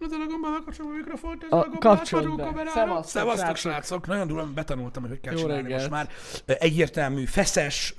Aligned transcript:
Ezzel 0.00 0.20
a 0.20 0.26
gombbal 0.26 0.50
bekapcsolom 0.58 0.92
a 0.92 0.94
mikrofont, 0.94 1.42
ezzel 1.44 1.58
A- 1.58 1.62
a 1.62 1.68
gombbal 1.68 1.92
átadunk 1.96 2.36
be. 2.36 2.42
kamerára. 2.42 2.70
Szevasztok, 2.70 3.04
Szevasztok, 3.10 3.56
srácok. 3.56 3.56
srácok. 3.56 4.06
Nagyon 4.06 4.26
durván 4.26 4.54
betanultam, 4.54 5.02
hogy 5.02 5.10
hogy 5.10 5.20
kell 5.20 5.32
Jó 5.32 5.38
csinálni 5.38 5.62
reggelt. 5.62 5.90
most 5.90 5.90
már. 5.90 6.08
Egyértelmű, 6.58 7.24
feszes, 7.24 7.94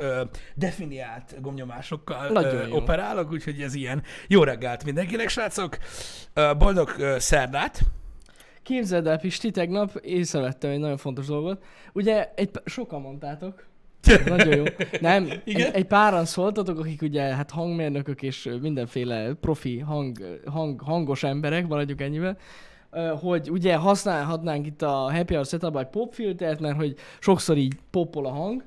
definiált 0.56 1.42
gomnyomásokkal 1.42 2.28
Nagyon 2.30 2.72
operálok, 2.72 3.32
úgyhogy 3.32 3.62
ez 3.62 3.74
ilyen. 3.74 4.04
Jó 4.28 4.44
reggelt 4.44 4.84
mindenkinek, 4.84 5.30
srácok. 5.30 5.78
Boldog 6.58 6.90
szerdát. 7.18 7.80
Képzeld 8.64 9.08
el, 9.08 9.20
Pisti, 9.20 9.52
tegnap 9.52 9.96
észrevettem 10.02 10.72
egy 10.72 10.80
nagyon 10.80 10.98
fontos 10.98 11.26
dolgot. 11.26 11.64
Ugye, 11.94 12.32
egy, 12.36 12.50
sokan 12.66 13.02
mondtátok, 13.02 13.66
nagyon 14.26 14.56
jó. 14.56 14.64
Nem, 15.02 15.24
Igen? 15.44 15.68
egy, 15.68 15.74
egy 15.76 15.86
páran 15.86 16.26
szóltatok, 16.26 16.80
akik 16.80 17.02
ugye 17.02 17.22
hát 17.22 17.52
hangmérnökök 17.52 18.22
és 18.22 18.50
mindenféle 18.62 19.34
profi 19.34 19.80
hang, 19.80 20.40
hang, 20.46 20.82
hangos 20.82 21.24
emberek, 21.24 21.68
maradjuk 21.68 22.02
ennyivel, 22.02 22.38
hogy 23.22 23.50
ugye 23.52 23.76
használhatnánk 23.76 24.66
itt 24.66 24.82
a 24.82 24.90
Happy 24.92 25.34
Hour 25.34 25.46
setup 25.46 25.78
egy 25.78 25.88
popfiltert, 25.88 26.60
mert 26.60 26.76
hogy 26.76 26.96
sokszor 27.20 27.58
így 27.58 27.76
poppol 27.92 28.26
a 28.26 28.30
hang. 28.32 28.64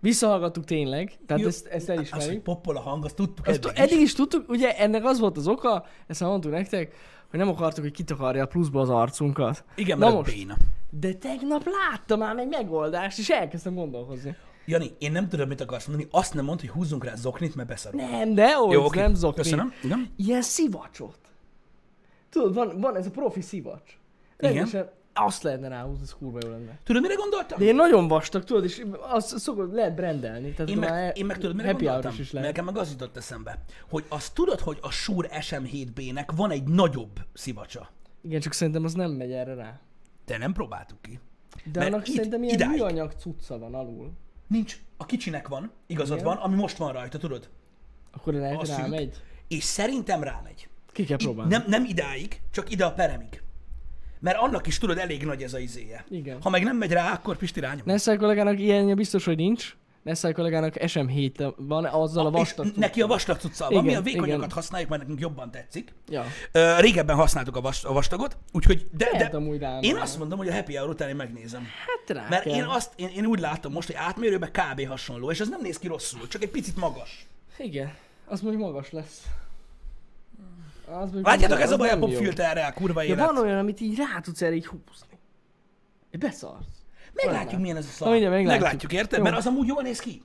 Visszahallgattuk 0.00 0.64
tényleg, 0.64 1.12
tehát 1.26 1.42
Jó, 1.42 1.48
ezt, 1.48 1.66
ezt 1.66 1.88
Az, 1.88 1.96
hogy 1.96 2.06
elismerjük. 2.12 2.42
poppol 2.42 2.76
a 2.76 2.80
hang, 2.80 3.04
azt 3.04 3.14
tudtuk 3.14 3.46
Azt 3.46 3.64
eddig 3.66 3.78
eddig 3.78 3.96
is. 3.96 4.02
is 4.02 4.14
tudtuk, 4.14 4.48
ugye 4.50 4.76
ennek 4.78 5.04
az 5.04 5.18
volt 5.20 5.36
az 5.36 5.46
oka, 5.48 5.84
ezt 6.06 6.20
már 6.20 6.28
mondtuk 6.30 6.52
nektek, 6.52 6.94
hogy 7.30 7.38
nem 7.38 7.48
akartuk, 7.48 7.82
hogy 7.84 7.92
kitakarja 7.92 8.42
a 8.42 8.46
pluszba 8.46 8.80
az 8.80 8.90
arcunkat. 8.90 9.64
Igen, 9.74 9.98
Na 9.98 10.04
mert 10.04 10.16
most. 10.18 10.34
béna. 10.36 10.56
De 10.90 11.12
tegnap 11.14 11.64
láttam 11.64 12.18
már 12.18 12.36
egy 12.36 12.48
megoldást, 12.48 13.18
és 13.18 13.28
elkezdtem 13.30 13.74
gondolkozni. 13.74 14.36
Jani, 14.66 14.90
én 14.98 15.12
nem 15.12 15.28
tudom, 15.28 15.48
mit 15.48 15.60
akarsz 15.60 15.86
mondani. 15.86 16.08
Azt 16.12 16.34
nem 16.34 16.44
mondd, 16.44 16.60
hogy 16.60 16.68
húzzunk 16.68 17.04
rá 17.04 17.14
zoknit, 17.14 17.54
mert 17.54 17.68
beszarunk. 17.68 18.10
Nem, 18.10 18.34
de 18.34 18.54
hogy 18.54 18.72
Jó, 18.72 18.84
oké. 18.84 19.00
nem 19.00 19.14
zokni. 19.14 19.42
Köszönöm. 19.42 19.72
Igen. 19.82 20.10
Ilyen 20.16 20.42
szivacsot. 20.42 21.18
Tudod, 22.30 22.54
van, 22.54 22.80
van 22.80 22.96
ez 22.96 23.06
a 23.06 23.10
profi 23.10 23.40
szivacs. 23.40 23.98
Igen. 24.38 24.52
Rendesen 24.54 24.90
azt 25.14 25.42
lehetne 25.42 25.68
ráhúzni, 25.68 26.02
ez 26.02 26.14
kurva 26.18 26.38
jó 26.42 26.50
lenne. 26.50 26.78
Tudod, 26.84 27.02
mire 27.02 27.14
gondoltam? 27.14 27.58
De 27.58 27.64
én 27.64 27.74
nagyon 27.74 28.08
vastag, 28.08 28.44
tudod, 28.44 28.64
és 28.64 28.84
azt 29.00 29.38
szokott, 29.38 29.72
lehet 29.72 29.94
brendelni. 29.94 30.52
Tehát 30.52 30.70
Én 30.70 30.78
meg, 30.78 31.16
én 31.16 31.26
meg 31.26 31.38
tudod, 31.38 31.56
mire 31.56 31.72
gondoltam? 31.72 32.14
is 32.18 32.32
lehet. 32.32 32.48
Nekem 32.48 32.64
meg 32.64 32.76
az 32.76 32.90
jutott 32.90 33.16
eszembe, 33.16 33.58
hogy 33.90 34.04
azt 34.08 34.34
tudod, 34.34 34.60
hogy 34.60 34.78
a 34.80 34.90
Shure 34.90 35.28
SM7B-nek 35.32 36.28
van 36.36 36.50
egy 36.50 36.62
nagyobb 36.64 37.18
szivacsa. 37.32 37.88
Igen, 38.22 38.40
csak 38.40 38.52
szerintem 38.52 38.84
az 38.84 38.94
nem 38.94 39.10
megy 39.10 39.32
erre 39.32 39.54
rá. 39.54 39.80
De 40.26 40.38
nem 40.38 40.52
próbáltuk 40.52 41.02
ki. 41.02 41.18
De 41.72 41.78
Mert 41.80 41.92
annak 41.92 42.08
itt- 42.08 42.14
szerintem 42.14 42.42
ilyen 42.42 42.54
idáig. 42.54 42.70
műanyag 42.70 43.12
cucca 43.12 43.58
van 43.58 43.74
alul. 43.74 44.10
Nincs. 44.52 44.76
A 44.96 45.06
kicsinek 45.06 45.48
van, 45.48 45.70
igazad 45.86 46.18
Igen. 46.18 46.28
van, 46.28 46.36
ami 46.36 46.54
most 46.54 46.76
van 46.76 46.92
rajta, 46.92 47.18
tudod? 47.18 47.48
Akkor 48.12 48.34
A 48.34 48.38
lehet 48.38 48.66
szűk. 48.66 48.76
rámegy. 48.76 49.16
És 49.48 49.64
szerintem 49.64 50.22
rámegy. 50.22 50.68
Ki 50.92 51.04
kell 51.04 51.16
próbálni. 51.16 51.50
nem, 51.50 51.64
nem 51.66 51.84
idáig, 51.84 52.40
csak 52.50 52.70
ide 52.70 52.84
a 52.84 52.92
peremig. 52.92 53.42
Mert 54.20 54.38
annak 54.38 54.66
is 54.66 54.78
tudod, 54.78 54.98
elég 54.98 55.24
nagy 55.24 55.42
ez 55.42 55.54
a 55.54 55.58
izéje. 55.58 56.04
Igen. 56.10 56.42
Ha 56.42 56.50
meg 56.50 56.62
nem 56.64 56.76
megy 56.76 56.92
rá, 56.92 57.12
akkor 57.12 57.36
Pisti 57.36 57.60
rányom. 57.60 57.82
Nessai 57.84 58.16
kollégának 58.16 58.58
ilyenje 58.58 58.94
biztos, 58.94 59.24
hogy 59.24 59.36
nincs. 59.36 59.76
Nessai 60.02 60.32
kollégának 60.32 60.74
SM7 60.78 61.52
van, 61.56 61.84
azzal 61.84 62.26
a 62.26 62.30
vastag 62.30 62.66
és 62.66 62.72
neki 62.76 63.02
a 63.02 63.06
vastag 63.06 63.36
cuccal 63.38 63.70
van, 63.70 63.84
mi 63.84 63.94
a 63.94 64.00
vékonyakat 64.00 64.36
igen. 64.44 64.50
használjuk, 64.50 64.90
mert 64.90 65.02
nekünk 65.02 65.20
jobban 65.20 65.50
tetszik. 65.50 65.94
Ja. 66.08 66.24
Ö, 66.52 66.76
régebben 66.80 67.16
használtuk 67.16 67.56
a, 67.56 67.60
vas- 67.60 67.84
a 67.84 67.92
vastagot, 67.92 68.36
úgyhogy 68.52 68.86
de, 68.92 69.28
de 69.30 69.78
én 69.80 69.96
azt 69.96 70.18
mondom, 70.18 70.38
hogy 70.38 70.48
a 70.48 70.52
happy 70.52 70.76
hour 70.76 70.88
után 70.88 71.08
én 71.08 71.16
megnézem. 71.16 71.62
Hát 71.62 72.16
rá 72.16 72.26
Mert 72.28 72.42
kell. 72.42 72.54
én, 72.54 72.62
azt, 72.62 72.92
én, 72.96 73.08
én 73.08 73.26
úgy 73.26 73.40
látom 73.40 73.72
most, 73.72 73.86
hogy 73.86 73.96
átmérőben 73.98 74.50
kb. 74.52 74.86
hasonló, 74.86 75.30
és 75.30 75.40
ez 75.40 75.48
nem 75.48 75.60
néz 75.62 75.78
ki 75.78 75.86
rosszul, 75.86 76.28
csak 76.28 76.42
egy 76.42 76.50
picit 76.50 76.76
magas. 76.76 77.26
Igen. 77.58 77.94
Az 78.26 78.40
mondjuk 78.40 78.62
magas 78.62 78.90
lesz. 78.90 79.22
Az 80.86 81.08
Látjátok, 81.22 81.60
ez 81.60 81.70
a 81.70 81.76
baj 81.76 81.90
a 81.90 81.98
popfilterrel, 81.98 82.72
kurva 82.72 83.02
Ja, 83.02 83.08
élet. 83.08 83.26
van 83.26 83.38
olyan, 83.44 83.58
amit 83.58 83.80
így 83.80 83.96
rá 83.96 84.20
tudsz 84.20 84.42
erre 84.42 84.54
így 84.54 84.66
húzni. 84.66 85.18
Beszarsz. 86.18 86.81
Meglátjuk, 87.14 87.60
milyen 87.60 87.76
ez 87.76 87.84
a 87.86 87.88
szar. 87.88 88.06
Na, 88.06 88.12
mindjárt 88.12 88.34
meglátjuk. 88.34 88.62
meglátjuk, 88.62 88.92
érted? 88.92 89.18
Jó. 89.18 89.24
Mert 89.24 89.36
az 89.36 89.46
amúgy 89.46 89.66
jól 89.66 89.82
néz 89.82 89.98
ki. 89.98 90.22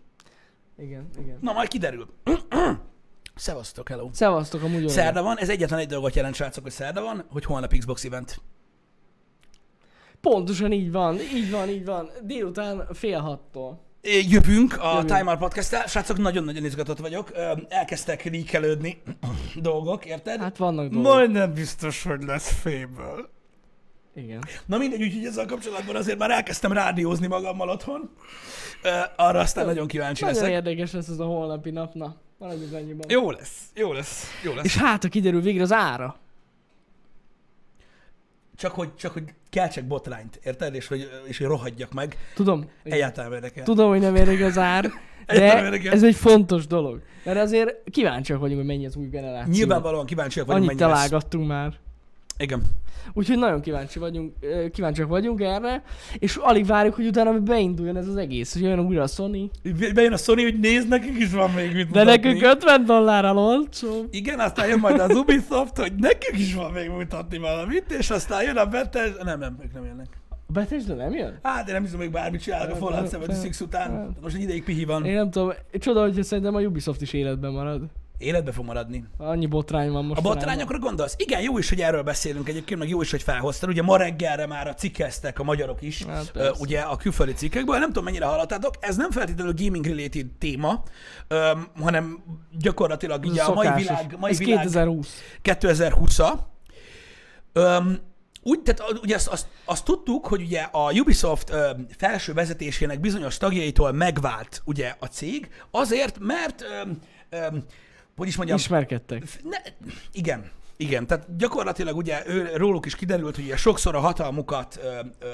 Igen, 0.78 1.10
igen. 1.20 1.38
Na, 1.42 1.54
majd 1.54 1.68
kiderül. 1.68 2.08
Szevasztok, 3.36 3.90
hello. 3.90 4.10
Szevasztok, 4.14 4.62
amúgy 4.62 4.76
olyan. 4.78 4.90
Szerda 4.90 5.24
van, 5.24 5.38
ez 5.38 5.50
egyetlen 5.50 5.80
egy 5.80 5.88
dolgot 5.88 6.16
jelent, 6.16 6.36
srácok, 6.36 6.64
hogy 6.64 6.72
szerda 6.72 7.02
van, 7.02 7.26
hogy 7.30 7.46
holnap 7.46 7.74
Xbox 7.78 8.04
event. 8.04 8.42
Pontosan 10.22 10.72
így 10.72 10.92
van, 10.92 11.20
így 11.20 11.52
van, 11.52 11.70
így 11.70 11.86
van. 11.86 12.10
Délután 12.24 12.88
fél 12.94 13.20
hattól. 13.20 13.86
Jövünk 14.02 14.78
a 14.80 14.90
Jövünk. 14.90 15.06
Time 15.06 15.30
Out 15.30 15.40
podcast 15.40 15.88
Srácok, 15.88 16.18
nagyon-nagyon 16.18 16.66
izgatott 16.66 16.98
vagyok. 16.98 17.32
Elkezdtek 17.70 18.24
líkelődni 18.24 19.02
dolgok, 19.56 20.06
érted? 20.06 20.40
Hát 20.40 20.58
vannak 20.58 20.90
dolgok. 20.90 21.12
Majdnem 21.12 21.54
biztos, 21.54 22.04
hogy 22.04 22.24
lesz 22.24 22.52
féből. 22.62 23.30
Igen. 24.18 24.44
Na 24.66 24.78
mindegy, 24.78 25.02
úgyhogy 25.02 25.26
ezzel 25.26 25.46
kapcsolatban 25.46 25.96
azért 25.96 26.18
már 26.18 26.32
elkezdtem 26.32 26.72
rádiózni 26.72 27.28
magammal 27.28 27.70
otthon. 27.70 28.10
Arra 29.16 29.40
aztán 29.40 29.66
nagyon 29.66 29.88
kíváncsi 29.88 30.24
Nagyon 30.24 30.40
leszek. 30.40 30.56
érdekes 30.56 30.92
lesz 30.92 31.08
ez 31.08 31.20
a 31.20 31.26
holnapi 31.26 31.70
nap. 31.70 31.94
Na, 31.94 32.16
maradjunk 32.38 32.74
annyiban. 32.74 33.06
Jó 33.10 33.32
lesz, 33.32 33.62
jó 33.74 33.94
lesz, 33.94 34.26
jó 34.44 34.54
lesz. 34.54 34.66
És 34.66 34.78
hát, 34.78 35.04
ha 35.04 35.10
kiderül 35.10 35.42
végre 35.42 35.62
az 35.64 35.72
ára. 35.72 36.16
Csak 38.56 38.72
hogy, 38.72 38.96
csak 38.96 39.14
hogy 39.14 39.24
keltsek 39.50 39.88
botrányt, 39.88 40.40
érted? 40.44 40.76
És 40.76 40.88
hogy, 40.88 41.10
és 41.28 41.38
hogy 41.38 41.48
rohadjak 41.48 41.94
meg. 41.94 42.18
Tudom. 42.36 42.70
Egyáltalán 42.84 43.34
érdekel. 43.34 43.64
Tudom, 43.64 43.90
hogy 43.90 44.00
nem 44.00 44.16
érdekel 44.16 44.48
az 44.48 44.58
ár, 44.58 44.92
de 45.28 45.70
ez 45.90 46.04
egy 46.04 46.16
fontos 46.16 46.68
dolog. 46.68 47.02
Mert 47.24 47.38
azért 47.40 47.76
kíváncsiak 47.92 48.40
vagyunk, 48.40 48.58
hogy 48.58 48.68
mennyi 48.68 48.86
az 48.86 48.96
új 48.96 49.08
generáció. 49.08 49.52
Nyilvánvalóan 49.54 50.06
kíváncsiak 50.06 50.46
vagyunk, 50.48 50.66
Annyit 50.70 50.80
mennyi 50.80 50.92
lesz. 50.92 51.00
találgattunk 51.02 51.48
már. 51.48 51.74
Igen. 52.38 52.62
Úgyhogy 53.14 53.38
nagyon 53.38 53.62
kíváncsi 53.62 54.00
vagyunk, 54.00 54.34
kíváncsiak 54.72 55.08
vagyunk 55.08 55.42
erre, 55.42 55.84
és 56.20 56.36
alig 56.36 56.66
várjuk, 56.66 56.96
hogy 56.96 57.06
utána 57.08 57.40
beinduljon 57.40 57.98
ez 57.98 58.08
az 58.08 58.16
egész, 58.16 58.54
hogy 58.54 58.62
jön 58.62 58.80
újra 58.80 59.02
a 59.04 59.08
Sony. 59.08 59.50
Bejön 59.94 60.14
a 60.14 60.18
Sony, 60.18 60.42
hogy 60.44 60.60
nézd, 60.60 60.88
nekünk 60.88 61.18
is 61.18 61.32
van 61.32 61.52
még 61.52 61.74
mit 61.74 61.90
De 61.92 62.00
mutatni. 62.04 62.30
nekünk 62.30 62.44
50 62.54 62.86
dollárral 62.86 63.38
olcsó. 63.38 64.06
Igen, 64.12 64.40
aztán 64.40 64.68
jön 64.68 64.80
majd 64.80 65.00
az 65.00 65.16
Ubisoft, 65.16 65.78
hogy 65.78 65.94
nekünk 65.98 66.40
is 66.40 66.54
van 66.54 66.72
még 66.72 66.90
mutatni 66.90 67.38
valamit, 67.38 67.92
és 67.92 68.10
aztán 68.10 68.44
jön 68.44 68.58
a 68.58 68.66
Bethesda... 68.66 69.24
Nem, 69.24 69.40
nem, 69.40 69.58
ők 69.64 69.74
nem 69.74 69.86
jönnek. 69.86 70.08
A 70.30 70.52
Bethesda 70.52 70.94
nem 70.94 71.14
jön? 71.14 71.40
Hát 71.44 71.68
én 71.68 71.74
nem 71.74 71.84
hiszem, 71.84 72.00
hogy 72.00 72.12
bármit 72.12 72.42
csinálnak 72.42 72.72
a 72.72 72.76
Fallout 72.76 73.12
nem, 73.12 73.22
76 73.22 73.60
után. 73.62 74.16
Most 74.22 74.36
egy 74.36 74.42
ideig 74.42 74.64
pihi 74.64 74.86
van. 74.86 75.06
Én 75.06 75.14
nem 75.16 75.32
tudom, 75.32 75.52
csoda, 75.72 76.02
hogy 76.02 76.24
szerintem 76.24 76.56
a 76.56 76.60
Ubisoft 76.60 77.02
is 77.02 77.14
életben 77.14 77.52
marad. 77.52 77.82
Életbe 78.18 78.52
fog 78.52 78.66
maradni. 78.66 79.06
Annyi 79.18 79.46
botrány 79.46 79.92
van 79.92 80.06
most. 80.06 80.20
A 80.20 80.24
botrányokra 80.24 80.80
gondolsz? 80.80 81.16
Igen, 81.18 81.42
jó 81.42 81.58
is, 81.58 81.70
hogy 81.70 81.82
erről 81.82 82.04
beszélünk 82.04 82.50
egyébként, 82.50 82.80
meg 82.80 82.90
jó 82.90 83.02
is, 83.02 83.12
hogy 83.12 83.22
felhoztad. 83.24 83.70
Ugye 83.70 83.82
ma 83.82 83.98
reggelre 83.98 84.46
már 84.46 84.68
a 84.68 84.74
cikkeztek 84.74 85.40
a 85.40 85.44
magyarok 85.44 85.82
is, 85.82 86.04
Hát 86.06 86.32
ö, 86.34 86.40
persze. 86.40 86.60
ugye 86.60 86.80
a 86.80 86.96
külföldi 86.96 87.34
cikkekből. 87.34 87.78
Nem 87.78 87.88
tudom, 87.88 88.04
mennyire 88.04 88.26
hallottátok, 88.26 88.74
ez 88.80 88.96
nem 88.96 89.12
feltétlenül 89.12 89.54
gaming-related 89.56 90.26
téma, 90.40 90.84
öm, 91.28 91.68
hanem 91.82 92.24
gyakorlatilag 92.60 93.26
ugye 93.26 93.42
a 93.44 93.54
mai 93.54 93.70
világ, 93.76 94.16
mai 94.20 94.32
Ez 94.32 94.38
világ 94.38 94.56
2020. 94.64 95.22
2020-a. 95.44 96.34
Öm, 97.54 97.98
úgy, 98.44 98.62
tehát 98.62 99.00
ugye 99.02 99.16
azt, 99.16 99.28
azt, 99.28 99.48
azt 99.66 99.86
tudtuk, 99.86 100.26
hogy 100.26 100.42
ugye 100.42 100.62
a 100.62 100.92
Ubisoft 100.92 101.50
öm, 101.50 101.88
felső 101.98 102.34
vezetésének 102.34 103.00
bizonyos 103.00 103.38
tagjaitól 103.38 103.92
megvált 103.92 104.62
ugye 104.66 104.96
a 105.00 105.06
cég, 105.06 105.50
azért, 105.72 106.20
mert 106.20 106.64
öm, 106.82 107.00
öm, 107.30 107.64
hogy 108.18 108.28
is 108.28 108.36
mondjam, 108.36 108.58
Ismerkedtek. 108.58 109.24
ne, 109.44 109.58
igen, 110.12 110.52
igen, 110.78 111.08
tehát 111.08 111.38
gyakorlatilag 111.38 111.96
ugye 111.98 112.24
ő, 112.28 112.52
róluk 112.56 112.86
is 112.86 112.96
kiderült, 112.96 113.36
hogy 113.36 113.44
ugye 113.44 113.58
sokszor 113.58 113.96
a 113.96 114.00
hatalmukat 114.00 114.80
ö, 114.84 115.00
ö, 115.20 115.28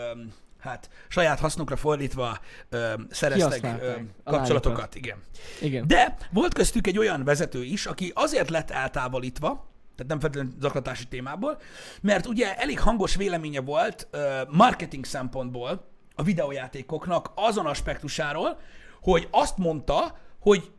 hát 0.59 0.89
saját 1.07 1.39
hasznukra 1.39 1.75
fordítva 1.75 2.39
ö, 2.69 2.93
szereztek 3.09 3.81
ö, 3.81 3.91
kapcsolatokat, 4.23 4.95
igen. 4.95 5.17
Igen. 5.61 5.87
De 5.87 6.17
volt 6.31 6.53
köztük 6.53 6.87
egy 6.87 6.97
olyan 6.97 7.23
vezető 7.23 7.63
is, 7.63 7.85
aki 7.85 8.11
azért 8.15 8.49
lett 8.49 8.71
eltávolítva, 8.71 9.71
tehát 9.95 10.11
nem 10.11 10.19
feltétlenül 10.19 10.53
zaklatási 10.59 11.07
témából, 11.07 11.59
mert 12.01 12.25
ugye 12.25 12.55
elég 12.57 12.79
hangos 12.79 13.15
véleménye 13.15 13.61
volt 13.61 14.07
ö, 14.11 14.41
marketing 14.49 15.05
szempontból 15.05 15.87
a 16.15 16.23
videójátékoknak 16.23 17.31
azon 17.35 17.65
aspektusáról, 17.65 18.59
hogy 19.01 19.27
azt 19.31 19.57
mondta, 19.57 20.17
hogy 20.39 20.71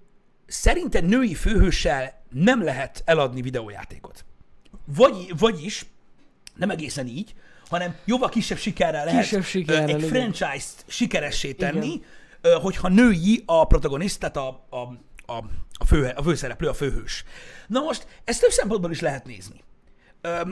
szerinte 0.47 1.01
női 1.01 1.35
főhőssel 1.35 2.23
nem 2.31 2.63
lehet 2.63 3.03
eladni 3.05 3.43
videójátékot. 3.43 4.25
Vagy, 4.85 5.39
vagyis, 5.39 5.87
nem 6.55 6.71
egészen 6.71 7.07
így, 7.07 7.35
hanem 7.69 7.97
jóval 8.05 8.29
kisebb 8.29 8.59
sikerrel 8.59 9.05
lehet 9.05 9.21
Kisebb 9.21 9.45
sikerrel, 9.45 9.89
egy 9.89 9.97
igen. 9.97 10.09
franchise-t 10.09 10.85
sikeressé 10.87 11.53
tenni, 11.53 12.03
ö, 12.41 12.57
hogyha 12.61 12.89
női 12.89 13.43
a 13.47 13.67
protagonist, 13.67 14.19
tehát 14.19 14.37
a, 14.37 14.67
a, 14.71 14.77
a, 15.33 15.45
a, 15.73 15.85
fő, 15.87 16.13
a 16.17 16.23
főszereplő, 16.23 16.69
a 16.69 16.75
főhős. 16.75 17.25
Na 17.67 17.81
most, 17.81 18.07
ezt 18.25 18.41
több 18.41 18.51
szempontból 18.51 18.91
is 18.91 19.01
lehet 19.01 19.25
nézni. 19.25 19.63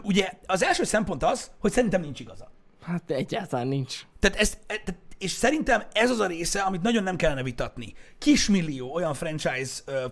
Ugye 0.02 0.32
az 0.46 0.62
első 0.62 0.84
szempont 0.84 1.22
az, 1.22 1.50
hogy 1.58 1.72
szerintem 1.72 2.00
nincs 2.00 2.20
igaza. 2.20 2.50
Hát 2.82 3.10
egyáltalán 3.10 3.66
nincs. 3.66 4.00
Tehát 4.22 4.38
ez, 4.38 4.52
e- 4.66 4.82
tehát, 4.84 5.00
és 5.22 5.30
szerintem 5.30 5.82
ez 5.92 6.10
az 6.10 6.20
a 6.20 6.26
része, 6.26 6.60
amit 6.60 6.82
nagyon 6.82 7.02
nem 7.02 7.16
kellene 7.16 7.42
vitatni. 7.42 7.94
Kismillió 8.18 8.94
olyan 8.94 9.14
franchise 9.14 9.80
ö, 9.84 10.04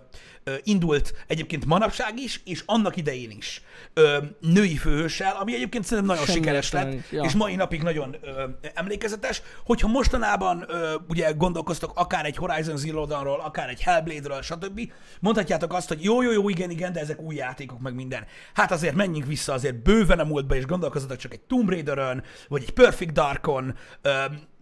ö, 0.43 0.53
indult 0.63 1.13
egyébként 1.27 1.65
manapság 1.65 2.19
is, 2.19 2.41
és 2.45 2.63
annak 2.65 2.95
idején 2.95 3.31
is 3.37 3.61
ö, 3.93 4.17
női 4.39 4.75
főhőssel, 4.75 5.35
ami 5.39 5.53
egyébként 5.53 5.83
szerintem 5.83 6.07
nagyon 6.07 6.25
Semmi 6.25 6.37
sikeres 6.37 6.71
lett, 6.71 7.09
ja. 7.09 7.23
és 7.23 7.33
mai 7.33 7.55
napig 7.55 7.81
nagyon 7.81 8.15
ö, 8.21 8.43
emlékezetes. 8.73 9.41
Hogyha 9.65 9.87
mostanában 9.87 10.65
ö, 10.67 10.95
ugye 11.07 11.31
gondolkoztok 11.31 11.91
akár 11.95 12.25
egy 12.25 12.35
Horizon 12.35 12.77
Zero 12.77 13.05
Dawn-ról, 13.05 13.39
akár 13.39 13.69
egy 13.69 13.81
Hellblade-ről, 13.81 14.41
stb., 14.41 14.91
mondhatjátok 15.19 15.73
azt, 15.73 15.87
hogy 15.87 16.03
jó, 16.03 16.21
jó, 16.21 16.31
jó, 16.31 16.49
igen, 16.49 16.69
igen, 16.69 16.93
de 16.93 16.99
ezek 16.99 17.21
új 17.21 17.35
játékok, 17.35 17.79
meg 17.79 17.93
minden. 17.93 18.25
Hát 18.53 18.71
azért 18.71 18.95
menjünk 18.95 19.27
vissza 19.27 19.53
azért 19.53 19.83
bőven 19.83 20.19
a 20.19 20.23
múltba, 20.23 20.55
és 20.55 20.65
gondolkozzatok 20.65 21.17
csak 21.17 21.33
egy 21.33 21.41
Tomb 21.41 21.69
Raider-ön, 21.69 22.23
vagy 22.47 22.61
egy 22.61 22.73
Perfect 22.73 23.13
Darkon, 23.13 23.75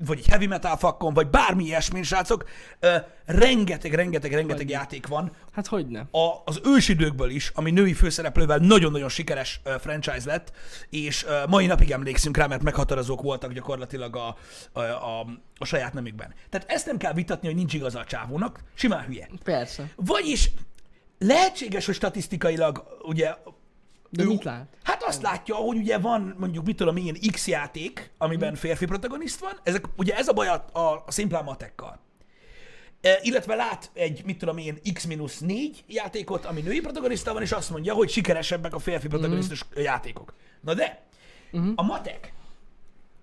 vagy 0.06 0.18
egy 0.18 0.28
Heavy 0.28 0.48
Metal 0.48 0.78
Fakkon, 0.78 1.14
vagy 1.14 1.28
bármi 1.28 1.64
ilyesmin, 1.64 2.04
srácok. 2.04 2.46
Rengeteg, 3.26 3.94
rengeteg, 3.94 4.34
rengeteg 4.34 4.70
játék 4.70 5.08
van, 5.08 5.32
Hát 5.52 5.68
hogy 5.68 5.88
ne? 5.88 6.00
a, 6.00 6.42
az 6.46 6.62
ősidőkből 6.64 7.30
is, 7.30 7.52
ami 7.56 7.72
női 7.72 7.94
főszereplővel 7.94 8.58
nagyon-nagyon 8.58 9.10
sikeres 9.10 9.62
franchise 9.80 10.22
lett, 10.26 10.52
és 10.90 11.26
mai 11.48 11.66
napig 11.66 11.92
emlékszünk 11.92 12.38
rá, 12.38 12.46
mert 12.48 12.62
meghatározók 12.64 13.22
voltak 13.22 13.54
gyakorlatilag 13.54 14.16
a, 14.16 14.36
a, 14.72 14.80
a, 14.82 15.26
a 15.58 15.66
saját 15.66 15.94
nemükben. 15.94 16.34
Tehát 16.50 16.72
ezt 16.72 16.86
nem 16.86 16.98
kell 16.98 17.14
vitatni, 17.14 17.48
hogy 17.48 17.58
nincs 17.58 17.74
igaza 17.74 18.00
a 18.00 18.06
csávónak, 18.06 18.64
simán 18.74 19.04
hülye. 19.06 19.30
Persze. 19.44 19.90
Vagyis 19.96 20.52
lehetséges, 21.20 21.86
hogy 21.86 21.96
statisztikailag 21.96 22.84
ugye 23.02 23.36
De 24.10 24.24
ő- 24.24 24.28
mit 24.28 24.44
lát? 24.44 24.68
Azt 25.10 25.22
látja, 25.22 25.56
hogy 25.56 25.78
ugye 25.78 25.98
van 25.98 26.36
mondjuk, 26.40 26.66
mit 26.66 26.76
tudom 26.76 26.98
én, 26.98 27.18
X 27.32 27.48
játék, 27.48 28.12
amiben 28.18 28.50
Mhm. 28.52 28.58
férfi 28.60 28.86
protagonist 28.86 29.40
van, 29.40 29.52
ezek, 29.64 29.86
ugye 29.98 30.16
ez 30.16 30.28
a 30.28 30.34
baj 30.34 30.48
a, 30.48 30.66
a, 30.80 31.04
a 31.06 31.12
szimplán 31.12 31.44
matekkal. 31.44 32.00
E, 33.02 33.20
illetve 33.22 33.56
lát 33.56 33.90
egy, 33.94 34.22
mit 34.26 34.38
tudom 34.38 34.58
én, 34.58 34.78
X-4 34.94 35.70
játékot, 35.88 36.46
ami 36.46 36.62
női 36.62 36.80
protagonista 36.80 37.34
van, 37.34 37.42
és 37.42 37.52
azt 37.52 37.70
mondja, 37.70 37.94
hogy 37.94 38.10
sikeresebbek 38.10 38.74
a 38.74 38.80
férfi 38.80 39.08
protagonisztus 39.08 39.64
Mhm. 39.66 39.80
játékok. 39.82 40.34
Na 40.62 40.74
de, 40.74 41.04
a 41.76 41.84
matek 41.84 42.34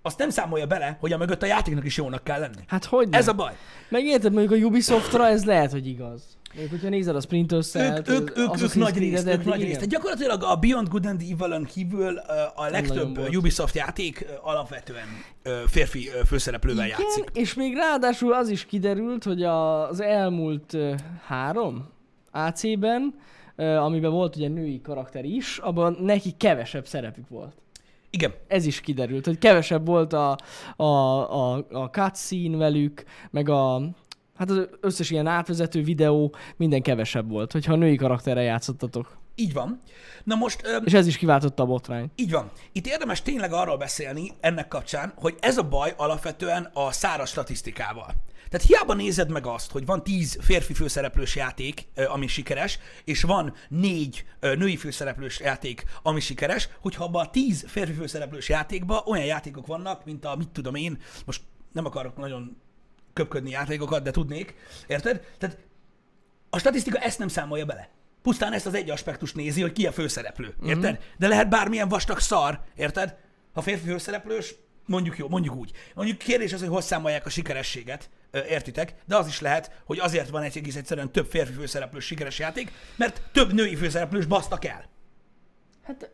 azt 0.03 0.19
nem 0.19 0.31
számolja 0.31 0.67
bele, 0.67 0.97
hogy 1.01 1.13
a 1.13 1.17
mögött 1.17 1.43
a 1.43 1.47
játéknak 1.47 1.85
is 1.85 1.97
jónak 1.97 2.25
kell 2.25 2.41
lenni. 2.41 2.63
Hát 2.67 2.85
hogy 2.85 3.09
ne? 3.09 3.17
Ez 3.19 3.29
a 3.29 3.33
baj. 3.33 3.53
Meg 3.89 4.05
érted, 4.05 4.33
mondjuk 4.33 4.63
a 4.63 4.65
Ubisoftra 4.67 5.27
ez 5.27 5.45
lehet, 5.45 5.71
hogy 5.71 5.87
igaz. 5.87 6.23
Mondjuk, 6.57 6.81
hogyha 6.81 6.89
nézed 6.97 7.17
a 7.17 7.21
Cell-t, 7.61 8.09
Ők, 8.09 8.21
ők, 8.21 8.39
ők, 8.39 8.63
ők 8.63 8.75
nagy 8.75 8.99
részt, 8.99 9.27
ők 9.27 9.45
nagy 9.45 9.63
részt. 9.63 9.89
gyakorlatilag 9.89 10.43
a 10.43 10.57
Beyond 10.57 10.89
Good 10.89 11.07
and 11.07 11.21
Evil-ön 11.21 11.65
kívül 11.65 12.17
a 12.55 12.69
legtöbb. 12.69 13.19
Ubisoft 13.35 13.75
játék 13.75 14.27
alapvetően 14.43 15.07
férfi 15.67 16.09
főszereplővel 16.27 16.87
Igen, 16.87 16.99
játszik. 17.01 17.25
és 17.33 17.55
még 17.55 17.75
ráadásul 17.75 18.33
az 18.33 18.49
is 18.49 18.67
kiderült, 18.67 19.25
hogy 19.25 19.43
az 19.43 20.01
elmúlt 20.01 20.77
három 21.27 21.89
AC-ben, 22.31 23.15
amiben 23.57 24.11
volt 24.11 24.37
ugye 24.37 24.49
női 24.49 24.81
karakter 24.81 25.25
is, 25.25 25.59
abban 25.59 25.97
neki 26.01 26.35
kevesebb 26.37 26.87
szerepük 26.87 27.29
volt. 27.29 27.53
Igen. 28.11 28.33
Ez 28.49 28.67
is 28.67 28.81
kiderült, 28.81 29.27
hogy 29.27 29.39
kevesebb 29.39 29.87
volt 29.87 30.13
a, 30.13 30.39
a, 30.77 30.85
a, 30.85 31.67
a 31.71 31.91
cutscene 31.91 32.57
velük, 32.57 33.05
meg 33.31 33.49
a, 33.49 33.83
hát 34.37 34.51
az 34.51 34.69
összes 34.81 35.11
ilyen 35.11 35.27
átvezető 35.27 35.83
videó, 35.83 36.35
minden 36.57 36.83
kevesebb 36.83 37.31
volt, 37.31 37.53
hogyha 37.53 37.73
a 37.73 37.77
női 37.77 37.97
karakterrel 37.97 38.43
játszottatok. 38.43 39.19
Így 39.35 39.53
van. 39.53 39.81
Na 40.25 40.35
most 40.35 40.67
ö, 40.67 40.77
És 40.85 40.93
ez 40.93 41.07
is 41.07 41.17
kiváltotta 41.17 41.63
a 41.63 41.67
botrányt. 41.67 42.13
Így 42.15 42.31
van. 42.31 42.51
Itt 42.73 42.87
érdemes 42.87 43.23
tényleg 43.23 43.53
arról 43.53 43.77
beszélni 43.77 44.33
ennek 44.41 44.69
kapcsán, 44.69 45.13
hogy 45.17 45.35
ez 45.41 45.59
a 45.59 45.63
baj 45.63 45.95
alapvetően 45.97 46.71
a 46.73 46.93
száraz 46.93 47.29
statisztikával. 47.29 48.15
Tehát 48.49 48.67
hiába 48.67 48.95
nézed 48.95 49.31
meg 49.31 49.47
azt, 49.47 49.71
hogy 49.71 49.87
van 49.87 50.03
10 50.03 50.39
férfi 50.41 50.75
főszereplős 50.75 51.37
játék, 51.37 51.87
ami 52.09 52.27
sikeres, 52.27 52.79
és 53.05 53.23
van 53.23 53.55
4 53.69 54.25
női 54.41 54.77
főszereplős 54.77 55.41
játék, 55.41 55.85
ami 56.03 56.21
sikeres, 56.21 56.69
hogyha 56.81 57.05
abban 57.05 57.27
a 57.27 57.31
10 57.31 57.65
férfi 57.69 57.93
főszereplős 57.93 58.49
játékban 58.49 59.03
olyan 59.07 59.25
játékok 59.25 59.67
vannak, 59.67 60.05
mint 60.05 60.25
a, 60.25 60.37
mit 60.37 60.49
tudom 60.49 60.75
én, 60.75 60.99
most 61.25 61.43
nem 61.73 61.85
akarok 61.85 62.17
nagyon 62.17 62.57
köpködni 63.17 63.51
játékokat, 63.51 64.03
de 64.03 64.11
tudnék, 64.11 64.55
érted? 64.87 65.27
Tehát 65.39 65.59
a 66.51 66.59
statisztika 66.59 66.99
ezt 66.99 67.19
nem 67.19 67.29
számolja 67.29 67.65
bele. 67.65 67.89
Pusztán 68.23 68.53
ezt 68.53 68.67
az 68.67 68.75
egy 68.75 68.91
aspektust 68.91 69.35
nézi, 69.35 69.61
hogy 69.61 69.73
ki 69.73 69.87
a 69.87 69.93
főszereplő, 69.93 70.55
érted? 70.65 70.93
Mm-hmm. 70.93 71.01
De 71.19 71.29
lehet 71.29 71.49
bármilyen 71.49 71.89
vastag 71.89 72.19
szar, 72.19 72.61
érted? 72.77 73.17
Ha 73.53 73.61
férfi 73.61 73.87
főszereplős, 73.89 74.55
mondjuk 74.87 75.17
jó, 75.19 75.29
mondjuk 75.29 75.55
úgy. 75.55 75.71
Mondjuk 75.95 76.19
kérdés 76.19 76.53
az, 76.53 76.61
hogy 76.61 76.69
hogy 76.69 76.83
számolják 76.83 77.27
a 77.27 77.31
sikerességet, 77.31 78.11
értitek? 78.49 78.95
De 79.05 79.17
az 79.17 79.27
is 79.27 79.41
lehet, 79.41 79.83
hogy 79.85 79.99
azért 79.99 80.29
van 80.29 80.43
egy 80.43 80.57
egész 80.57 80.77
egyszerűen 80.77 81.13
több 81.13 81.27
férfi 81.27 81.53
főszereplős 81.53 82.05
sikeres 82.05 82.39
játék, 82.39 82.73
mert 82.97 83.23
több 83.33 83.53
női 83.53 83.77
főszereplős 83.77 84.27
basztak 84.27 84.65
el. 84.65 84.85
Hát, 85.83 86.11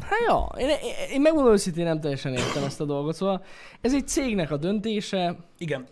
hát 0.00 0.20
ja, 0.26 0.54
én, 0.58 0.68
én, 0.68 0.78
én 1.12 1.20
megmondom 1.20 1.52
őszintén 1.52 1.84
nem 1.84 2.00
teljesen 2.00 2.32
értem 2.32 2.64
ezt 2.64 2.80
a 2.80 2.84
dolgot, 2.84 3.14
szóval 3.14 3.44
ez 3.80 3.94
egy 3.94 4.08
cégnek 4.08 4.50
a 4.50 4.56
döntése, 4.56 5.36
Igen. 5.58 5.86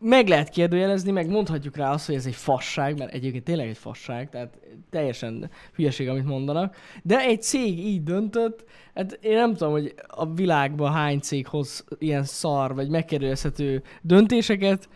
Meg 0.00 0.28
lehet 0.28 0.48
kérdőjelezni, 0.48 1.10
meg 1.10 1.28
mondhatjuk 1.28 1.76
rá 1.76 1.92
azt, 1.92 2.06
hogy 2.06 2.14
ez 2.14 2.26
egy 2.26 2.34
fasság, 2.34 2.98
mert 2.98 3.12
egyébként 3.12 3.44
tényleg 3.44 3.68
egy 3.68 3.78
fasság, 3.78 4.30
tehát 4.30 4.58
teljesen 4.90 5.50
hülyeség, 5.74 6.08
amit 6.08 6.24
mondanak. 6.24 6.76
De 7.02 7.18
egy 7.18 7.42
cég 7.42 7.78
így 7.78 8.02
döntött, 8.02 8.64
hát 8.94 9.12
én 9.20 9.34
nem 9.36 9.52
tudom, 9.54 9.72
hogy 9.72 9.94
a 10.06 10.32
világban 10.32 10.92
hány 10.92 11.20
cég 11.20 11.46
hoz 11.46 11.84
ilyen 11.98 12.24
szar, 12.24 12.74
vagy 12.74 12.88
megkérdőjelezhető 12.88 13.82
döntéseket, 14.02 14.88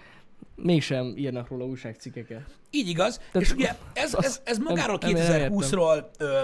mégsem 0.56 1.14
írnak 1.16 1.48
róla 1.48 1.64
újságcikkeket. 1.64 2.42
Így 2.70 2.88
igaz, 2.88 3.16
Tehát- 3.16 3.40
és 3.48 3.52
ugye 3.52 3.74
ez, 3.92 4.14
ez, 4.14 4.40
ez 4.44 4.58
magáról 4.58 4.98
nem- 5.00 5.12
nem 5.12 5.22
értem. 5.22 5.52
2020-ról, 5.52 6.04
ö, 6.18 6.24
ö, 6.24 6.40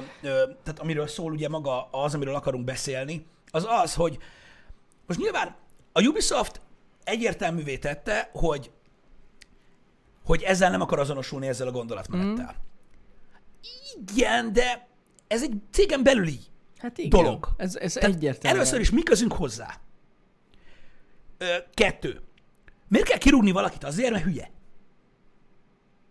tehát 0.63 0.79
amiről 0.79 1.07
szól 1.07 1.33
ugye 1.33 1.49
maga 1.49 1.89
az, 1.91 2.15
amiről 2.15 2.35
akarunk 2.35 2.65
beszélni, 2.65 3.27
az 3.51 3.67
az, 3.83 3.95
hogy 3.95 4.19
most 5.07 5.21
nyilván 5.21 5.55
a 5.93 6.03
Ubisoft 6.07 6.61
egyértelművé 7.09 7.79
tette, 7.79 8.31
hogy 8.33 8.71
hogy 10.25 10.43
ezzel 10.43 10.71
nem 10.71 10.81
akar 10.81 10.99
azonosulni 10.99 11.47
ezzel 11.47 11.67
a 11.67 11.71
gondolatmenettel. 11.71 12.55
Mm. 12.59 14.03
Igen, 14.15 14.53
de 14.53 14.89
ez 15.27 15.43
egy 15.43 15.53
cégen 15.71 16.03
belüli 16.03 16.39
Hát 16.79 16.99
igen, 16.99 17.23
dolog. 17.23 17.49
ez, 17.57 17.77
ez 17.77 17.93
Tehát 17.93 18.15
egyértelmű. 18.15 18.57
Először 18.57 18.81
is 18.81 18.91
mi 18.91 19.03
közünk 19.03 19.33
hozzá? 19.33 19.81
Ö, 21.39 21.47
kettő. 21.75 22.21
Miért 22.89 23.07
kell 23.09 23.19
kirúgni 23.19 23.51
valakit? 23.51 23.85
Azért, 23.85 24.11
mert 24.11 24.25
hülye. 24.25 24.51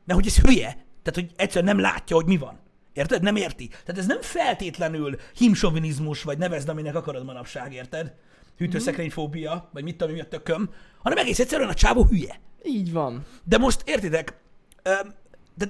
Mert 0.06 0.20
hogy 0.20 0.28
ez 0.28 0.40
hülye. 0.40 0.86
Tehát, 1.04 1.14
hogy 1.14 1.32
egyszerűen 1.36 1.76
nem 1.76 1.84
látja, 1.84 2.16
hogy 2.16 2.26
mi 2.26 2.38
van. 2.38 2.60
Érted? 2.94 3.22
Nem 3.22 3.36
érti. 3.36 3.68
Tehát 3.68 3.98
ez 3.98 4.06
nem 4.06 4.22
feltétlenül 4.22 5.20
himsovinizmus, 5.36 6.24
vagy 6.24 6.38
nevezd, 6.38 6.70
aminek 6.70 6.96
akarod 6.96 7.26
manapság, 7.26 7.74
érted? 7.74 8.16
Hűtőszekrényfóbia, 8.58 9.70
vagy 9.74 9.84
mit 9.84 9.98
tudom, 9.98 10.14
mi 10.14 10.20
a 10.20 10.28
tököm, 10.28 10.70
hanem 11.04 11.18
egész 11.18 11.40
egyszerűen 11.40 11.70
a 11.70 11.74
csávó 11.74 12.04
hülye. 12.04 12.40
Így 12.64 12.92
van. 12.92 13.26
De 13.44 13.58
most 13.58 13.82
értitek, 13.86 14.40
öm, 14.84 15.14
de 15.56 15.68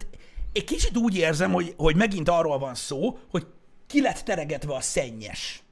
egy 0.53 0.63
kicsit 0.63 0.97
úgy 0.97 1.17
érzem, 1.17 1.51
hogy, 1.51 1.73
hogy 1.77 1.95
megint 1.95 2.29
arról 2.29 2.59
van 2.59 2.75
szó, 2.75 3.17
hogy 3.29 3.45
ki 3.87 4.01
lett 4.01 4.17
teregetve 4.17 4.75
a 4.75 4.81
szennyes. 4.81 5.63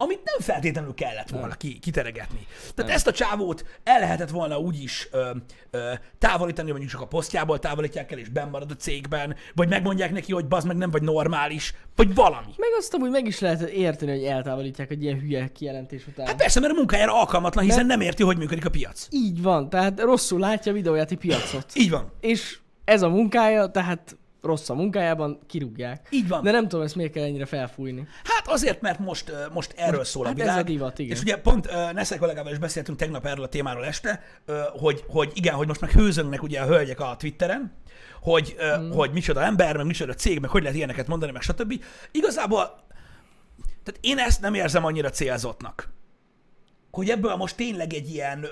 Amit 0.00 0.20
nem 0.24 0.40
feltétlenül 0.40 0.94
kellett 0.94 1.28
volna 1.28 1.54
ki, 1.54 1.78
kiteregetni. 1.78 2.46
Tehát 2.74 2.90
ezt 2.90 3.06
a 3.06 3.12
csávót 3.12 3.64
el 3.84 4.00
lehetett 4.00 4.30
volna 4.30 4.58
úgy 4.58 4.82
is 4.82 5.08
ö, 5.10 5.30
ö, 5.70 5.92
távolítani, 6.18 6.70
hogy 6.70 6.78
mondjuk 6.78 6.90
csak 6.90 7.00
a 7.00 7.06
posztjából 7.06 7.58
távolítják 7.58 8.12
el, 8.12 8.18
és 8.18 8.28
benn 8.28 8.50
marad 8.50 8.70
a 8.70 8.76
cégben, 8.76 9.36
vagy 9.54 9.68
megmondják 9.68 10.12
neki, 10.12 10.32
hogy 10.32 10.46
bazd 10.46 10.66
meg 10.66 10.76
nem 10.76 10.90
vagy 10.90 11.02
normális, 11.02 11.74
vagy 11.96 12.14
valami. 12.14 12.52
Meg 12.56 12.68
azt 12.78 12.94
amúgy 12.94 13.10
meg 13.10 13.26
is 13.26 13.38
lehet 13.38 13.60
érteni, 13.60 14.10
hogy 14.10 14.24
eltávolítják 14.24 14.90
egy 14.90 15.02
ilyen 15.02 15.20
hülye 15.20 15.48
kijelentés 15.52 16.06
után. 16.06 16.26
Hát 16.26 16.36
persze, 16.36 16.60
mert 16.60 16.72
a 16.72 16.76
munkájára 16.76 17.20
alkalmatlan, 17.20 17.64
hiszen 17.64 17.86
nem 17.86 18.00
érti, 18.00 18.22
hogy 18.22 18.38
működik 18.38 18.64
a 18.64 18.70
piac. 18.70 19.06
Így 19.10 19.42
van, 19.42 19.68
tehát 19.68 20.00
rosszul 20.00 20.40
látja 20.40 20.72
a 20.72 20.74
videójáték 20.74 21.18
piacot. 21.18 21.72
Így 21.74 21.90
van. 21.90 22.12
És 22.20 22.58
ez 22.84 23.02
a 23.02 23.08
munkája, 23.08 23.66
tehát 23.66 24.16
rossz 24.42 24.68
a 24.68 24.74
munkájában, 24.74 25.38
kirúgják. 25.46 26.06
Így 26.10 26.28
van. 26.28 26.42
De 26.42 26.50
nem 26.50 26.68
tudom, 26.68 26.84
ezt 26.84 26.94
miért 26.94 27.12
kell 27.12 27.24
ennyire 27.24 27.46
felfújni. 27.46 28.06
Hát 28.24 28.48
azért, 28.48 28.80
mert 28.80 28.98
most, 28.98 29.32
most 29.52 29.74
erről 29.76 30.04
szól 30.04 30.24
a 30.24 30.28
hát 30.28 30.38
ez 30.38 30.44
világ. 30.44 30.58
a 30.58 30.62
divat, 30.62 30.98
igen. 30.98 31.16
És 31.16 31.20
ugye 31.22 31.36
pont 31.36 31.68
Nesze 31.92 32.16
kollégával 32.18 32.52
is 32.52 32.58
beszéltünk 32.58 32.98
tegnap 32.98 33.26
erről 33.26 33.44
a 33.44 33.48
témáról 33.48 33.84
este, 33.84 34.22
hogy, 34.72 35.04
hogy 35.08 35.30
igen, 35.34 35.54
hogy 35.54 35.66
most 35.66 35.80
meg 35.80 35.90
hőzöngnek 35.90 36.42
ugye 36.42 36.60
a 36.60 36.66
hölgyek 36.66 37.00
a 37.00 37.16
Twitteren, 37.18 37.72
hogy, 38.22 38.56
Hmm. 38.58 38.90
hogy 38.90 39.12
micsoda 39.12 39.42
ember, 39.42 39.76
meg 39.76 39.86
micsoda 39.86 40.14
cég, 40.14 40.40
meg 40.40 40.50
hogy 40.50 40.62
lehet 40.62 40.76
ilyeneket 40.76 41.06
mondani, 41.06 41.32
meg 41.32 41.42
stb. 41.42 41.82
Igazából, 42.10 42.60
tehát 43.84 43.98
én 44.00 44.18
ezt 44.18 44.40
nem 44.40 44.54
érzem 44.54 44.84
annyira 44.84 45.10
célzottnak. 45.10 45.88
Hogy 46.90 47.10
ebből 47.10 47.36
most 47.36 47.56
tényleg 47.56 47.92
egy 47.92 48.08
ilyen, 48.10 48.46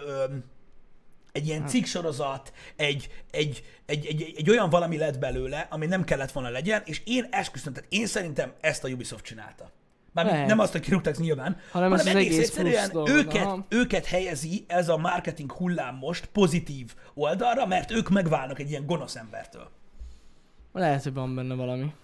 egy 1.36 1.46
ilyen 1.46 1.66
cikksorozat, 1.66 2.52
egy, 2.76 3.08
egy, 3.30 3.64
egy, 3.86 4.06
egy, 4.06 4.34
egy, 4.36 4.50
olyan 4.50 4.70
valami 4.70 4.96
lett 4.96 5.18
belőle, 5.18 5.66
ami 5.70 5.86
nem 5.86 6.04
kellett 6.04 6.32
volna 6.32 6.48
legyen, 6.48 6.82
és 6.84 7.02
én 7.04 7.26
esküszöm, 7.30 7.72
tehát 7.72 7.92
én 7.92 8.06
szerintem 8.06 8.52
ezt 8.60 8.84
a 8.84 8.88
Ubisoft 8.88 9.24
csinálta. 9.24 9.70
Mármint 10.12 10.36
Lehet. 10.36 10.50
nem 10.50 10.58
azt, 10.58 10.72
hogy 10.72 10.80
kirúgták 10.80 11.16
nyilván, 11.16 11.56
Hanem 11.70 11.90
hanem 11.90 12.06
egész 12.06 12.32
egész 12.32 12.38
egyszerűen 12.38 12.90
dolog, 12.92 13.08
őket, 13.08 13.44
aha. 13.44 13.66
őket 13.68 14.06
helyezi 14.06 14.64
ez 14.66 14.88
a 14.88 14.96
marketing 14.96 15.52
hullám 15.52 15.94
most 15.94 16.26
pozitív 16.26 16.94
oldalra, 17.14 17.66
mert 17.66 17.90
ők 17.90 18.08
megválnak 18.08 18.58
egy 18.58 18.70
ilyen 18.70 18.86
gonosz 18.86 19.16
embertől. 19.16 19.70
Lehet, 20.72 21.02
hogy 21.02 21.14
van 21.14 21.34
benne 21.34 21.54
valami. 21.54 21.94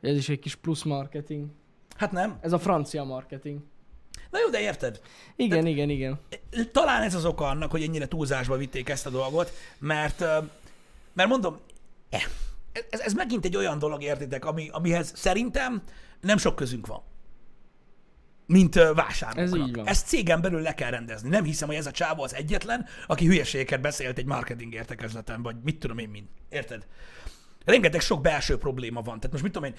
Ez 0.00 0.16
is 0.16 0.28
egy 0.28 0.38
kis 0.38 0.54
plusz 0.54 0.82
marketing. 0.82 1.46
Hát 1.96 2.12
nem? 2.12 2.38
Ez 2.40 2.52
a 2.52 2.58
francia 2.58 3.04
marketing. 3.04 3.60
Na 4.30 4.38
jó, 4.38 4.50
de 4.50 4.60
érted? 4.60 5.00
Igen, 5.36 5.66
igen, 5.66 5.88
igen. 5.88 6.20
Talán 6.72 7.02
ez 7.02 7.14
az 7.14 7.24
oka 7.24 7.46
annak, 7.46 7.70
hogy 7.70 7.82
ennyire 7.82 8.08
túlzásba 8.08 8.56
vitték 8.56 8.88
ezt 8.88 9.06
a 9.06 9.10
dolgot, 9.10 9.52
mert, 9.78 10.20
mert 11.12 11.28
mondom, 11.28 11.58
eh, 12.10 12.22
ez, 12.90 13.00
ez 13.00 13.12
megint 13.12 13.44
egy 13.44 13.56
olyan 13.56 13.78
dolog, 13.78 14.02
értitek, 14.02 14.44
ami, 14.44 14.68
amihez 14.72 15.12
szerintem 15.14 15.82
nem 16.20 16.36
sok 16.36 16.56
közünk 16.56 16.86
van. 16.86 17.02
Mint 18.46 18.74
vásárlóknak. 18.74 19.60
Ez 19.60 19.68
így 19.68 19.74
van. 19.76 19.86
Ezt 19.86 20.06
cégen 20.06 20.40
belül 20.40 20.60
le 20.60 20.74
kell 20.74 20.90
rendezni. 20.90 21.28
Nem 21.28 21.44
hiszem, 21.44 21.68
hogy 21.68 21.76
ez 21.76 21.86
a 21.86 21.90
csávó 21.90 22.22
az 22.22 22.34
egyetlen, 22.34 22.86
aki 23.06 23.26
hülyeségeket 23.26 23.80
beszélt 23.80 24.18
egy 24.18 24.24
marketing 24.24 24.74
értekezleten, 24.74 25.42
vagy 25.42 25.56
mit 25.62 25.78
tudom 25.78 25.98
én 25.98 26.08
mind. 26.08 26.26
Érted? 26.48 26.86
Rengeteg 27.64 28.00
sok 28.00 28.20
belső 28.20 28.58
probléma 28.58 29.02
van. 29.02 29.16
Tehát 29.16 29.30
most 29.30 29.42
mit 29.42 29.52
tudom 29.52 29.68
én, 29.68 29.74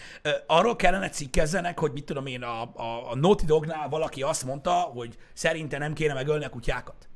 arról 0.48 0.76
kellene 0.76 1.10
cikkezzenek, 1.10 1.80
hogy 1.80 1.92
mit 1.92 2.06
tudom 2.06 2.26
én, 2.26 2.44
a, 2.44 2.62
a, 2.62 3.12
a 3.12 3.16
Naughty 3.16 3.46
Dognál 3.46 3.90
valaki 3.90 4.22
azt 4.22 4.46
mondta, 4.46 4.72
hogy 4.72 5.18
szerinte 5.34 5.78
nem 5.78 5.94
kéne 5.94 6.14
megölni 6.14 6.46
a 6.46 6.50
kutyákat 6.50 7.10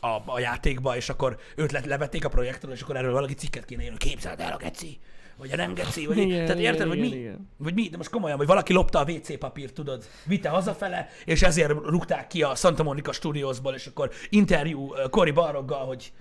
a, 0.00 0.22
a 0.32 0.38
játékba, 0.38 0.96
és 0.96 1.08
akkor 1.08 1.36
őt 1.56 1.72
le, 1.72 1.82
levették 1.86 2.24
a 2.24 2.28
projektről, 2.28 2.72
és 2.72 2.82
akkor 2.82 2.96
erről 2.96 3.12
valaki 3.12 3.34
cikket 3.34 3.64
kéne 3.64 3.82
írni, 3.82 3.96
képzeld 3.96 4.40
el 4.40 4.52
a 4.52 4.56
geci, 4.56 4.98
vagy 5.36 5.52
a 5.52 5.56
nem 5.56 5.74
geci, 5.74 6.06
vagy 6.06 6.18
Igen, 6.18 6.46
Tehát 6.46 6.60
érted, 6.60 6.86
igen, 6.86 6.98
mi? 6.98 7.16
igen. 7.16 7.48
Vagy 7.56 7.74
mi? 7.74 7.88
De 7.88 7.96
most 7.96 8.10
komolyan, 8.10 8.36
vagy 8.36 8.46
valaki 8.46 8.72
lopta 8.72 8.98
a 8.98 9.10
WC 9.10 9.38
papírt, 9.38 9.74
tudod, 9.74 10.04
vitte 10.24 10.48
hazafele, 10.48 11.08
és 11.24 11.42
ezért 11.42 11.70
rúgták 11.70 12.26
ki 12.26 12.42
a 12.42 12.54
Santa 12.54 12.82
Monica 12.82 13.12
Studiosból, 13.12 13.74
és 13.74 13.86
akkor 13.86 14.10
interjú 14.28 14.92
Cory 15.10 15.30
Barroggal, 15.30 15.86
hogy 15.86 16.12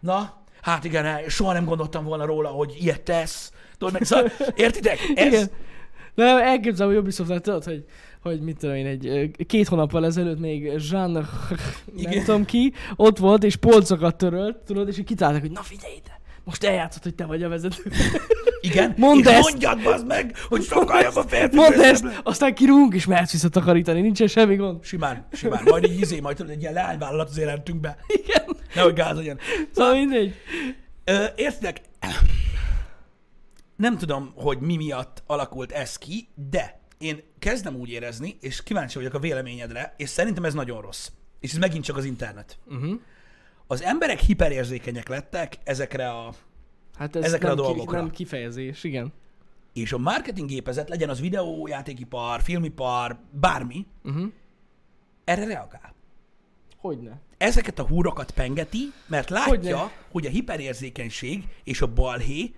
na, 0.00 0.44
hát 0.66 0.84
igen, 0.84 1.28
soha 1.28 1.52
nem 1.52 1.64
gondoltam 1.64 2.04
volna 2.04 2.24
róla, 2.24 2.48
hogy 2.48 2.76
ilyet 2.80 3.00
tesz. 3.00 3.52
Tudod, 3.78 3.92
meg, 3.92 4.04
szóval, 4.04 4.32
értitek? 4.54 4.98
Ez, 5.14 5.26
Igen. 5.26 5.50
De 6.14 6.24
elképzelem, 6.24 6.92
hogy 6.92 7.00
Ubisoft 7.00 7.42
tudod, 7.42 7.64
hogy, 7.64 7.84
hogy 8.22 8.40
mit 8.40 8.58
tudom 8.58 8.74
én, 8.74 8.86
egy 8.86 9.30
két 9.46 9.68
hónappal 9.68 10.04
ezelőtt 10.04 10.38
még 10.38 10.72
Jean, 10.90 11.10
nem 11.12 11.26
Igen. 11.96 12.24
tudom 12.24 12.44
ki, 12.44 12.72
ott 12.96 13.18
volt, 13.18 13.44
és 13.44 13.56
polcokat 13.56 14.16
törölt, 14.16 14.56
tudod, 14.56 14.88
és 14.88 14.98
így 14.98 15.04
kitálták, 15.04 15.40
hogy 15.40 15.50
na 15.50 15.62
figyelj 15.62 15.94
ide, 15.96 16.20
most 16.44 16.64
eljátszott, 16.64 17.02
hogy 17.02 17.14
te 17.14 17.24
vagy 17.24 17.42
a 17.42 17.48
vezető. 17.48 17.82
igen, 18.60 18.94
Mondd 18.96 19.28
ezt! 19.28 19.50
mondjad 19.50 19.82
bazd 19.82 20.06
meg, 20.06 20.36
hogy 20.48 20.62
sokkal 20.62 21.00
jobb 21.00 21.16
a 21.16 21.22
férfi. 21.22 21.56
Mondd 21.56 21.80
ezt, 21.80 22.04
aztán 22.22 22.54
kirúgunk, 22.54 22.94
és 22.94 23.06
mehetsz 23.06 23.32
vissza 23.32 23.48
takarítani, 23.48 24.00
nincsen 24.00 24.26
semmi 24.26 24.56
gond. 24.56 24.84
Simán, 24.84 25.26
simán. 25.32 25.62
Majd 25.64 25.84
egy 25.84 26.00
izé, 26.00 26.20
majd 26.20 26.36
tudod, 26.36 26.52
egy 26.52 26.60
ilyen 26.60 26.72
leányvállalat 26.72 27.28
az 27.28 27.38
életünkbe. 27.38 27.96
Igen. 28.06 28.45
Nehogy 28.76 28.94
gáz 28.94 29.16
legyen. 29.16 29.38
Szóval 29.72 29.94
mindegy. 29.94 30.34
Értitek? 31.36 31.80
Nem 33.76 33.98
tudom, 33.98 34.32
hogy 34.34 34.58
mi 34.58 34.76
miatt 34.76 35.22
alakult 35.26 35.72
ez 35.72 35.96
ki, 35.96 36.28
de 36.50 36.80
én 36.98 37.22
kezdem 37.38 37.74
úgy 37.74 37.88
érezni, 37.90 38.36
és 38.40 38.62
kíváncsi 38.62 38.96
vagyok 38.98 39.14
a 39.14 39.18
véleményedre, 39.18 39.94
és 39.96 40.08
szerintem 40.08 40.44
ez 40.44 40.54
nagyon 40.54 40.80
rossz. 40.80 41.08
És 41.40 41.52
ez 41.52 41.58
megint 41.58 41.84
csak 41.84 41.96
az 41.96 42.04
internet. 42.04 42.58
Uh-huh. 42.66 43.00
Az 43.66 43.82
emberek 43.82 44.18
hiperérzékenyek 44.20 45.08
lettek 45.08 45.54
ezekre 45.64 46.08
a... 46.10 46.32
Hát 46.98 47.16
ez 47.16 47.24
Ezekre 47.24 47.50
a 47.50 47.54
nem, 47.54 47.64
dolgokra. 47.64 47.98
nem 47.98 48.10
kifejezés, 48.10 48.84
igen. 48.84 49.12
És 49.72 49.92
a 49.92 49.98
marketing 49.98 50.48
gépezet, 50.48 50.88
legyen 50.88 51.08
az 51.08 51.20
videójátékipar, 51.20 52.42
filmipar, 52.42 53.18
bármi, 53.30 53.86
Uh-huh. 54.04 54.32
erre 55.24 55.44
reagál. 55.44 55.94
Hogyne. 56.76 57.20
Ezeket 57.38 57.78
a 57.78 57.86
húrokat 57.86 58.30
pengeti, 58.30 58.92
mert 59.06 59.30
látja, 59.30 59.48
Hogyne. 59.48 59.92
hogy 60.10 60.26
a 60.26 60.30
hiperérzékenység 60.30 61.44
és 61.64 61.80
a 61.80 61.86
balhé 61.86 62.54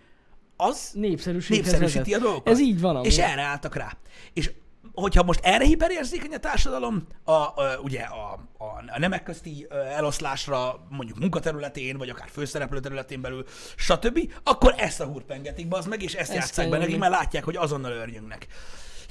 az 0.56 0.90
népszerűsíti 0.94 2.14
a 2.14 2.18
dolgokat. 2.18 2.52
Ez 2.52 2.60
így 2.60 2.80
van 2.80 2.94
amúgy. 2.94 3.06
És 3.06 3.18
erre 3.18 3.42
álltak 3.42 3.74
rá. 3.74 3.96
És 4.32 4.50
hogyha 4.92 5.22
most 5.22 5.40
erre 5.42 5.64
hiperérzékeny 5.64 6.34
a 6.34 6.38
társadalom, 6.38 7.06
a, 7.24 7.32
a, 7.32 7.78
ugye 7.82 8.00
a, 8.00 8.32
a, 8.58 8.64
a 8.86 8.98
nemek 8.98 9.22
közti 9.22 9.66
eloszlásra, 9.70 10.86
mondjuk 10.88 11.18
munkaterületén, 11.18 11.96
vagy 11.96 12.08
akár 12.08 12.28
főszereplő 12.28 12.80
területén 12.80 13.20
belül, 13.20 13.44
stb., 13.76 14.32
akkor 14.42 14.74
ezt 14.76 15.00
a 15.00 15.04
húrt 15.04 15.24
pengetik, 15.24 15.68
bazd 15.68 15.88
meg, 15.88 16.02
és 16.02 16.14
ezt, 16.14 16.30
Ezt 16.30 16.34
játsszák 16.38 16.64
kell 16.64 16.68
be 16.68 16.78
nekik, 16.78 16.98
mert 16.98 17.12
látják, 17.12 17.44
hogy 17.44 17.56
azonnal 17.56 17.92
örjönnek. 17.92 18.46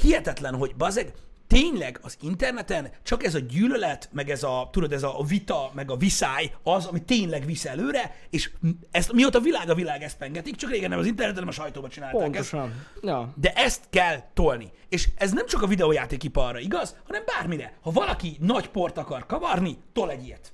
Hihetetlen, 0.02 0.56
hogy 0.56 0.76
bazeg, 0.76 1.14
tényleg 1.48 2.00
az 2.02 2.18
interneten 2.22 2.90
csak 3.04 3.24
ez 3.24 3.36
a 3.36 3.40
gyűlölet, 3.40 4.10
meg 4.12 4.30
ez 4.30 4.44
a, 4.44 4.70
tudod, 4.72 4.94
ez 4.94 5.04
a 5.04 5.24
vita, 5.28 5.72
meg 5.74 5.92
a 5.92 5.96
viszály 5.96 6.56
az, 6.64 6.86
ami 6.86 7.04
tényleg 7.04 7.46
visz 7.46 7.66
előre, 7.66 8.16
és 8.30 8.52
ezt, 8.92 9.14
mióta 9.14 9.40
világ 9.40 9.70
a 9.70 9.76
világ 9.76 10.04
ezt 10.04 10.18
pengetik, 10.18 10.56
csak 10.56 10.70
régen 10.70 10.90
nem 10.90 11.00
az 11.00 11.06
interneten, 11.06 11.44
hanem 11.44 11.58
a 11.58 11.62
sajtóban 11.62 11.90
csinálták 11.90 12.36
ezt. 12.36 12.50
Pontosan. 12.50 12.86
Ja. 13.02 13.34
De 13.36 13.54
ezt 13.54 13.82
kell 13.90 14.24
tolni. 14.34 14.72
És 14.90 15.10
ez 15.16 15.32
nem 15.32 15.46
csak 15.46 15.62
a 15.62 15.68
videójátékiparra 15.68 16.60
igaz, 16.60 16.96
hanem 17.06 17.24
bármire. 17.26 17.78
Ha 17.82 17.92
valaki 17.92 18.38
nagy 18.40 18.70
port 18.70 18.98
akar 18.98 19.26
kavarni, 19.26 19.78
tol 19.94 20.12
egy 20.12 20.26
ilyet. 20.26 20.52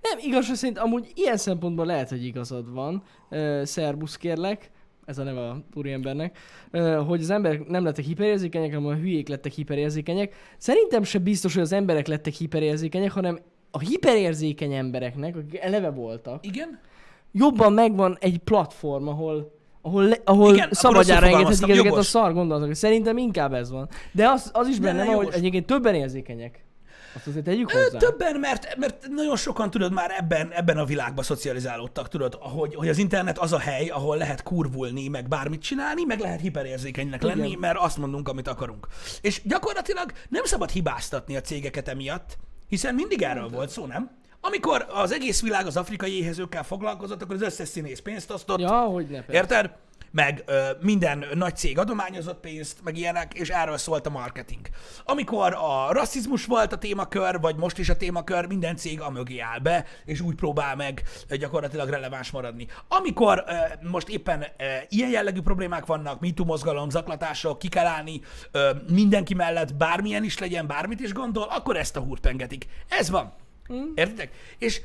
Nem, 0.00 0.18
igaz, 0.18 0.50
szerint 0.54 0.78
amúgy 0.78 1.12
ilyen 1.14 1.36
szempontból 1.36 1.86
lehet, 1.86 2.08
hogy 2.08 2.24
igazad 2.24 2.72
van. 2.72 3.02
Uh, 3.30 3.64
szerbusz 3.64 4.16
kérlek, 4.16 4.70
ez 5.06 5.18
a 5.18 5.22
neve 5.22 5.48
a 5.48 5.62
úriembernek, 5.74 6.38
hogy 7.06 7.20
az 7.20 7.30
emberek 7.30 7.66
nem 7.66 7.84
lettek 7.84 8.04
hiperérzékenyek, 8.04 8.74
hanem 8.74 8.86
a 8.86 8.94
hülyék 8.94 9.28
lettek 9.28 9.52
hiperérzékenyek. 9.52 10.34
Szerintem 10.56 11.02
se 11.02 11.18
biztos, 11.18 11.54
hogy 11.54 11.62
az 11.62 11.72
emberek 11.72 12.06
lettek 12.06 12.32
hiperérzékenyek, 12.32 13.10
hanem 13.10 13.38
a 13.70 13.78
hiperérzékeny 13.78 14.72
embereknek, 14.72 15.36
akik 15.36 15.58
eleve 15.60 15.90
voltak, 15.90 16.46
Igen? 16.46 16.78
jobban 17.32 17.72
megvan 17.72 18.16
egy 18.20 18.38
platform, 18.38 19.08
ahol 19.08 19.54
ahol, 19.82 20.04
le, 20.04 20.16
ahol 20.24 20.54
Igen, 20.54 20.68
szabadjára 20.72 21.26
engedhetik 21.26 21.68
ezeket 21.68 21.96
a 21.96 22.02
szar 22.02 22.32
gondolatokat. 22.32 22.74
Szerintem 22.74 23.16
inkább 23.16 23.52
ez 23.52 23.70
van. 23.70 23.88
De 24.12 24.28
az, 24.28 24.50
az 24.52 24.68
is 24.68 24.78
Ne, 24.78 24.84
benne 24.84 25.04
ne, 25.04 25.14
van, 25.14 25.24
hogy 25.24 25.34
egyébként 25.34 25.66
többen 25.66 25.94
érzékenyek. 25.94 26.64
Azt 27.16 27.26
azért 27.26 27.44
tegyük 27.44 27.70
hozzá. 27.70 27.98
Többen, 27.98 28.36
mert, 28.36 28.76
mert 28.76 29.08
nagyon 29.08 29.36
sokan, 29.36 29.70
tudod, 29.70 29.92
már 29.92 30.10
ebben, 30.18 30.52
ebben 30.52 30.78
a 30.78 30.84
világban 30.84 31.24
szocializálódtak, 31.24 32.08
tudod, 32.08 32.34
hogy, 32.34 32.74
hogy 32.74 32.88
az 32.88 32.98
internet 32.98 33.38
az 33.38 33.52
a 33.52 33.58
hely, 33.58 33.88
ahol 33.88 34.16
lehet 34.16 34.42
kurvulni, 34.42 35.08
meg 35.08 35.28
bármit 35.28 35.62
csinálni, 35.62 36.04
meg 36.04 36.20
lehet 36.20 36.40
hiperérzékenynek 36.40 37.22
Igen. 37.22 37.36
lenni, 37.36 37.54
mert 37.54 37.78
azt 37.78 37.98
mondunk, 37.98 38.28
amit 38.28 38.48
akarunk. 38.48 38.86
És 39.20 39.42
gyakorlatilag 39.44 40.12
nem 40.28 40.44
szabad 40.44 40.70
hibáztatni 40.70 41.36
a 41.36 41.40
cégeket 41.40 41.88
emiatt, 41.88 42.38
hiszen 42.68 42.94
mindig 42.94 43.22
erről 43.22 43.48
volt 43.48 43.70
szó, 43.70 43.86
nem? 43.86 44.10
Amikor 44.40 44.86
az 44.88 45.12
egész 45.12 45.42
világ 45.42 45.66
az 45.66 45.76
afrikai 45.76 46.18
éhezőkkel 46.18 46.62
foglalkozott, 46.62 47.22
akkor 47.22 47.34
az 47.34 47.42
összes 47.42 47.68
színész 47.68 48.00
pénzt 48.00 48.30
osztott, 48.30 48.60
Ja, 48.60 48.78
hogy 48.78 49.06
ne. 49.06 49.24
Érted? 49.30 49.70
Meg 50.16 50.42
ö, 50.46 50.70
minden 50.80 51.24
nagy 51.34 51.56
cég 51.56 51.78
adományozott 51.78 52.40
pénzt, 52.40 52.78
meg 52.84 52.96
ilyenek, 52.96 53.34
és 53.34 53.48
erről 53.48 53.76
szólt 53.76 54.06
a 54.06 54.10
marketing. 54.10 54.66
Amikor 55.04 55.54
a 55.54 55.92
rasszizmus 55.92 56.44
volt 56.44 56.72
a 56.72 56.78
témakör, 56.78 57.40
vagy 57.40 57.56
most 57.56 57.78
is 57.78 57.88
a 57.88 57.96
témakör, 57.96 58.46
minden 58.46 58.76
cég 58.76 59.00
a 59.00 59.10
mögé 59.10 59.38
áll 59.38 59.58
be, 59.58 59.84
és 60.04 60.20
úgy 60.20 60.34
próbál 60.34 60.76
meg 60.76 61.02
gyakorlatilag 61.28 61.88
releváns 61.88 62.30
maradni. 62.30 62.66
Amikor 62.88 63.44
ö, 63.46 63.52
most 63.88 64.08
éppen 64.08 64.40
ö, 64.40 64.64
ilyen 64.88 65.10
jellegű 65.10 65.40
problémák 65.40 65.86
vannak, 65.86 66.20
MeToo 66.20 66.44
mozgalom, 66.44 66.90
zaklatások, 66.90 67.58
ki 67.58 67.68
kell 67.68 67.86
állni 67.86 68.20
ö, 68.50 68.70
mindenki 68.90 69.34
mellett, 69.34 69.74
bármilyen 69.74 70.24
is 70.24 70.38
legyen, 70.38 70.66
bármit 70.66 71.00
is 71.00 71.12
gondol, 71.12 71.46
akkor 71.50 71.76
ezt 71.76 71.96
a 71.96 72.00
húrt 72.00 72.20
pengetik. 72.20 72.66
Ez 72.88 73.10
van. 73.10 73.34
Értitek? 73.94 74.30
És 74.58 74.80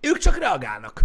ők 0.00 0.18
csak 0.18 0.38
reagálnak 0.38 1.02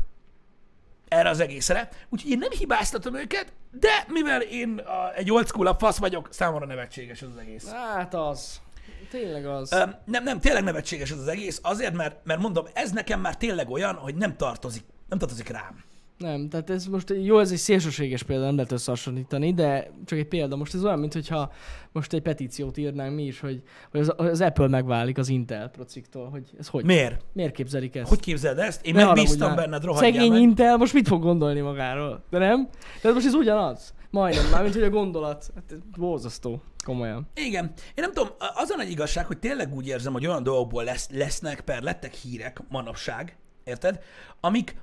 erre 1.14 1.30
az 1.30 1.40
egészre. 1.40 1.90
Úgyhogy 2.10 2.32
én 2.32 2.38
nem 2.38 2.52
hibáztatom 2.52 3.16
őket, 3.16 3.54
de 3.72 4.06
mivel 4.08 4.42
én 4.42 4.78
a, 4.78 5.14
egy 5.14 5.32
old 5.32 5.48
school 5.48 5.76
fasz 5.80 5.98
vagyok, 5.98 6.28
számomra 6.32 6.66
nevetséges 6.66 7.22
ez 7.22 7.28
az 7.34 7.38
egész. 7.38 7.72
Hát 7.72 8.14
az. 8.14 8.62
Tényleg 9.10 9.46
az. 9.46 9.72
Ö, 9.72 9.84
nem, 10.06 10.24
nem, 10.24 10.40
tényleg 10.40 10.64
nevetséges 10.64 11.12
ez 11.12 11.18
az 11.18 11.28
egész, 11.28 11.60
azért, 11.64 11.94
mert, 11.94 12.26
mert 12.26 12.40
mondom, 12.40 12.66
ez 12.74 12.92
nekem 12.92 13.20
már 13.20 13.38
tényleg 13.38 13.70
olyan, 13.70 13.96
hogy 13.96 14.16
nem 14.16 14.36
tartozik, 14.38 14.84
nem 15.10 15.18
tartozik 15.18 15.50
rám. 15.50 15.84
Nem, 16.18 16.50
tehát 16.50 16.70
ez 16.70 16.86
most 16.86 17.14
jó, 17.22 17.40
ez 17.40 17.52
egy 17.52 17.58
szélsőséges 17.58 18.24
példa, 18.24 18.46
nem 18.46 18.56
lehet 18.56 18.72
összehasonlítani, 18.72 19.54
de 19.54 19.92
csak 20.06 20.20
egy 20.20 20.28
példa. 20.28 20.56
Most 20.56 20.74
ez 20.74 20.86
olyan, 20.86 21.00
mintha 21.00 21.52
most 21.92 22.14
egy 22.14 22.22
petíciót 22.22 22.78
írnánk 22.78 23.16
mi 23.16 23.24
is, 23.24 23.40
hogy, 23.40 23.62
hogy 23.92 24.00
az, 24.00 24.14
az 24.18 24.42
Apple 24.42 24.68
megválik 24.68 25.18
az 25.18 25.30
Intel 25.30 25.70
prociktól, 25.70 26.30
hogy 26.30 26.44
ez 26.60 26.68
hogy? 26.68 26.86
Miért? 26.86 27.26
Miért 27.34 27.54
képzelik 27.54 27.96
ezt? 27.96 28.10
Hogy 28.10 28.20
képzeld 28.20 28.60
ezt? 28.60 28.86
Én 28.86 28.94
Ne 28.94 29.06
megbíztam 29.06 29.48
már. 29.48 29.58
benned, 29.58 29.84
rohadjál 29.84 30.12
Szegény 30.12 30.32
meg. 30.32 30.42
Intel 30.42 30.78
most 30.78 30.94
mit 30.94 31.08
fog 31.08 31.22
gondolni 31.22 31.60
magáról? 31.60 32.24
De 32.30 32.38
nem? 32.38 32.70
Tehát 33.02 33.16
most 33.16 33.28
ez 33.28 33.34
ugyanaz. 33.34 33.94
Majdnem, 34.10 34.50
mármint 34.52 34.74
hogy 34.74 34.84
a 34.84 34.90
gondolat. 34.90 35.52
Hát 35.56 35.72
ez 35.72 35.78
borzasztó. 35.98 36.62
Komolyan. 36.86 37.28
Igen. 37.36 37.64
Én 37.66 37.94
nem 38.04 38.12
tudom, 38.12 38.30
az 38.56 38.70
a 38.70 38.76
nagy 38.76 38.90
igazság, 38.90 39.26
hogy 39.26 39.40
tényleg 39.40 39.76
úgy 39.76 39.88
érzem, 39.88 40.14
hogy 40.14 40.28
olyan 40.28 40.44
dolgokból 40.44 40.84
lesz, 40.84 41.10
lesznek, 41.12 41.62
per 41.62 41.82
lettek 41.82 42.14
hírek 42.14 42.60
manapság, 42.70 43.38
érted? 43.64 44.00
Amik, 44.40 44.76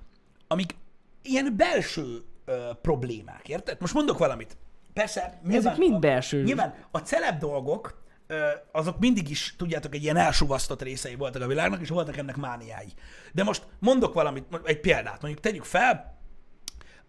amik 0.48 0.74
ilyen 1.22 1.54
belső 1.56 2.22
ö, 2.44 2.70
problémák, 2.82 3.48
érted? 3.48 3.76
Most 3.80 3.94
mondok 3.94 4.18
valamit. 4.18 4.56
persze, 4.92 5.40
nyilván, 5.42 5.58
Ezek 5.66 5.76
mind 5.76 5.94
a- 5.94 5.98
belső. 5.98 6.42
Nyilván 6.42 6.74
a 6.90 6.98
celeb 6.98 7.38
dolgok, 7.38 8.02
ö, 8.26 8.48
azok 8.72 8.98
mindig 8.98 9.30
is, 9.30 9.54
tudjátok, 9.58 9.94
egy 9.94 10.02
ilyen 10.02 10.16
elsuvasztott 10.16 10.82
részei 10.82 11.14
voltak 11.14 11.42
a 11.42 11.46
világnak, 11.46 11.80
és 11.80 11.88
voltak 11.88 12.16
ennek 12.16 12.36
mániái. 12.36 12.92
De 13.32 13.42
most 13.44 13.62
mondok 13.78 14.14
valamit, 14.14 14.44
egy 14.64 14.80
példát, 14.80 15.22
mondjuk 15.22 15.42
tegyük 15.42 15.64
fel, 15.64 16.18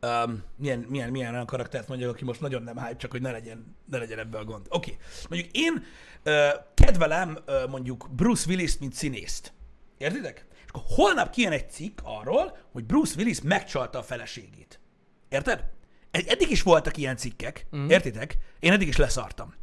um, 0.01 0.43
milyen, 0.55 0.79
milyen, 0.79 1.09
milyen 1.09 1.33
olyan 1.33 1.45
karaktert 1.45 1.87
mondjak, 1.87 2.09
aki 2.09 2.23
most 2.25 2.41
nagyon 2.41 2.63
nem 2.63 2.77
hype, 2.77 2.95
csak 2.95 3.11
hogy 3.11 3.21
ne 3.21 3.31
legyen, 3.31 3.75
ne 3.85 3.97
legyen 3.97 4.19
ebből 4.19 4.43
gond. 4.43 4.65
Oké, 4.69 4.91
okay. 4.91 5.05
mondjuk 5.29 5.55
én 5.55 5.83
ö, 6.23 6.47
kedvelem 6.73 7.37
ö, 7.45 7.67
mondjuk 7.67 8.07
Bruce 8.11 8.49
Willis-t, 8.49 8.79
mint 8.79 8.93
színészt. 8.93 9.53
Értitek? 9.97 10.45
Akkor 10.71 10.83
holnap 10.95 11.29
kijön 11.29 11.51
egy 11.51 11.69
cikk 11.69 11.99
arról, 12.03 12.57
hogy 12.71 12.83
Bruce 12.83 13.13
Willis 13.17 13.41
megcsalta 13.41 13.99
a 13.99 14.03
feleségét. 14.03 14.79
Érted? 15.29 15.63
Ed- 16.11 16.27
Eddig 16.27 16.49
is 16.49 16.61
voltak 16.61 16.97
ilyen 16.97 17.17
cikkek, 17.17 17.67
mm. 17.75 17.89
értitek? 17.89 18.37
Én 18.59 18.71
eddig 18.71 18.87
is 18.87 18.97
leszartam. 18.97 19.53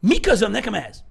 Mi 0.00 0.20
közöm 0.20 0.50
nekem 0.50 0.74
ez? 0.74 1.02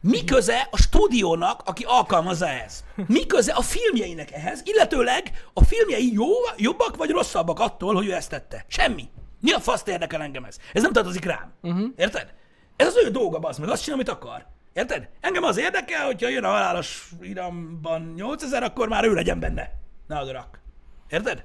Mi 0.00 0.24
köze 0.24 0.68
a 0.70 0.76
stúdiónak, 0.76 1.62
aki 1.64 1.84
alkalmazza 1.86 2.48
ez? 2.48 2.84
Mi 3.06 3.26
köze 3.26 3.52
a 3.52 3.60
filmjeinek 3.60 4.32
ehhez, 4.32 4.62
illetőleg 4.64 5.46
a 5.52 5.64
filmjei 5.64 6.12
jó, 6.12 6.28
jobbak 6.56 6.96
vagy 6.96 7.10
rosszabbak 7.10 7.60
attól, 7.60 7.94
hogy 7.94 8.06
ő 8.06 8.12
ezt 8.14 8.30
tette? 8.30 8.64
Semmi. 8.68 9.08
Mi 9.40 9.52
a 9.52 9.60
faszt 9.60 9.88
érdekel 9.88 10.22
engem 10.22 10.44
ez? 10.44 10.56
Ez 10.72 10.82
nem 10.82 10.92
tartozik 10.92 11.24
rám. 11.24 11.52
Uh-huh. 11.62 11.88
Érted? 11.96 12.34
Ez 12.76 12.86
az 12.86 12.96
ő 13.04 13.10
dolga, 13.10 13.38
bazd 13.38 13.60
meg, 13.60 13.68
azt 13.68 13.82
csinál, 13.82 13.98
amit 13.98 14.08
akar. 14.08 14.46
Érted? 14.72 15.08
Engem 15.20 15.42
az 15.42 15.56
érdekel, 15.58 16.04
hogyha 16.06 16.28
jön 16.28 16.44
a 16.44 16.48
halálos 16.48 17.10
iramban 17.20 18.12
8000, 18.16 18.62
akkor 18.62 18.88
már 18.88 19.04
ő 19.04 19.14
legyen 19.14 19.40
benne. 19.40 19.70
Ne 20.06 20.18
agarak. 20.18 20.60
Érted? 21.08 21.44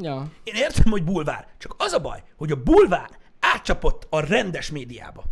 Ja. 0.00 0.26
Én 0.44 0.54
értem, 0.54 0.90
hogy 0.90 1.04
bulvár. 1.04 1.46
Csak 1.58 1.74
az 1.78 1.92
a 1.92 2.00
baj, 2.00 2.22
hogy 2.36 2.50
a 2.50 2.62
bulvár 2.62 3.10
átcsapott 3.40 4.06
a 4.10 4.20
rendes 4.20 4.70
médiába. 4.70 5.24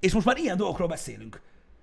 És 0.00 0.12
most 0.12 0.26
már 0.26 0.36
ilyen 0.36 0.56
dolgokról 0.56 0.88
beszélünk. 0.88 1.40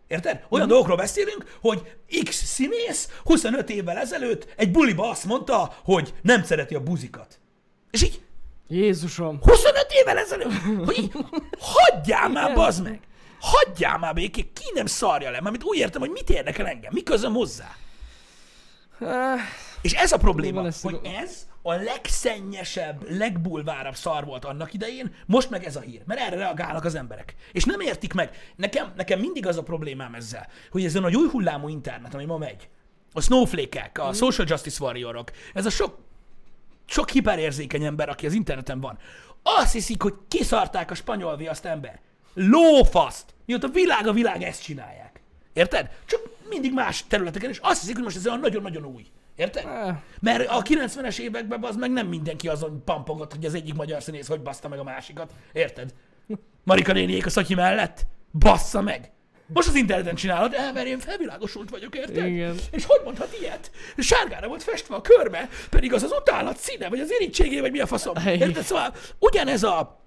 Érted? 0.07 0.45
Olyan 0.49 0.67
dolgokról 0.67 0.97
beszélünk, 0.97 1.57
hogy 1.61 1.97
X 2.23 2.43
színész 2.43 3.19
25 3.23 3.69
évvel 3.69 3.97
ezelőtt 3.97 4.53
egy 4.57 4.71
buliba 4.71 5.09
azt 5.09 5.25
mondta, 5.25 5.75
hogy 5.83 6.13
nem 6.21 6.43
szereti 6.43 6.75
a 6.75 6.83
buzikat. 6.83 7.39
És 7.91 8.03
így 8.03 8.21
Jézusom. 8.67 9.39
25 9.41 9.87
évvel 9.89 10.17
ezelőtt, 10.17 10.85
hogy 10.85 10.97
így, 10.97 11.11
hagyjál 11.59 12.29
már, 12.29 12.53
bazd 12.53 12.83
meg! 12.83 12.99
Hagyjál 13.45 13.97
már 13.97 14.13
békén, 14.13 14.53
ki 14.53 14.71
nem 14.73 14.85
szarja 14.85 15.31
le, 15.31 15.41
mert 15.41 15.63
úgy 15.63 15.77
értem, 15.77 16.01
hogy 16.01 16.09
mit 16.09 16.29
érdekel 16.29 16.67
engem, 16.67 16.91
mi 16.93 17.03
közöm 17.03 17.33
hozzá. 17.33 17.75
Ah, 18.99 19.39
És 19.81 19.93
ez 19.93 20.11
a 20.11 20.17
probléma, 20.17 20.65
ez 20.65 20.81
hogy 20.81 20.99
ez 21.03 21.47
a 21.61 21.73
legszennyesebb, 21.73 23.09
legbulvárabb 23.09 23.95
szar 23.95 24.25
volt 24.25 24.45
annak 24.45 24.73
idején, 24.73 25.15
most 25.25 25.49
meg 25.49 25.63
ez 25.63 25.75
a 25.75 25.79
hír, 25.79 26.01
mert 26.05 26.19
erre 26.19 26.35
reagálnak 26.35 26.83
az 26.83 26.95
emberek. 26.95 27.35
És 27.51 27.63
nem 27.63 27.79
értik 27.79 28.13
meg. 28.13 28.53
Nekem, 28.55 28.93
nekem 28.95 29.19
mindig 29.19 29.47
az 29.47 29.57
a 29.57 29.63
problémám 29.63 30.13
ezzel, 30.13 30.47
hogy 30.71 30.85
ezen 30.85 31.03
a 31.03 31.09
új 31.09 31.29
hullámú 31.29 31.67
internet, 31.67 32.13
ami 32.13 32.25
ma 32.25 32.37
megy, 32.37 32.69
a 33.13 33.21
snowflake-ek, 33.21 33.97
a 33.97 34.13
social 34.13 34.47
justice 34.49 34.83
warriorok, 34.83 35.31
ez 35.53 35.65
a 35.65 35.69
sok, 35.69 35.97
sok 36.85 37.09
hiperérzékeny 37.09 37.83
ember, 37.83 38.09
aki 38.09 38.25
az 38.25 38.33
interneten 38.33 38.79
van, 38.79 38.97
azt 39.43 39.73
hiszik, 39.73 40.01
hogy 40.01 40.13
kiszarták 40.27 40.91
a 40.91 40.95
spanyol 40.95 41.37
viaszt 41.37 41.65
ember. 41.65 41.99
Lófaszt! 42.33 43.34
Mióta 43.45 43.67
világ 43.67 44.07
a 44.07 44.13
világ 44.13 44.43
ezt 44.43 44.63
csinálják. 44.63 45.21
Érted? 45.53 45.89
Csak 46.05 46.21
mindig 46.49 46.73
más 46.73 47.03
területeken, 47.07 47.49
és 47.49 47.59
azt 47.61 47.79
hiszik, 47.79 47.95
hogy 47.95 48.03
most 48.03 48.15
ez 48.15 48.27
olyan 48.27 48.39
nagyon-nagyon 48.39 48.85
új. 48.85 49.05
Érted? 49.35 49.65
Eh. 49.65 49.95
Mert 50.21 50.47
a 50.47 50.61
90-es 50.61 51.19
években 51.19 51.63
az 51.63 51.75
meg 51.75 51.91
nem 51.91 52.07
mindenki 52.07 52.47
azon 52.47 52.83
pampogott, 52.85 53.33
hogy 53.33 53.45
az 53.45 53.53
egyik 53.53 53.73
magyar 53.73 54.01
színész 54.03 54.27
hogy 54.27 54.41
baszta 54.41 54.67
meg 54.67 54.79
a 54.79 54.83
másikat. 54.83 55.31
Érted? 55.53 55.93
Marika 56.63 56.93
néniék 56.93 57.25
a 57.25 57.29
szatyi 57.29 57.53
mellett? 57.53 58.05
Bassza 58.31 58.81
meg! 58.81 59.11
Most 59.53 59.67
az 59.67 59.75
interneten 59.75 60.15
csinálod, 60.15 60.53
el, 60.53 60.73
mert 60.73 60.87
én 60.87 60.99
felvilágosult 60.99 61.69
vagyok, 61.69 61.95
érted? 61.95 62.25
Igen. 62.25 62.55
És 62.71 62.85
hogy 62.85 63.01
mondhat 63.03 63.37
ilyet? 63.39 63.71
Sárgára 63.97 64.47
volt 64.47 64.63
festve 64.63 64.95
a 64.95 65.01
körme, 65.01 65.49
pedig 65.69 65.93
az 65.93 66.03
az 66.03 66.11
utálat 66.19 66.57
színe, 66.57 66.89
vagy 66.89 66.99
az 66.99 67.11
irítségé, 67.11 67.59
vagy 67.59 67.71
mi 67.71 67.79
a 67.79 67.85
faszom. 67.85 68.15
Érted? 68.25 68.63
Szóval 68.63 68.93
ugyanez 69.19 69.63
a, 69.63 70.04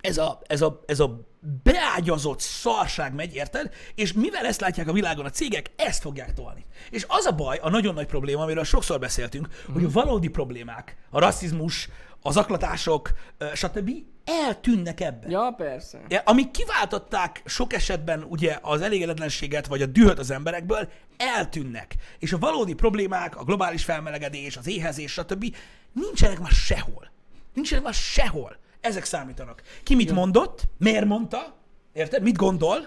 ez 0.00 0.18
a, 0.18 0.40
ez 0.46 0.62
a, 0.62 0.82
ez 0.86 1.00
a 1.00 1.20
beágyazott 1.62 2.40
szarság 2.40 3.14
megy, 3.14 3.34
érted? 3.34 3.72
És 3.94 4.12
mivel 4.12 4.46
ezt 4.46 4.60
látják 4.60 4.88
a 4.88 4.92
világon 4.92 5.24
a 5.24 5.30
cégek, 5.30 5.70
ezt 5.76 6.02
fogják 6.02 6.34
tolni. 6.34 6.64
És 6.90 7.04
az 7.08 7.26
a 7.26 7.32
baj, 7.32 7.58
a 7.62 7.70
nagyon 7.70 7.94
nagy 7.94 8.06
probléma, 8.06 8.42
amiről 8.42 8.64
sokszor 8.64 8.98
beszéltünk, 8.98 9.48
hogy 9.72 9.84
a 9.84 9.90
valódi 9.90 10.28
problémák, 10.28 10.96
a 11.10 11.18
rasszizmus, 11.18 11.88
az 12.22 12.36
aklatások, 12.36 13.10
stb. 13.54 13.90
eltűnnek 14.24 15.00
ebben. 15.00 15.30
Ja, 15.30 15.54
persze. 15.56 16.00
Ja, 16.08 16.22
amik 16.24 16.50
kiváltották 16.50 17.42
sok 17.44 17.72
esetben 17.72 18.22
ugye 18.22 18.58
az 18.62 18.80
elégedetlenséget 18.80 19.66
vagy 19.66 19.82
a 19.82 19.86
dühöt 19.86 20.18
az 20.18 20.30
emberekből, 20.30 20.88
eltűnnek. 21.16 21.94
És 22.18 22.32
a 22.32 22.38
valódi 22.38 22.74
problémák, 22.74 23.36
a 23.36 23.44
globális 23.44 23.84
felmelegedés, 23.84 24.56
az 24.56 24.66
éhezés, 24.66 25.12
stb. 25.12 25.56
nincsenek 25.92 26.38
már 26.38 26.50
sehol. 26.50 27.10
Nincsenek 27.54 27.84
már 27.84 27.94
sehol. 27.94 28.56
Ezek 28.80 29.04
számítanak. 29.04 29.62
Ki 29.82 29.94
mit 29.94 30.12
mondott, 30.12 30.62
miért 30.78 31.04
mondta, 31.04 31.56
érted? 31.92 32.22
Mit 32.22 32.36
gondol, 32.36 32.86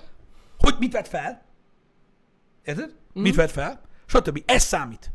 hogy 0.57 0.75
mit 0.79 0.91
vett 0.91 1.07
fel, 1.07 1.45
érted? 2.63 2.95
Mm. 3.19 3.21
Mit 3.21 3.35
vett 3.35 3.51
fel, 3.51 3.81
stb. 4.05 4.43
Ez 4.45 4.63
számít. 4.63 5.11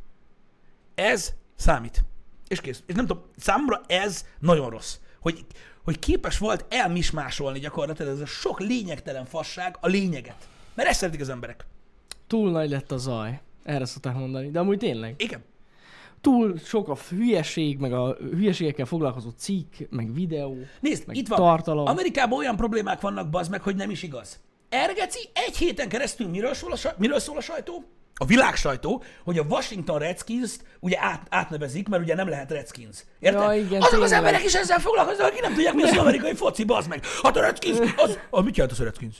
Ez 0.94 1.32
számít. 1.54 2.04
És 2.48 2.60
kész. 2.60 2.82
És 2.86 2.94
nem 2.94 3.06
tudom, 3.06 3.24
számomra 3.36 3.80
ez 3.86 4.24
nagyon 4.38 4.70
rossz. 4.70 4.96
Hogy, 5.20 5.46
hogy 5.84 5.98
képes 5.98 6.38
volt 6.38 6.64
elmismásolni 6.68 7.58
gyakorlatilag 7.58 8.12
ez 8.12 8.20
a 8.20 8.26
sok 8.26 8.60
lényegtelen 8.60 9.24
fasság 9.24 9.76
a 9.80 9.86
lényeget. 9.86 10.48
Mert 10.74 10.88
ezt 10.88 10.98
szeretik 10.98 11.20
az 11.20 11.28
emberek. 11.28 11.66
Túl 12.26 12.50
nagy 12.50 12.70
lett 12.70 12.92
a 12.92 12.96
zaj. 12.96 13.40
Erre 13.62 13.84
szokták 13.84 14.14
mondani. 14.14 14.50
De 14.50 14.58
amúgy 14.58 14.78
tényleg. 14.78 15.14
Igen. 15.18 15.44
Túl 16.26 16.56
sok 16.64 16.88
a 16.88 16.96
hülyeség, 17.08 17.78
meg 17.78 17.92
a 17.92 18.16
hülyeségekkel 18.30 18.86
foglalkozó 18.86 19.28
cikk, 19.30 19.74
meg 19.90 20.14
videó. 20.14 20.56
Nézd, 20.80 21.06
Meg 21.06 21.16
itt 21.16 21.28
van. 21.28 21.38
tartalom. 21.38 21.86
Amerikában 21.86 22.38
olyan 22.38 22.56
problémák 22.56 23.00
vannak, 23.00 23.30
bazd 23.30 23.50
meg, 23.50 23.62
hogy 23.62 23.76
nem 23.76 23.90
is 23.90 24.02
igaz. 24.02 24.40
Ergeci, 24.68 25.28
egy 25.32 25.56
héten 25.56 25.88
keresztül 25.88 26.28
miről 26.28 26.54
szól 26.54 26.72
a, 26.72 26.76
saj- 26.76 26.94
miről 26.98 27.18
szól 27.18 27.36
a 27.36 27.40
sajtó? 27.40 27.84
A 28.14 28.24
világ 28.24 28.54
sajtó, 28.54 29.02
hogy 29.24 29.38
a 29.38 29.42
Washington 29.48 29.98
Redskins-t 29.98 30.64
ugye 30.80 30.96
át, 31.00 31.26
átnevezik, 31.30 31.88
mert 31.88 32.02
ugye 32.02 32.14
nem 32.14 32.28
lehet 32.28 32.50
Redskins. 32.50 33.04
Érted? 33.20 33.42
Ja, 33.42 33.52
igen, 33.52 33.82
Azok 33.82 34.00
az 34.02 34.08
tényleg. 34.10 34.12
emberek 34.12 34.44
is 34.44 34.54
ezzel 34.54 34.78
foglalkoznak, 34.78 35.26
akik 35.26 35.40
nem 35.40 35.54
tudják, 35.54 35.74
mi 35.74 35.82
az 35.82 35.90
az 35.90 35.96
amerikai 35.96 36.34
foci, 36.34 36.64
bazd 36.64 36.88
meg. 36.88 37.04
Hát 37.22 37.36
a 37.36 37.40
Redskins, 37.40 37.78
az... 37.96 38.18
Ah, 38.30 38.44
mit 38.44 38.56
jelent 38.56 38.72
az 38.74 38.80
a 38.80 38.84
Redskins? 38.84 39.16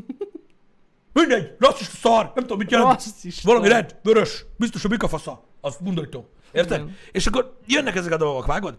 Mindegy, 1.12 1.54
rasszista 1.58 1.96
szar, 1.96 2.24
nem 2.34 2.42
tudom, 2.44 2.58
mit 2.58 2.70
jelent. 2.70 2.90
Rasszista. 2.90 3.48
Valami 3.48 3.68
red, 3.68 3.96
vörös, 4.02 4.44
biztos 4.56 4.84
a 4.84 4.88
bikafasza. 4.88 5.48
Az 5.60 5.76
undorító. 5.84 6.28
Érted? 6.52 6.80
Igen. 6.80 6.96
És 7.12 7.26
akkor 7.26 7.58
jönnek 7.66 7.96
ezek 7.96 8.12
a 8.12 8.16
dolgok, 8.16 8.46
vágod? 8.46 8.78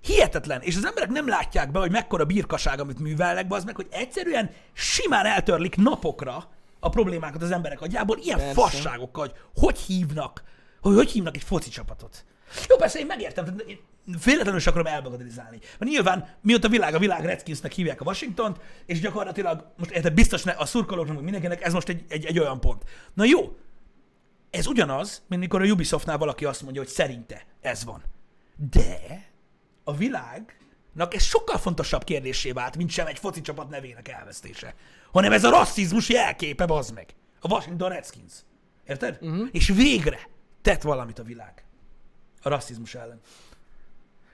Hihetetlen. 0.00 0.60
És 0.60 0.76
az 0.76 0.84
emberek 0.84 1.08
nem 1.08 1.28
látják 1.28 1.70
be, 1.70 1.78
hogy 1.78 1.90
mekkora 1.90 2.24
birkaság, 2.24 2.80
amit 2.80 2.98
művelnek, 2.98 3.52
az 3.52 3.64
meg, 3.64 3.76
hogy 3.76 3.86
egyszerűen 3.90 4.50
simán 4.72 5.26
eltörlik 5.26 5.76
napokra 5.76 6.48
a 6.80 6.88
problémákat 6.88 7.42
az 7.42 7.50
emberek 7.50 7.80
agyából, 7.80 8.18
ilyen 8.22 8.38
Persze. 8.38 8.54
fasságokkal, 8.54 9.26
hogy 9.26 9.36
hogy 9.54 9.78
hívnak, 9.78 10.42
hogy 10.80 10.94
hogy 10.94 11.10
hívnak 11.10 11.36
egy 11.36 11.42
foci 11.42 11.70
csapatot. 11.70 12.24
Jó, 12.68 12.76
persze, 12.76 12.98
én 12.98 13.06
megértem, 13.06 13.44
tehát 13.44 13.60
én 13.60 13.78
véletlenül 14.24 14.60
sem 14.60 14.72
akarom 14.72 14.92
elbagadilizálni. 14.92 15.58
Mert 15.78 15.90
nyilván, 15.90 16.28
mióta 16.40 16.68
világ 16.68 16.94
a 16.94 16.98
világ 16.98 17.24
Redskinsnek 17.24 17.72
hívják 17.72 18.00
a 18.00 18.04
Washingtont, 18.04 18.60
és 18.86 19.00
gyakorlatilag, 19.00 19.72
most 19.76 19.90
érted, 19.90 20.14
biztos 20.14 20.42
ne, 20.42 20.52
a 20.52 20.66
szurkolóknak, 20.66 21.20
mindenkinek 21.20 21.62
ez 21.64 21.72
most 21.72 21.88
egy, 21.88 22.04
egy, 22.08 22.24
egy 22.24 22.38
olyan 22.38 22.60
pont. 22.60 22.84
Na 23.14 23.24
jó, 23.24 23.56
ez 24.56 24.66
ugyanaz, 24.66 25.22
mint 25.28 25.40
mikor 25.40 25.62
a 25.62 25.64
Ubisoftnál 25.64 26.18
valaki 26.18 26.44
azt 26.44 26.62
mondja, 26.62 26.80
hogy 26.80 26.90
szerinte 26.90 27.46
ez 27.60 27.84
van. 27.84 28.02
De 28.70 29.24
a 29.84 29.94
világnak 29.94 31.14
ez 31.14 31.22
sokkal 31.22 31.58
fontosabb 31.58 32.04
kérdésé 32.04 32.52
vált, 32.52 32.76
mint 32.76 32.90
sem 32.90 33.06
egy 33.06 33.18
foci 33.18 33.40
csapat 33.40 33.68
nevének 33.68 34.08
elvesztése. 34.08 34.74
Hanem 35.12 35.32
ez 35.32 35.44
a 35.44 35.50
rasszizmus 35.50 36.08
jelképe, 36.08 36.66
bazd 36.66 36.94
meg. 36.94 37.14
A 37.40 37.52
Washington 37.52 37.88
Redskins. 37.88 38.32
Érted? 38.86 39.18
Uh-huh. 39.20 39.48
És 39.52 39.68
végre 39.68 40.28
tett 40.62 40.82
valamit 40.82 41.18
a 41.18 41.22
világ. 41.22 41.64
A 42.42 42.48
rasszizmus 42.48 42.94
ellen. 42.94 43.20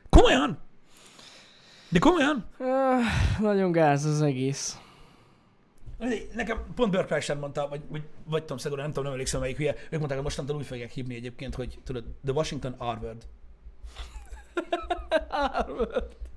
Komolyan? 0.08 0.58
De 1.88 1.98
komolyan? 1.98 2.46
Ah, 2.58 3.00
nagyon 3.38 3.72
gáz 3.72 4.04
az 4.04 4.22
egész. 4.22 4.78
Nekem 6.34 6.64
pont 6.74 6.90
Burke 6.90 7.34
mondta, 7.34 7.68
vagy, 7.68 7.80
vagy, 7.88 8.02
vagy 8.24 8.40
tudom, 8.40 8.56
Szegora, 8.58 8.80
nem 8.80 8.90
tudom, 8.90 9.04
nem 9.04 9.12
emlékszem, 9.12 9.40
melyik 9.40 9.56
hülye. 9.56 9.74
Ők 9.84 9.90
mondták, 9.90 10.14
hogy 10.14 10.22
mostantól 10.22 10.56
úgy 10.56 10.66
fogják 10.66 10.90
hívni 10.90 11.14
egyébként, 11.14 11.54
hogy 11.54 11.78
tudod, 11.84 12.04
The 12.24 12.32
Washington 12.32 12.76
R-word. 12.78 13.22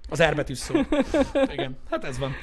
Az 0.10 0.24
R 0.24 0.36
betűs 0.36 0.58
szó. 0.58 0.76
Igen, 1.52 1.78
hát 1.90 2.04
ez 2.04 2.18
van. 2.18 2.34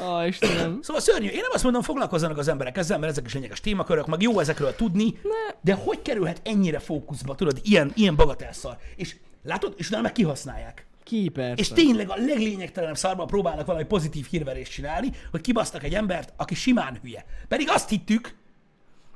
Ah, 0.00 0.26
Istenem. 0.26 0.82
Szóval 0.82 1.02
szörnyű. 1.02 1.26
Én 1.26 1.40
nem 1.40 1.50
azt 1.52 1.62
mondom, 1.62 1.82
foglalkozzanak 1.82 2.38
az 2.38 2.48
emberek 2.48 2.76
ezzel, 2.76 2.98
mert 2.98 3.12
ezek 3.12 3.24
is 3.24 3.34
lényeges 3.34 3.60
témakörök, 3.60 4.06
meg 4.06 4.22
jó 4.22 4.38
ezekről 4.38 4.74
tudni, 4.74 5.18
Ne. 5.22 5.54
de 5.60 5.74
hogy 5.74 6.02
kerülhet 6.02 6.40
ennyire 6.44 6.78
fókuszba, 6.78 7.34
tudod, 7.34 7.60
ilyen, 7.62 7.92
ilyen 7.94 8.16
bagatelszar. 8.16 8.76
És 8.96 9.16
Látod? 9.42 9.74
És 9.76 9.86
utána 9.86 10.02
meg 10.02 10.12
kihasználják. 10.12 10.86
Ki, 11.04 11.28
persze. 11.28 11.54
És 11.60 11.68
tényleg 11.68 12.10
a 12.10 12.14
leglényegtelenebb 12.16 12.96
szarban 12.96 13.26
próbálnak 13.26 13.66
valami 13.66 13.84
pozitív 13.84 14.26
hírverést 14.30 14.72
csinálni, 14.72 15.10
hogy 15.30 15.40
kibasztak 15.40 15.82
egy 15.82 15.94
embert, 15.94 16.32
aki 16.36 16.54
simán 16.54 16.98
hülye. 17.02 17.24
Pedig 17.48 17.68
azt 17.70 17.88
hittük, 17.88 18.34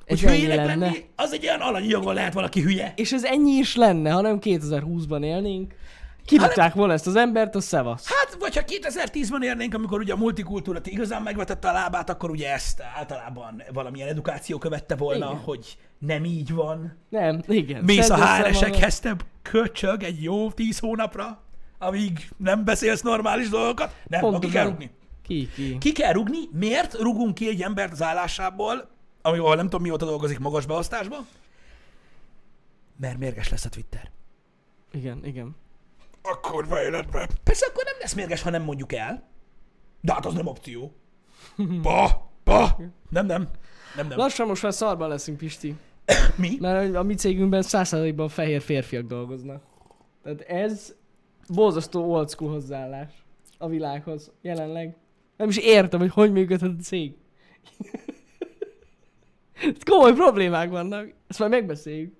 hogy 0.07 0.25
Ez 0.25 0.31
hülyének 0.31 0.57
lenne. 0.57 0.75
lenni, 0.75 1.05
az 1.17 1.33
egy 1.33 1.47
olyan 1.47 1.61
alanyjogon 1.61 2.15
lehet 2.15 2.33
valaki 2.33 2.61
hülye. 2.61 2.93
És 2.97 3.13
ez 3.13 3.25
ennyi 3.25 3.53
is 3.53 3.77
lenne, 3.77 4.11
ha 4.11 4.21
nem 4.21 4.39
2020-ban 4.41 5.25
élnénk. 5.25 5.75
Kidugták 6.25 6.75
volna 6.75 6.93
ezt 6.93 7.07
az 7.07 7.17
embert, 7.17 7.55
a 7.55 7.61
szevasz. 7.61 8.07
Hát, 8.07 8.37
vagy 8.41 8.57
ha 8.57 8.63
2010-ben 8.67 9.43
érnénk, 9.43 9.75
amikor 9.75 9.99
ugye 9.99 10.13
a 10.13 10.17
multikultúra 10.17 10.81
igazán 10.85 11.23
megvetette 11.23 11.69
a 11.69 11.73
lábát, 11.73 12.11
akkor 12.11 12.31
ugye 12.31 12.53
ezt 12.53 12.83
általában 12.97 13.63
valamilyen 13.73 14.09
edukáció 14.09 14.59
követte 14.59 14.95
volna, 14.97 15.27
Igen. 15.27 15.41
hogy 15.45 15.77
nem 15.99 16.25
így 16.25 16.55
van. 16.55 16.97
Nem, 17.09 17.43
igen. 17.49 17.85
Mész 17.85 18.11
a 18.11 18.17
Szedd 18.17 18.27
össze 18.27 18.37
HR-esekhez, 18.37 19.01
te 19.01 19.17
köcsög 19.43 20.03
egy 20.03 20.23
jó 20.23 20.51
10 20.51 20.79
hónapra, 20.79 21.45
amíg 21.87 22.31
nem 22.37 22.65
beszélsz 22.65 23.03
normális 23.03 23.49
dolgokat. 23.49 23.95
Nem, 24.07 24.21
magad. 24.21 24.41
ki 24.41 24.49
kell 24.49 24.65
rugni. 24.65 24.91
Ki, 25.23 25.49
ki. 25.55 25.79
Ki 25.79 25.93
kell 25.93 26.13
rugni? 26.13 26.39
Miért 26.53 26.95
rugunk 26.95 27.35
ki 27.35 27.49
egy 27.49 27.63
embert 27.63 27.93
az 27.93 28.03
állásából, 28.03 28.89
amivel 29.23 29.55
nem 29.55 29.65
tudom 29.65 29.83
mióta 29.83 30.05
dolgozik 30.05 30.39
magas 30.39 30.67
beosztásban? 30.67 31.27
Mert 33.01 33.19
mérges 33.19 33.49
lesz 33.49 33.65
a 33.65 33.69
Twitter. 33.69 34.11
Igen, 34.93 35.25
igen. 35.25 35.57
Akkor 36.23 36.67
életbe. 36.71 37.29
Persze 37.43 37.67
akkor 37.71 37.85
nem 37.85 37.95
lesz 38.01 38.15
mérges, 38.15 38.43
ha 38.43 38.51
nem 38.51 38.63
mondjuk 38.63 38.93
el. 38.93 39.29
De 40.01 40.13
hát 40.13 40.27
az 40.27 40.35
nem 40.35 40.47
opció. 40.47 40.93
Ba, 41.83 42.31
ba. 42.45 42.77
Nem, 43.11 43.27
nem. 43.27 43.49
Nem, 43.97 44.09
nem. 44.09 44.19
Lassan 44.19 44.47
most 44.47 44.63
már 44.63 44.75
szarban 44.75 45.09
leszünk, 45.09 45.39
Pisti. 45.39 45.77
Mi? 46.37 46.57
Mert 46.61 46.95
a 46.95 47.03
mi 47.03 47.15
cégünkben 47.15 47.63
százszázalékban 47.63 48.29
fehér 48.29 48.63
férfiak 48.63 49.07
dolgoznak. 49.07 49.63
Tehát 50.23 50.41
ez 50.41 50.95
borzasztó 51.49 52.15
old 52.15 52.31
school 52.31 52.51
hozzáállás 52.51 53.25
a 53.59 53.69
világhoz 53.69 54.33
jelenleg. 54.41 54.97
Nem 55.37 55.49
is 55.49 55.57
értem, 55.57 56.01
hogy 56.01 56.11
hogy 56.11 56.33
működhet 56.33 56.71
a 56.79 56.83
cég. 56.83 57.15
Komoly 59.91 60.13
problémák 60.13 60.71
vannak. 60.71 61.13
Ezt 61.27 61.39
már 61.39 61.49
megbeszéljük. 61.49 62.15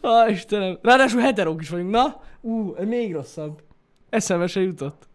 Ah, 0.00 0.30
Istenem. 0.30 0.78
Ráadásul 0.82 1.20
heterók 1.20 1.60
is 1.60 1.68
vagyunk. 1.68 1.90
Na, 1.90 2.22
ú, 2.40 2.74
ez 2.74 2.86
még 2.86 3.12
rosszabb. 3.12 3.62
Eszembe 4.08 4.46
se 4.46 4.60
jutott. 4.60 5.08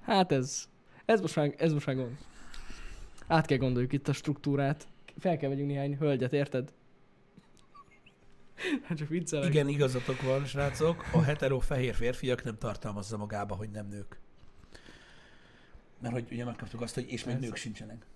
Hát 0.00 0.32
ez. 0.32 0.64
Ez 1.04 1.20
most 1.20 1.36
már, 1.36 1.54
ez 1.56 1.72
most 1.72 1.86
már 1.86 1.96
gond. 1.96 2.16
Át 3.26 3.46
kell 3.46 3.58
gondoljuk 3.58 3.92
itt 3.92 4.08
a 4.08 4.12
struktúrát. 4.12 4.86
Fel 5.18 5.36
kell 5.36 5.48
vegyünk 5.48 5.68
néhány 5.68 5.96
hölgyet, 5.96 6.32
érted? 6.32 6.72
Hát 8.86 8.98
csak 8.98 9.08
viccelek. 9.08 9.48
Igen, 9.48 9.68
igazatok 9.68 10.22
van, 10.22 10.44
srácok. 10.44 11.04
A 11.12 11.22
hetero 11.22 11.58
fehér 11.58 11.94
férfiak 11.94 12.44
nem 12.44 12.58
tartalmazza 12.58 13.16
magába, 13.16 13.54
hogy 13.54 13.70
nem 13.70 13.88
nők. 13.88 14.20
Mert 16.00 16.14
hogy 16.14 16.26
ugye 16.30 16.44
megkaptuk 16.44 16.80
azt, 16.80 16.94
hogy 16.94 17.06
és 17.08 17.24
még 17.24 17.36
nők 17.36 17.56
sincsenek. 17.56 18.06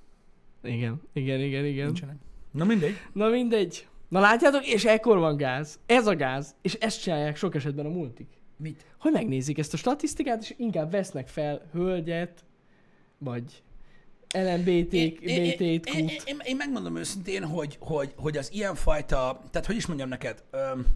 Igen, 0.63 1.01
igen, 1.13 1.41
igen, 1.41 1.65
igen. 1.65 1.85
Nincsenek. 1.85 2.17
Na 2.51 2.65
mindegy. 2.65 2.95
Na 3.13 3.29
mindegy. 3.29 3.89
Na 4.09 4.21
látjátok, 4.21 4.67
és 4.67 4.85
ekkor 4.85 5.19
van 5.19 5.37
gáz. 5.37 5.79
Ez 5.87 6.07
a 6.07 6.17
gáz. 6.17 6.55
És 6.63 6.75
ezt 6.75 7.03
csinálják 7.03 7.37
sok 7.37 7.55
esetben 7.55 7.87
a 7.87 7.89
multik. 7.89 8.29
Mit? 8.57 8.85
Hogy 8.99 9.13
megnézik 9.13 9.59
ezt 9.59 9.73
a 9.73 9.77
statisztikát, 9.77 10.43
és 10.43 10.55
inkább 10.57 10.91
vesznek 10.91 11.29
fel 11.29 11.69
hölgyet, 11.73 12.45
vagy 13.19 13.63
LMBT, 14.37 14.93
én, 14.93 15.17
én, 15.21 15.81
én, 15.85 16.09
én, 16.25 16.41
én 16.45 16.57
megmondom 16.57 16.97
őszintén, 16.97 17.45
hogy, 17.45 17.77
hogy, 17.81 18.13
hogy 18.17 18.37
az 18.37 18.53
ilyenfajta, 18.53 19.43
tehát 19.51 19.67
hogy 19.67 19.77
is 19.77 19.87
mondjam 19.87 20.09
neked, 20.09 20.43
öm, 20.51 20.87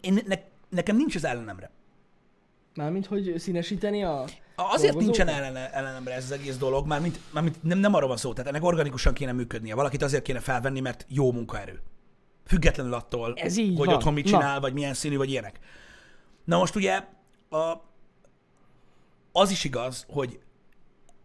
én, 0.00 0.18
ne, 0.26 0.36
nekem 0.68 0.96
nincs 0.96 1.14
az 1.14 1.24
ellenemre. 1.24 1.70
Mármint, 2.74 3.06
hogy 3.06 3.34
színesíteni 3.38 4.04
a... 4.04 4.24
Azért 4.56 4.92
Dolgozók? 4.92 5.00
nincsen 5.02 5.28
ellene, 5.28 5.72
ellenemre 5.72 6.14
ez 6.14 6.24
az 6.24 6.30
egész 6.30 6.56
dolog, 6.56 6.86
mármint, 6.86 7.18
mármint 7.32 7.62
nem, 7.62 7.78
nem 7.78 7.94
arról 7.94 8.08
van 8.08 8.16
szó, 8.16 8.32
tehát 8.32 8.50
ennek 8.50 8.64
organikusan 8.64 9.14
kéne 9.14 9.32
működnie. 9.32 9.74
Valakit 9.74 10.02
azért 10.02 10.22
kéne 10.22 10.40
felvenni, 10.40 10.80
mert 10.80 11.06
jó 11.08 11.32
munkaerő. 11.32 11.80
Függetlenül 12.46 12.94
attól, 12.94 13.32
Ez 13.36 13.56
így 13.56 13.76
hogy 13.76 13.86
van. 13.86 13.94
otthon 13.94 14.12
mit 14.12 14.24
Na. 14.24 14.30
csinál, 14.30 14.60
vagy 14.60 14.72
milyen 14.72 14.94
színű, 14.94 15.16
vagy 15.16 15.30
ilyenek. 15.30 15.58
Na 16.44 16.58
most 16.58 16.76
ugye 16.76 17.04
a, 17.50 17.72
az 19.32 19.50
is 19.50 19.64
igaz, 19.64 20.06
hogy 20.08 20.40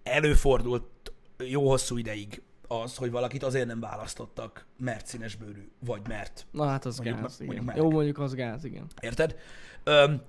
előfordult 0.06 1.14
jó 1.38 1.70
hosszú 1.70 1.98
ideig 1.98 2.42
az, 2.68 2.96
hogy 2.96 3.12
valakit 3.12 3.44
azért 3.44 3.68
nem 3.68 3.80
választottak, 3.80 4.66
mert 4.78 5.06
színes 5.08 5.36
bőrű, 5.36 5.72
vagy 5.80 6.08
mert. 6.08 6.46
Na 6.52 6.68
hát 6.68 6.86
az 6.86 6.98
Mondjuk 6.98 7.20
gáz, 7.22 7.38
me- 7.38 7.48
mondjuk 7.48 7.54
igen. 7.54 7.66
meleg. 7.66 7.84
Jó, 7.84 7.92
mondjuk 7.92 8.20
az 8.20 8.34
gáz, 8.34 8.64
igen. 8.64 8.88
Érted? 9.00 9.36
Öm, 9.84 10.22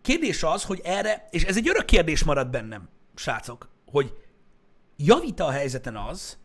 kérdés 0.00 0.42
az, 0.42 0.64
hogy 0.64 0.80
erre, 0.84 1.28
és 1.30 1.44
ez 1.44 1.56
egy 1.56 1.68
örök 1.68 1.84
kérdés 1.84 2.24
marad 2.24 2.48
bennem, 2.50 2.88
srácok, 3.14 3.68
hogy 3.86 4.16
javít 4.96 5.40
a 5.40 5.50
helyzeten 5.50 5.96
az, 5.96 6.38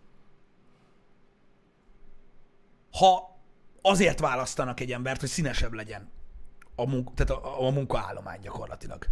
ha 2.91 3.39
azért 3.81 4.19
választanak 4.19 4.79
egy 4.79 4.91
embert, 4.91 5.19
hogy 5.19 5.29
színesebb 5.29 5.73
legyen 5.73 6.09
a, 6.75 6.85
munk- 6.87 7.15
tehát 7.15 7.43
a, 7.43 7.67
a 7.67 7.69
munkaállomány 7.69 8.39
gyakorlatilag. 8.39 9.05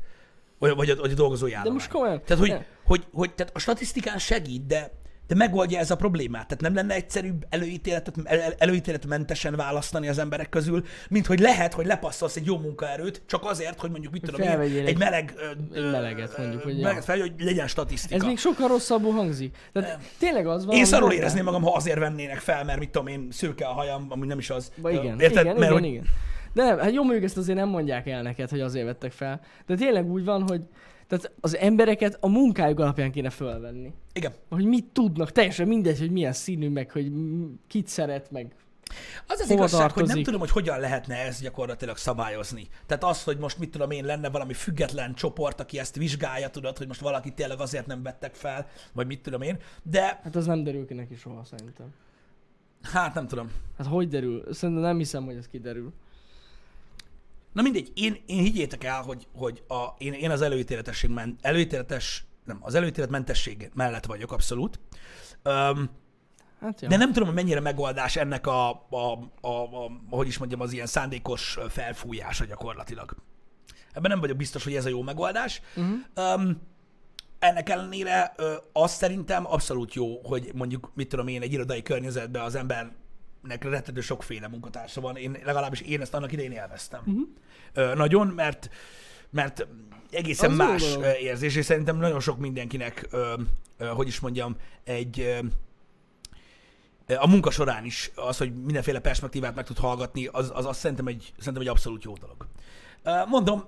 Vagy, 0.60 0.76
vagy, 0.76 0.89
a, 0.89 0.95
vagy 0.95 1.12
a 1.12 1.15
dolgozói 1.15 1.54
állomány. 1.54 1.74
most 1.74 1.89
komolyan? 1.89 2.22
Tehát, 2.26 2.43
hogy, 2.43 2.52
Ne. 2.52 2.63
hogy, 2.86 3.06
hogy 3.13 3.34
tehát 3.34 3.56
a 3.56 3.60
statisztikán 3.60 4.17
segít, 4.17 4.65
de, 4.65 4.91
de 5.28 5.36
megoldja 5.36 5.80
ez 5.80 5.91
a 5.91 5.95
problémát. 5.95 6.48
Tehát 6.48 6.62
nem 6.62 6.74
lenne 6.74 6.93
egyszerűbb 6.93 7.45
előítéletet, 7.50 8.15
el, 8.24 8.39
el- 8.39 8.54
előítéletmentesen 8.58 9.56
választani 9.56 10.08
az 10.08 10.17
emberek 10.17 10.50
közül, 10.50 10.84
mint 11.10 11.26
hogy 11.26 11.39
lehet, 11.39 11.74
hogy 11.74 11.86
lepasszolsz 11.86 12.36
egy 12.36 12.45
jó 12.45 12.58
munkaerőt, 12.58 13.22
csak 13.26 13.45
azért, 13.45 13.80
hogy 13.80 13.91
mondjuk 13.91 14.12
mit 14.13 14.22
tudom 14.22 14.41
én, 14.41 14.60
egy, 14.60 14.78
egy- 14.78 14.98
meleg, 14.98 15.34
ö, 15.72 15.91
meleget 15.91 16.38
mondjuk, 16.38 16.63
hogy 16.63 16.80
meleget 16.80 17.04
fel, 17.06 17.19
hogy 17.19 17.34
legyen 17.38 17.67
statisztika. 17.67 18.15
Ez 18.15 18.24
még 18.24 18.38
sokkal 18.38 18.67
rosszabbul 18.67 19.12
hangzik. 19.12 19.56
Tehát 19.74 20.00
tényleg 20.19 20.48
az 20.48 20.65
van... 20.65 20.76
Én 20.76 20.86
szarul 20.86 21.12
érezném 21.12 21.43
magam, 21.43 21.62
ha 21.63 21.76
azért 21.76 22.00
vennének 22.00 22.39
fel, 22.39 22.63
mert 22.63 22.80
mit 22.80 22.89
tudom 22.89 23.08
én, 23.08 23.28
szőke 23.32 23.65
a 23.65 23.72
hajam, 23.74 24.06
ami 24.10 24.26
nem 24.28 24.38
is 24.38 24.50
az. 24.50 24.72
Ba, 24.82 24.91
igen, 24.91 25.19
Érted? 25.19 25.43
igen, 25.43 25.45
mert 25.45 25.58
igen, 25.60 25.72
hogy, 25.72 25.84
igen. 25.86 26.06
De 26.53 26.63
nem, 26.63 26.77
hát 26.77 26.93
jó 26.93 27.03
mondjuk 27.03 27.23
ezt 27.23 27.38
azért 27.38 27.57
nem 27.57 27.69
mondják 27.69 28.07
el 28.07 28.21
neked, 28.21 28.49
hogy 28.49 28.59
azért 28.62 28.85
vettek 28.85 29.12
fel. 29.12 29.41
De 29.65 29.75
tényleg 29.75 30.12
úgy 30.12 30.23
van, 30.23 30.41
hogy 30.47 30.62
tehát 31.07 31.31
az 31.39 31.57
embereket 31.57 32.17
a 32.19 32.27
munkájuk 32.27 32.79
alapján 32.79 33.12
kéne 33.12 33.29
fölvenni. 33.29 33.93
igen. 34.13 34.31
Hogy 34.49 34.65
mit 34.65 34.85
tudnak, 34.85 35.31
teljesen 35.31 35.67
mindegy, 35.67 35.99
hogy 35.99 36.12
milyen 36.12 36.33
színű, 36.33 36.69
meg 36.69 36.91
hogy 36.91 37.12
kit 37.67 37.88
szeret, 37.88 38.31
meg 38.31 38.55
Az 39.27 39.39
az 39.39 39.49
igazság, 39.49 39.79
hogy 39.79 39.88
nem 39.88 39.95
tartozik? 39.95 40.23
tudom, 40.23 40.39
hogy 40.39 40.51
hogyan 40.51 40.79
lehetne 40.79 41.15
ezt 41.15 41.41
gyakorlatilag 41.41 41.97
szabályozni. 41.97 42.67
Tehát 42.85 43.03
az, 43.03 43.23
hogy 43.23 43.38
most 43.38 43.59
mit 43.59 43.71
tudom 43.71 43.91
én, 43.91 44.05
lenne 44.05 44.29
valami 44.29 44.53
független 44.53 45.13
csoport, 45.13 45.59
aki 45.59 45.79
ezt 45.79 45.95
vizsgálja, 45.95 46.49
tudod, 46.49 46.77
hogy 46.77 46.88
most 46.88 47.01
valaki 47.01 47.33
tényleg 47.33 47.59
azért 47.59 47.85
nem 47.85 48.03
vettek 48.03 48.35
fel, 48.35 48.67
vagy 48.93 49.07
mit 49.07 49.21
tudom 49.21 49.41
én. 49.41 49.57
De 49.83 50.19
hát 50.23 50.35
az 50.35 50.45
nem 50.45 50.63
derül 50.63 50.85
ki 50.85 50.93
neki 50.93 51.15
soha 51.15 51.43
szerintem. 51.43 51.93
hát 52.81 53.13
nem 53.13 53.27
tudom. 53.27 53.51
Hát 53.77 53.88
hogy 53.88 54.07
derül? 54.07 54.53
Szerintem 54.53 54.83
nem 54.83 54.97
hiszem, 54.97 55.25
hogy 55.25 55.35
ez 55.35 55.47
kiderül. 55.47 55.93
Na 57.51 57.62
mindegy, 57.62 57.91
én, 57.95 58.23
én 58.25 58.43
higgyétek 58.43 58.83
el, 58.83 59.01
hogy, 59.01 59.27
hogy 59.33 59.63
a, 59.67 59.85
én, 59.97 60.13
én 60.13 60.31
az 60.31 60.41
előítéletesség 60.41 61.09
men, 61.09 61.38
előítéletes, 61.41 62.25
nem, 62.45 62.57
az 62.62 62.75
előítéletmentesség 62.75 63.71
mellett 63.73 64.05
vagyok 64.05 64.31
abszolút. 64.31 64.79
Um, 65.43 65.89
Hát. 66.59 66.88
De 66.88 66.97
nem 66.97 67.12
tudom, 67.12 67.27
hogy 67.27 67.38
mennyire 67.38 67.59
megoldás 67.59 68.15
ennek 68.15 68.47
a, 68.47 68.69
a, 68.89 69.29
a, 69.41 69.47
a, 69.49 69.91
hogy 70.09 70.27
is 70.27 70.38
mondjam, 70.38 70.62
az 70.62 70.71
ilyen 70.73 70.85
szándékos 70.85 71.57
felfújása 71.69 72.45
gyakorlatilag. 72.45 73.15
Ebben 73.93 74.12
nem 74.12 74.19
vagyok 74.19 74.38
biztos, 74.38 74.63
hogy 74.63 74.75
ez 74.75 74.85
a 74.85 74.89
jó 74.89 75.01
megoldás. 75.01 75.62
Uh-huh. 75.75 76.35
Um, 76.35 76.62
ennek 77.39 77.69
ellenére 77.69 78.33
ö, 78.38 78.53
azt 78.73 78.97
szerintem 78.97 79.45
abszolút 79.45 79.93
jó, 79.93 80.21
hogy 80.23 80.51
mondjuk, 80.53 80.91
mit 80.95 81.09
tudom 81.09 81.27
én, 81.27 81.41
egy 81.41 81.53
irodai 81.53 81.81
környezetben 81.81 82.41
az 82.41 82.55
embernek 83.43 83.63
rettető 83.63 84.02
sokféle 84.02 84.47
munkatársa 84.47 85.02
van. 85.02 85.15
Én 85.15 85.38
legalábbis 85.43 85.82
én 85.82 86.02
ezt 86.02 86.13
annak 86.13 86.32
idején 86.32 86.52
élveztem. 86.52 87.02
Uh-huh. 87.06 87.28
Ö, 87.73 87.95
nagyon, 87.95 88.28
mert 88.28 88.69
mert 89.30 89.67
egészen 90.12 90.52
Az 90.52 90.58
jó 90.58 90.63
más 90.63 90.95
ö, 90.95 91.12
érzés, 91.12 91.56
és 91.56 91.65
szerintem 91.65 91.97
nagyon 91.97 92.19
sok 92.19 92.38
mindenkinek, 92.38 93.08
ö, 93.12 93.34
ö, 93.78 93.86
hogy 93.86 94.08
is 94.08 94.19
mondjam, 94.19 94.56
egy 94.84 95.19
ö, 95.19 95.39
a 97.15 97.28
munka 97.28 97.52
során 97.52 97.86
is 97.86 98.12
az, 98.15 98.38
hogy 98.38 98.63
mindenféle 98.63 98.99
perspektívát 98.99 99.56
meg 99.56 99.65
tud 99.65 99.78
hallgatni, 99.78 100.25
az, 100.25 100.52
az, 100.54 100.65
az 100.65 100.78
szerintem, 100.78 101.08
egy, 101.08 101.34
szerintem 101.38 101.62
egy 101.62 101.67
abszolút 101.67 102.04
jó 102.04 102.13
dolog. 102.13 102.47
Mondom, 103.28 103.63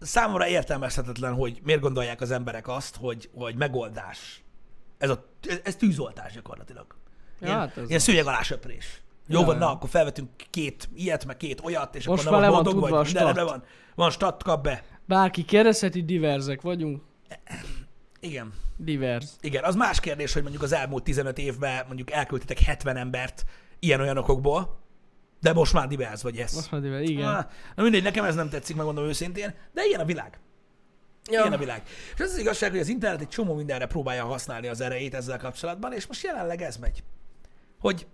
számomra 0.00 0.46
értelmezhetetlen, 0.48 1.34
hogy 1.34 1.60
miért 1.64 1.80
gondolják 1.80 2.20
az 2.20 2.30
emberek 2.30 2.68
azt, 2.68 2.96
hogy, 2.96 3.30
hogy 3.34 3.56
megoldás. 3.56 4.42
Ez, 4.98 5.10
a, 5.10 5.26
ez, 5.42 5.60
ez 5.64 5.76
tűzoltás 5.76 6.32
gyakorlatilag. 6.32 6.96
Ja, 7.40 7.46
Ilyen, 7.46 7.58
hát 7.58 7.76
ez 7.76 7.88
ilyen 7.88 8.00
szőnyegalásöprés. 8.00 9.00
Jó 9.28 9.40
Ja, 9.40 9.46
van, 9.46 9.58
na, 9.58 9.70
akkor 9.70 9.88
felvetünk 9.88 10.28
két 10.50 10.88
ilyet, 10.94 11.24
meg 11.24 11.36
két 11.36 11.60
olyat, 11.64 11.94
és 11.94 12.06
Most 12.06 12.26
akkor 12.26 12.32
nem 12.32 12.40
le 12.50 12.54
van 12.54 12.62
boldog 12.62 12.90
vagy, 12.90 13.06
stat. 13.06 13.22
rendben 13.22 13.44
van. 13.44 13.62
Van 13.94 14.10
stat, 14.10 14.42
kap 14.42 14.62
be. 14.62 14.82
Bárki 15.04 15.44
kérdezheti, 15.44 16.04
diverzek 16.04 16.60
vagyunk. 16.60 17.02
Igen. 18.20 18.52
Divers. 18.76 19.26
Igen, 19.40 19.64
az 19.64 19.74
más 19.74 20.00
kérdés, 20.00 20.32
hogy 20.32 20.42
mondjuk 20.42 20.62
az 20.62 20.72
elmúlt 20.72 21.02
15 21.04 21.38
évben 21.38 21.84
mondjuk 21.86 22.10
elküldtetek 22.10 22.58
70 22.58 22.96
embert 22.96 23.44
ilyen-olyan 23.78 24.18
okokból, 24.18 24.78
De 25.40 25.52
most 25.52 25.72
már 25.72 25.88
diverz 25.88 26.22
vagy 26.22 26.36
ez. 26.38 26.54
Most 26.54 26.70
már 26.70 26.80
mivel, 26.80 27.02
igen. 27.02 27.28
Ah, 27.28 27.44
Na 27.74 27.82
mindegy, 27.82 28.02
nekem 28.02 28.24
ez 28.24 28.34
nem 28.34 28.48
tetszik, 28.48 28.76
megmondom 28.76 29.04
őszintén, 29.04 29.54
de 29.72 29.84
ilyen 29.84 30.00
a 30.00 30.04
világ. 30.04 30.38
Ja. 31.30 31.40
Ilyen 31.40 31.52
a 31.52 31.56
világ. 31.58 31.82
És 32.14 32.20
az 32.20 32.30
az 32.32 32.38
igazság, 32.38 32.70
hogy 32.70 32.80
az 32.80 32.88
internet 32.88 33.20
egy 33.20 33.28
csomó 33.28 33.54
mindenre 33.54 33.86
próbálja 33.86 34.24
használni 34.24 34.66
az 34.66 34.80
erejét 34.80 35.14
ezzel 35.14 35.38
kapcsolatban, 35.38 35.92
és 35.92 36.06
most 36.06 36.24
jelenleg 36.24 36.62
ez 36.62 36.76
megy. 36.76 37.02
Hogy, 37.86 38.06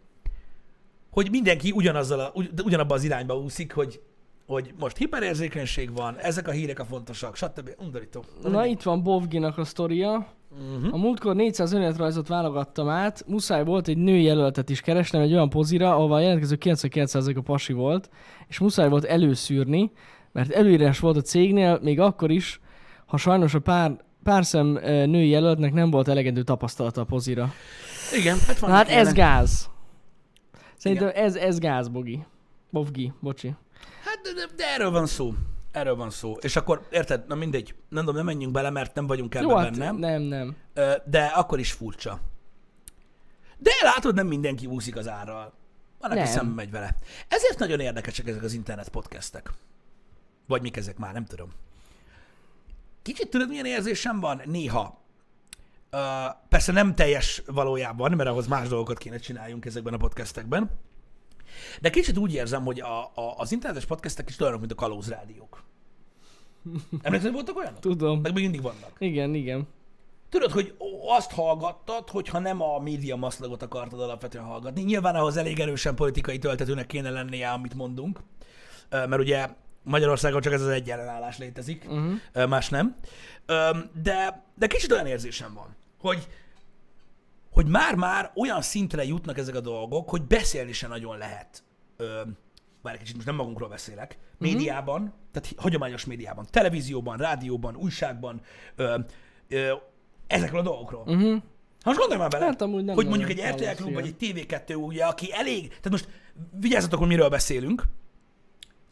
hogy 1.11 1.29
mindenki 1.31 1.71
ugyanazzal 1.71 2.21
a, 2.21 2.31
ugy, 2.35 2.51
ugyanabban 2.65 2.97
az 2.97 3.05
irányba 3.05 3.39
úszik, 3.39 3.73
hogy, 3.73 4.01
hogy 4.47 4.75
most 4.79 4.97
hiperérzékenység 4.97 5.95
van, 5.95 6.17
ezek 6.19 6.49
a 6.49 6.51
hírek 6.51 6.79
a 6.79 6.85
fontosak, 6.85 7.37
stb. 7.37 7.71
Undorító. 7.79 8.25
Na 8.43 8.67
itt 8.67 8.83
van 8.83 9.03
Bovginak 9.03 9.59
a 9.59 9.65
sztoria. 9.65 10.27
Uh-huh. 10.51 10.95
A 10.95 10.97
múltkor 10.97 11.35
400 11.35 11.73
önéletrajzot 11.73 12.29
válogattam 12.29 12.89
át, 12.89 13.25
muszáj 13.27 13.65
volt 13.65 13.89
egy 13.89 13.97
nő 13.97 14.17
jelöltet 14.17 14.71
is 14.71 14.81
keresnem 14.81 15.23
egy 15.23 15.33
olyan 15.33 15.49
pozira, 15.49 15.95
ahol 15.95 16.13
a 16.13 16.21
jelentkező 16.21 16.57
99% 16.61 17.37
a 17.37 17.41
pasi 17.41 17.73
volt, 17.73 18.11
és 18.49 18.59
muszáj 18.59 18.89
volt 18.89 19.05
előszűrni, 19.05 19.93
mert 20.33 20.51
előírás 20.51 20.99
volt 20.99 21.17
a 21.17 21.21
cégnél, 21.21 21.79
még 21.83 22.01
akkor 22.01 22.31
is, 22.31 22.61
ha 23.07 23.17
sajnos 23.17 23.55
a 23.55 23.61
pár, 23.61 23.97
pár 24.23 24.45
szem 24.45 24.77
ö, 24.77 25.07
női 25.07 25.29
jelöltnek 25.29 25.73
nem 25.73 25.91
volt 25.91 26.09
elegendő 26.09 26.43
tapasztalata 26.43 27.01
a 27.01 27.05
pozira. 27.05 27.53
Igen, 28.19 28.39
hát 28.47 28.59
van. 28.59 28.71
Na 28.71 28.77
hát 28.77 28.89
ez 28.89 29.13
gáz. 29.13 29.71
Szerintem 30.77 31.11
ez, 31.15 31.35
ez 31.35 31.59
gáz, 31.59 31.89
Bogi. 31.89 32.25
Bovgi, 32.71 33.13
bocsi. 33.21 33.55
Hát 34.05 34.21
de, 34.23 34.33
de, 34.35 34.55
de, 34.57 34.65
erről 34.75 34.91
van 34.91 35.07
szó. 35.07 35.33
Erről 35.73 35.97
van 35.97 36.11
szó. 36.11 36.37
És 36.41 36.57
akkor, 36.57 36.87
érted, 36.91 37.25
na 37.27 37.35
mindegy, 37.35 37.75
nem 37.89 38.05
tudom, 38.05 38.17
nem 38.17 38.25
menjünk 38.25 38.53
bele, 38.53 38.71
mert 38.71 38.95
nem 38.95 39.07
vagyunk 39.07 39.35
ebben 39.35 39.49
Jó, 39.49 39.57
hát 39.57 39.79
benne. 39.79 40.09
nem, 40.09 40.23
nem. 40.23 40.57
De 41.05 41.25
akkor 41.25 41.59
is 41.59 41.73
furcsa. 41.73 42.21
De 43.59 43.71
látod, 43.83 44.15
nem 44.15 44.27
mindenki 44.27 44.67
úszik 44.67 44.97
az 44.97 45.09
árral. 45.09 45.53
Van, 46.01 46.11
aki 46.11 46.27
szembe 46.27 46.55
megy 46.55 46.71
vele. 46.71 46.95
Ezért 47.29 47.59
nagyon 47.59 47.81
érdekesek 47.81 48.27
ezek 48.27 48.43
az 48.43 48.53
internet 48.53 48.89
podcastek. 48.89 49.53
Vagy 50.47 50.63
mik 50.63 50.77
ezek 50.77 50.99
már, 50.99 51.13
nem 51.13 51.25
tudom. 51.25 51.49
Kicsit 53.03 53.29
tudod, 53.29 53.49
milyen 53.49 53.67
érzésem 53.67 54.21
van? 54.21 54.43
Néha. 54.45 55.01
Ö, 55.91 55.99
persze 56.49 56.73
nem 56.73 56.95
teljes 56.95 57.43
valójában, 57.47 58.13
mert 58.13 58.29
ahhoz 58.29 58.47
más 58.47 58.69
dolgokat 58.69 58.99
kéne 58.99 59.19
csináljunk 59.19 59.65
ezekben 59.65 59.95
a 59.95 59.97
podcastekben. 59.97 60.71
De 61.81 61.91
kicsit 61.91 62.17
úgy 62.17 62.35
érzem, 62.35 62.65
hogy 62.65 62.81
a, 62.81 63.01
a, 63.01 63.35
az 63.37 63.53
internetes 63.53 63.85
podcastek 63.85 64.29
is 64.29 64.41
olyanok, 64.41 64.61
mint 64.61 64.73
a 64.73 64.75
kalózrádiók. 64.75 65.63
Emlékszel, 67.03 67.31
hogy 67.31 67.33
voltak 67.33 67.57
olyanok? 67.57 67.81
Tudom. 67.81 68.21
Meg 68.21 68.33
még 68.33 68.43
mindig 68.43 68.63
vannak. 68.63 68.97
Igen, 68.99 69.35
igen. 69.35 69.69
Tudod, 70.29 70.53
hogy 70.53 70.75
azt 71.07 71.31
hallgattad, 71.31 72.09
hogyha 72.09 72.39
nem 72.39 72.63
a 72.63 72.79
média 72.79 73.17
maszlagot 73.17 73.63
akartad 73.63 74.01
alapvetően 74.01 74.45
hallgatni. 74.45 74.83
Nyilván 74.83 75.15
ahhoz 75.15 75.37
elég 75.37 75.61
erősen 75.61 75.95
politikai 75.95 76.39
töltetőnek 76.39 76.87
kéne 76.87 77.11
lennie, 77.11 77.51
amit 77.51 77.75
mondunk. 77.75 78.21
Mert 78.91 79.19
ugye 79.19 79.49
Magyarországon 79.83 80.41
csak 80.41 80.53
ez 80.53 80.61
az 80.63 80.69
egy 80.69 80.91
ellenállás 80.91 81.39
létezik, 81.39 81.85
Uh-huh. 81.89 82.49
más 82.49 82.69
nem. 82.69 82.97
De, 84.03 84.45
de 84.55 84.67
kicsit 84.67 84.93
olyan 84.93 85.07
érzésem 85.07 85.55
van, 85.55 85.77
hogy 86.01 86.29
hogy 87.51 87.67
már-már 87.67 88.31
olyan 88.35 88.63
szintre 88.63 89.05
jutnak 89.05 89.39
ezek 89.39 89.55
a 89.55 89.61
dolgok, 89.61 90.09
hogy 90.09 90.23
beszélni 90.23 90.73
se 90.73 90.89
nagyon 90.89 91.19
lehet. 91.19 91.63
Bár 92.83 92.95
egy 92.95 92.99
kicsit 92.99 93.15
most 93.15 93.27
nem 93.27 93.37
magunkról 93.37 93.69
beszélek. 93.69 94.19
Médiában, 94.39 95.15
tehát 95.33 95.53
hagyományos 95.57 96.05
médiában, 96.05 96.47
televízióban, 96.51 97.17
rádióban, 97.17 97.77
újságban, 97.77 98.41
ö, 98.77 98.99
ö, 99.49 99.73
ezekről 100.27 100.61
a 100.61 100.63
dolgokról. 100.63 101.01
Uh-huh. 101.01 101.43
Ha 101.83 101.89
most 101.91 101.99
gondolj 101.99 102.21
már 102.21 102.31
bele, 102.31 102.45
Hát 102.45 102.63
amúgy 102.63 102.85
nem 102.85 102.95
hogy 102.95 103.07
mondjuk 103.07 103.31
egy 103.31 103.41
RTL 103.41 103.83
Klub 103.83 103.93
vagy 103.93 104.07
egy 104.07 104.17
TV2 104.21 104.77
ugye, 104.87 105.05
aki 105.05 105.33
elég, 105.33 105.69
tehát 105.69 105.91
most 105.91 106.09
vigyázzatok, 106.61 106.99
hogy 106.99 107.09
miről 107.09 107.29
beszélünk, 107.29 107.83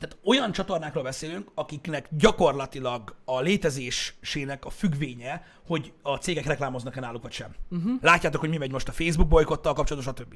tehát 0.01 0.17
olyan 0.25 0.53
csatornákról 0.53 1.03
beszélünk, 1.03 1.51
akiknek 1.55 2.09
gyakorlatilag 2.11 3.15
a 3.25 3.41
létezésének 3.41 4.65
a 4.65 4.71
függvénye, 4.71 5.45
hogy 5.67 5.93
a 6.03 6.17
cégek 6.17 6.47
reklámoznak-e 6.47 7.01
náluk, 7.01 7.23
vagy 7.23 7.33
sem. 7.33 7.55
Uh-huh. 7.71 7.93
Látjátok, 8.01 8.41
hogy 8.41 8.51
mi 8.51 8.57
megy 8.57 8.73
most 8.73 8.89
a 8.89 8.93
Facebook 8.93 9.29
bolykottal 9.29 9.73
kapcsolatos, 9.73 10.13
stb. 10.13 10.35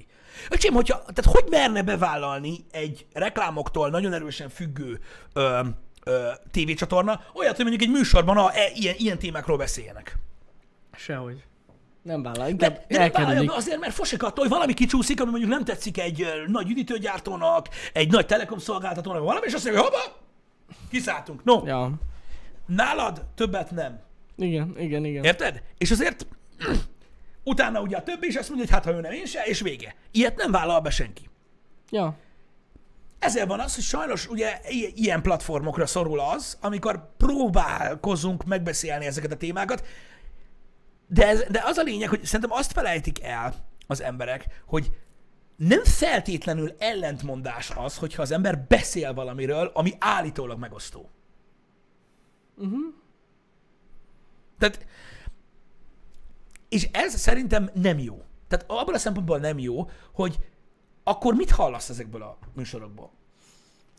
Öcsém, 0.50 0.72
hogyha, 0.72 0.98
tehát 0.98 1.32
hogy 1.32 1.44
merne 1.50 1.82
bevállalni 1.82 2.64
egy 2.70 3.06
reklámoktól 3.12 3.90
nagyon 3.90 4.12
erősen 4.12 4.48
függő 4.48 5.00
ö, 5.32 5.60
ö, 6.04 6.30
tévécsatorna, 6.50 7.20
olyat, 7.34 7.56
hogy 7.56 7.64
mondjuk 7.64 7.90
egy 7.90 7.96
műsorban 7.96 8.36
a, 8.36 8.50
e, 8.54 8.70
ilyen, 8.74 8.94
ilyen 8.98 9.18
témákról 9.18 9.56
beszéljenek. 9.56 10.18
Sehogy. 10.92 11.44
Nem 12.04 12.22
vállal, 12.22 12.48
inkább 12.48 12.74
De, 12.74 12.84
de 12.88 13.00
elkerülik. 13.00 13.52
azért, 13.52 13.80
mert 13.80 13.94
fosik 13.94 14.22
attól, 14.22 14.44
hogy 14.44 14.52
valami 14.52 14.74
kicsúszik, 14.74 15.20
ami 15.20 15.30
mondjuk 15.30 15.50
nem 15.50 15.64
tetszik 15.64 15.98
egy 15.98 16.26
nagy 16.46 16.70
üdítőgyártónak, 16.70 17.68
egy 17.92 18.10
nagy 18.10 18.26
telekom 18.26 18.58
szolgáltatónak, 18.58 19.22
valami, 19.22 19.46
és 19.46 19.52
azt 19.52 19.64
mondja, 19.64 19.82
hogy 19.82 19.92
hoppa, 19.92 20.16
kiszálltunk. 20.90 21.44
No, 21.44 21.66
Ja. 21.66 21.90
nálad 22.66 23.24
többet 23.34 23.70
nem. 23.70 24.00
Igen, 24.36 24.74
igen, 24.78 25.04
igen. 25.04 25.24
Érted? 25.24 25.62
És 25.78 25.90
azért 25.90 26.26
utána 27.44 27.80
ugye 27.80 27.96
a 27.96 28.02
többi 28.02 28.26
is 28.26 28.36
azt 28.36 28.48
mondja, 28.48 28.66
hogy 28.66 28.74
hát 28.74 28.84
ha 28.84 28.98
ő 28.98 29.00
nem 29.00 29.12
én 29.12 29.26
se, 29.26 29.42
és 29.44 29.60
vége. 29.60 29.94
Ilyet 30.10 30.36
nem 30.36 30.50
vállal 30.50 30.80
be 30.80 30.90
senki. 30.90 31.28
Ja. 31.90 32.16
Ezért 33.18 33.46
van 33.46 33.60
az, 33.60 33.74
hogy 33.74 33.84
sajnos 33.84 34.26
ugye 34.28 34.60
ilyen 34.94 35.22
platformokra 35.22 35.86
szorul 35.86 36.20
az, 36.20 36.58
amikor 36.60 37.10
próbálkozunk 37.16 38.44
megbeszélni 38.44 39.06
ezeket 39.06 39.32
a 39.32 39.36
témákat, 39.36 39.86
de, 41.06 41.26
ez, 41.26 41.44
de 41.50 41.62
az 41.64 41.76
a 41.76 41.82
lényeg, 41.82 42.08
hogy 42.08 42.24
szerintem 42.24 42.58
azt 42.58 42.72
felejtik 42.72 43.22
el 43.22 43.54
az 43.86 44.02
emberek, 44.02 44.62
hogy 44.66 44.90
nem 45.56 45.84
feltétlenül 45.84 46.74
ellentmondás 46.78 47.70
az, 47.70 47.96
hogyha 47.96 48.22
az 48.22 48.30
ember 48.30 48.58
beszél 48.68 49.14
valamiről, 49.14 49.70
ami 49.74 49.92
állítólag 49.98 50.58
megosztó. 50.58 51.10
Uh-huh. 52.56 52.94
Tehát, 54.58 54.86
és 56.68 56.88
ez 56.92 57.20
szerintem 57.20 57.70
nem 57.74 57.98
jó. 57.98 58.22
Tehát 58.48 58.64
abban 58.68 58.94
a 58.94 58.98
szempontból 58.98 59.38
nem 59.38 59.58
jó, 59.58 59.88
hogy 60.12 60.38
akkor 61.02 61.34
mit 61.34 61.50
hallasz 61.50 61.88
ezekből 61.88 62.22
a 62.22 62.38
műsorokból? 62.54 63.10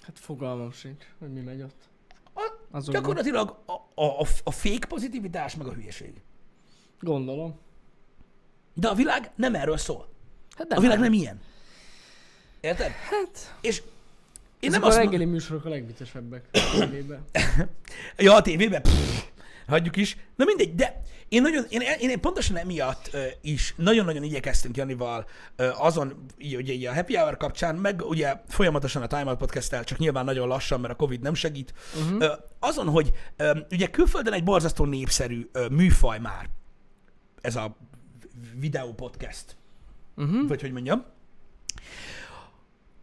Hát 0.02 0.20
fogalmam 0.20 0.72
sincs, 0.72 1.04
hogy 1.20 1.34
mi 1.34 1.42
megy 1.42 1.62
ott. 1.62 1.90
A, 2.34 2.52
Azokban. 2.72 3.02
gyakorlatilag 3.02 3.58
a, 3.66 3.72
a, 3.72 4.22
a, 4.22 4.28
a 4.44 4.52
fake 4.52 4.88
pozitivitás 4.88 5.56
meg 5.56 5.68
a 5.68 5.74
hülyeség. 5.74 6.22
Gondolom. 7.06 7.60
De 8.74 8.88
a 8.88 8.94
világ 8.94 9.32
nem 9.36 9.56
erről 9.56 9.78
szól. 9.78 10.08
Hát 10.58 10.72
A 10.72 10.80
világ 10.80 11.00
nem 11.00 11.14
ilyen. 11.14 11.42
Érted? 12.60 12.92
Hát, 12.92 13.56
És 13.62 13.82
én 14.60 14.70
ezek 14.70 14.80
nem 14.80 14.84
a 14.84 14.88
azt 14.88 14.98
reggeli 14.98 15.26
műsorok 15.26 15.66
a 15.66 15.70
legvitesebbek 15.70 16.46
a 16.52 16.78
tévében. 16.80 17.26
Ja, 18.18 18.36
a 18.36 18.42
tévében? 18.42 18.82
Pff, 18.82 19.24
hagyjuk 19.68 19.96
is. 19.96 20.18
Na 20.36 20.46
mindegy, 20.46 20.76
de 20.76 21.02
én, 21.30 21.42
nagyon, 21.42 21.66
én, 21.70 21.82
én 22.00 22.20
pontosan 22.20 22.58
emiatt 22.58 23.10
uh, 23.14 23.26
is 23.42 23.74
nagyon-nagyon 23.78 24.24
igyekeztünk 24.24 24.78
Janival 24.78 25.28
uh, 25.58 25.86
azon, 25.86 26.26
ugye, 26.38 26.74
így 26.74 26.86
a 26.86 26.94
Happy 26.94 27.16
Hour 27.16 27.38
kapcsán, 27.38 27.76
meg 27.76 28.02
ugye 28.02 28.36
folyamatosan 28.48 29.02
a 29.02 29.08
Time 29.08 29.26
Out 29.26 29.38
podcast 29.38 29.84
csak 29.84 29.98
nyilván 29.98 30.26
nagyon 30.26 30.48
lassan, 30.48 30.80
mert 30.80 30.94
a 30.94 30.98
Covid 30.98 31.22
nem 31.22 31.34
segít, 31.34 31.74
uh-huh. 31.96 32.18
uh, 32.18 32.32
azon, 32.60 32.88
hogy 32.88 33.12
uh, 33.40 33.58
ugye 33.72 33.88
külföldön 33.88 34.34
egy 34.34 34.44
borzasztó 34.44 34.86
népszerű 34.86 35.50
uh, 35.54 35.70
műfaj 35.70 36.20
már 36.20 36.50
ez 37.46 37.56
a 37.56 37.76
videó 38.60 38.94
podcast, 38.94 39.56
Uh-huh. 40.18 40.48
vagy 40.48 40.62
hogy 40.62 40.72
mondjam. 40.72 41.06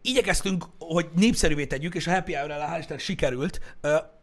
Igyekeztünk, 0.01 0.65
hogy 0.79 1.09
népszerűvé 1.15 1.65
tegyük, 1.65 1.95
és 1.95 2.07
a 2.07 2.11
Happy 2.11 2.33
Hour-rel 2.33 2.81
hál' 2.81 2.99
sikerült, 2.99 3.59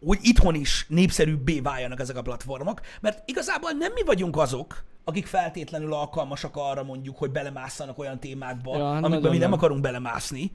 hogy 0.05 0.19
itthon 0.23 0.55
is 0.55 0.87
népszerűbbé 0.89 1.61
váljanak 1.61 2.01
ezek 2.01 2.17
a 2.17 2.23
platformok, 2.23 2.81
mert 3.01 3.29
igazából 3.29 3.71
nem 3.71 3.93
mi 3.93 4.03
vagyunk 4.03 4.37
azok, 4.37 4.85
akik 5.05 5.27
feltétlenül 5.27 5.93
alkalmasak 5.93 6.57
arra 6.57 6.83
mondjuk, 6.83 7.17
hogy 7.19 7.31
belemásszanak 7.31 7.99
olyan 7.99 8.21
témákba, 8.21 8.77
Ja, 8.77 8.91
amikben 8.91 9.21
mi 9.31 9.39
nem 9.39 9.39
nem. 9.39 9.53
akarunk 9.53 9.81
belemászni. 9.81 10.53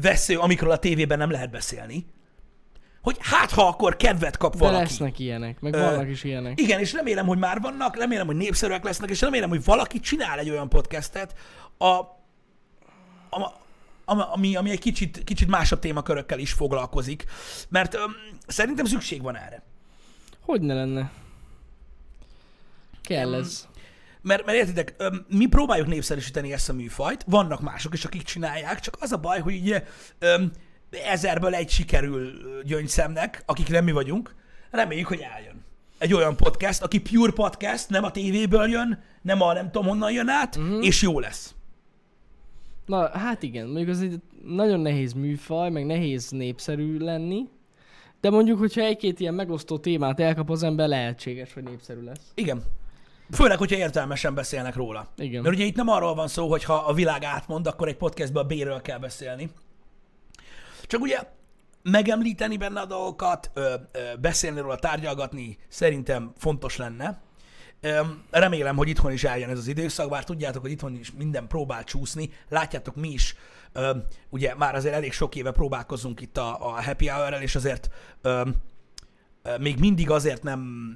Vesző, 0.00 0.38
amikről 0.38 0.70
a 0.70 0.78
tévében 0.78 1.18
nem 1.18 1.30
lehet 1.30 1.50
beszélni. 1.50 2.06
Hogy 3.04 3.16
hát, 3.20 3.50
ha 3.50 3.66
akkor 3.66 3.96
kedvet 3.96 4.36
kap 4.36 4.52
De 4.52 4.58
valaki. 4.58 4.82
lesznek 4.82 5.18
ilyenek, 5.18 5.60
meg 5.60 5.74
Ö, 5.74 5.78
vannak 5.80 6.08
is 6.08 6.24
ilyenek. 6.24 6.60
Igen, 6.60 6.80
és 6.80 6.92
remélem, 6.92 7.26
hogy 7.26 7.38
már 7.38 7.60
vannak, 7.60 7.96
remélem, 7.96 8.26
hogy 8.26 8.36
népszerűek 8.36 8.84
lesznek, 8.84 9.10
és 9.10 9.20
remélem, 9.20 9.48
hogy 9.48 9.64
valaki 9.64 10.00
csinál 10.00 10.38
egy 10.38 10.50
olyan 10.50 10.68
podcastet, 10.68 11.34
a, 11.78 11.86
a, 11.86 13.52
ami, 14.32 14.56
ami, 14.56 14.70
egy 14.70 14.78
kicsit, 14.78 15.24
kicsit 15.24 15.48
másabb 15.48 15.78
témakörökkel 15.78 16.38
is 16.38 16.52
foglalkozik, 16.52 17.24
mert 17.68 17.94
öm, 17.94 18.16
szerintem 18.46 18.84
szükség 18.84 19.22
van 19.22 19.36
erre. 19.36 19.62
Hogy 20.40 20.60
ne 20.60 20.74
lenne? 20.74 21.10
Kell 23.02 23.34
ez. 23.34 23.66
Mert, 24.20 24.44
mert 24.44 24.58
értitek, 24.58 24.94
öm, 24.96 25.26
mi 25.28 25.46
próbáljuk 25.46 25.86
népszerűsíteni 25.86 26.52
ezt 26.52 26.68
a 26.68 26.72
műfajt, 26.72 27.24
vannak 27.26 27.60
mások 27.60 27.94
is, 27.94 28.04
akik 28.04 28.22
csinálják, 28.22 28.80
csak 28.80 28.96
az 29.00 29.12
a 29.12 29.18
baj, 29.18 29.40
hogy 29.40 29.60
ugye 29.60 29.84
öm, 30.18 30.52
ezerből 30.94 31.54
egy 31.54 31.70
sikerül 31.70 32.32
gyöngyszemnek, 32.64 33.42
akik 33.46 33.68
nem 33.68 33.84
mi 33.84 33.92
vagyunk, 33.92 34.34
reméljük, 34.70 35.06
hogy 35.06 35.20
eljön. 35.20 35.64
Egy 35.98 36.14
olyan 36.14 36.36
podcast, 36.36 36.82
aki 36.82 37.00
pure 37.00 37.32
podcast, 37.32 37.88
nem 37.88 38.04
a 38.04 38.10
tévéből 38.10 38.68
jön, 38.68 39.02
nem 39.22 39.40
a 39.40 39.52
nem 39.52 39.70
tudom 39.70 39.88
honnan 39.88 40.12
jön 40.12 40.28
át, 40.28 40.56
uh-huh. 40.56 40.86
és 40.86 41.02
jó 41.02 41.20
lesz. 41.20 41.54
Na, 42.86 43.18
hát 43.18 43.42
igen, 43.42 43.66
mondjuk 43.66 43.88
az 43.88 44.02
egy 44.02 44.20
nagyon 44.46 44.80
nehéz 44.80 45.12
műfaj, 45.12 45.70
meg 45.70 45.86
nehéz 45.86 46.30
népszerű 46.30 46.98
lenni, 46.98 47.48
de 48.20 48.30
mondjuk, 48.30 48.58
hogyha 48.58 48.80
egy-két 48.80 49.20
ilyen 49.20 49.34
megosztó 49.34 49.78
témát 49.78 50.20
elkap 50.20 50.50
az 50.50 50.62
ember, 50.62 50.88
lehetséges, 50.88 51.52
hogy 51.52 51.62
népszerű 51.62 52.00
lesz. 52.00 52.32
Igen. 52.34 52.62
Főleg, 53.30 53.58
hogyha 53.58 53.76
értelmesen 53.76 54.34
beszélnek 54.34 54.74
róla. 54.74 55.08
Igen. 55.16 55.42
Mert 55.42 55.54
ugye 55.54 55.64
itt 55.64 55.76
nem 55.76 55.88
arról 55.88 56.14
van 56.14 56.28
szó, 56.28 56.50
hogy 56.50 56.64
ha 56.64 56.74
a 56.74 56.92
világ 56.92 57.24
átmond, 57.24 57.66
akkor 57.66 57.88
egy 57.88 57.96
podcastben 57.96 58.44
a 58.44 58.46
B-ről 58.46 58.80
kell 58.80 58.98
beszélni. 58.98 59.50
Csak 60.86 61.00
ugye 61.00 61.18
megemlíteni 61.82 62.56
benne 62.56 62.80
a 62.80 62.86
dolgokat, 62.86 63.50
ö, 63.54 63.74
ö, 63.92 63.98
beszélni 64.20 64.60
róla, 64.60 64.76
tárgyalgatni 64.76 65.58
szerintem 65.68 66.32
fontos 66.36 66.76
lenne. 66.76 67.22
Ö, 67.80 68.00
remélem, 68.30 68.76
hogy 68.76 68.88
itthon 68.88 69.12
is 69.12 69.24
eljön 69.24 69.50
ez 69.50 69.58
az 69.58 69.66
időszak, 69.66 70.10
bár 70.10 70.24
tudjátok, 70.24 70.62
hogy 70.62 70.70
itthon 70.70 70.94
is 70.94 71.12
minden 71.12 71.46
próbál 71.46 71.84
csúszni. 71.84 72.30
Látjátok, 72.48 72.96
mi 72.96 73.08
is 73.08 73.36
ö, 73.72 73.96
ugye 74.30 74.54
már 74.54 74.74
azért 74.74 74.94
elég 74.94 75.12
sok 75.12 75.34
éve 75.34 75.50
próbálkozunk 75.50 76.20
itt 76.20 76.36
a, 76.36 76.66
a 76.66 76.82
happy 76.82 77.08
hour 77.08 77.42
és 77.42 77.54
azért 77.54 77.88
ö, 78.22 78.48
még 79.58 79.78
mindig 79.78 80.10
azért 80.10 80.42
nem, 80.42 80.92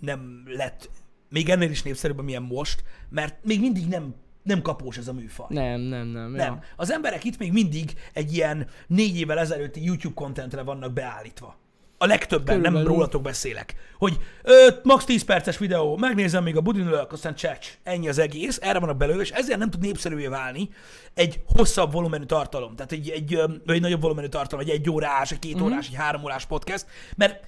nem 0.00 0.42
lett 0.46 0.90
még 1.32 1.48
ennél 1.48 1.70
is 1.70 1.82
népszerűbb, 1.82 2.18
amilyen 2.18 2.42
most, 2.42 2.84
mert 3.08 3.44
még 3.44 3.60
mindig 3.60 3.88
nem, 3.88 4.14
nem 4.42 4.62
kapós 4.62 4.96
ez 4.96 5.08
a 5.08 5.12
műfaj. 5.12 5.46
Nem, 5.48 5.80
nem, 5.80 6.06
nem. 6.06 6.30
Nem. 6.30 6.36
Ja. 6.54 6.60
Az 6.76 6.92
emberek 6.92 7.24
itt 7.24 7.38
még 7.38 7.52
mindig 7.52 7.92
egy 8.12 8.32
ilyen 8.32 8.66
négy 8.86 9.16
évvel 9.18 9.38
ezelőtti 9.38 9.84
YouTube 9.84 10.14
contentre 10.14 10.62
vannak 10.62 10.92
beállítva. 10.92 11.56
A 11.98 12.06
legtöbben, 12.06 12.54
nem 12.54 12.62
Körülbelül. 12.62 12.88
rólatok 12.88 13.22
beszélek. 13.22 13.74
Hogy 13.98 14.18
ö, 14.42 14.66
max 14.82 15.04
10 15.04 15.24
perces 15.24 15.58
videó, 15.58 15.96
megnézem 15.96 16.42
még 16.42 16.56
a 16.56 16.60
budinülök, 16.60 17.12
aztán 17.12 17.34
csecs. 17.34 17.78
Ennyi 17.82 18.08
az 18.08 18.18
egész, 18.18 18.58
erre 18.62 18.78
vannak 18.78 18.96
belőle, 18.96 19.22
és 19.22 19.30
ezért 19.30 19.58
nem 19.58 19.70
tud 19.70 19.80
népszerűvé 19.80 20.26
válni 20.26 20.68
egy 21.14 21.40
hosszabb 21.56 21.92
volumenű 21.92 22.24
tartalom. 22.24 22.76
Tehát 22.76 22.92
egy, 22.92 23.08
egy, 23.10 23.34
ö, 23.34 23.44
egy 23.66 23.80
nagyobb 23.80 24.00
volumenű 24.00 24.26
tartalom, 24.26 24.64
egy 24.64 24.70
egy 24.70 24.90
órás, 24.90 25.32
egy 25.32 25.38
két 25.38 25.54
Mhm. 25.54 25.64
órás, 25.64 25.86
egy 25.88 25.94
három 25.94 26.22
órás 26.22 26.46
podcast, 26.46 26.86
mert 27.16 27.44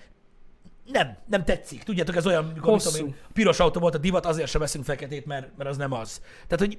nem, 0.85 1.16
nem 1.27 1.44
tetszik. 1.44 1.83
Tudjátok, 1.83 2.16
ez 2.16 2.27
olyan, 2.27 2.44
mikor 2.44 2.73
mit 2.73 2.83
tudom 2.83 3.07
én, 3.07 3.14
piros 3.33 3.61
autó 3.61 3.81
volt 3.81 3.94
a 3.94 3.99
divat, 3.99 4.27
azért 4.27 4.51
sem 4.51 4.61
veszünk 4.61 4.85
feketét, 4.85 5.27
mert, 5.27 5.57
mert 5.57 5.70
az 5.70 5.77
nem 5.77 5.92
az. 5.92 6.20
Tehát, 6.47 6.59
hogy 6.59 6.79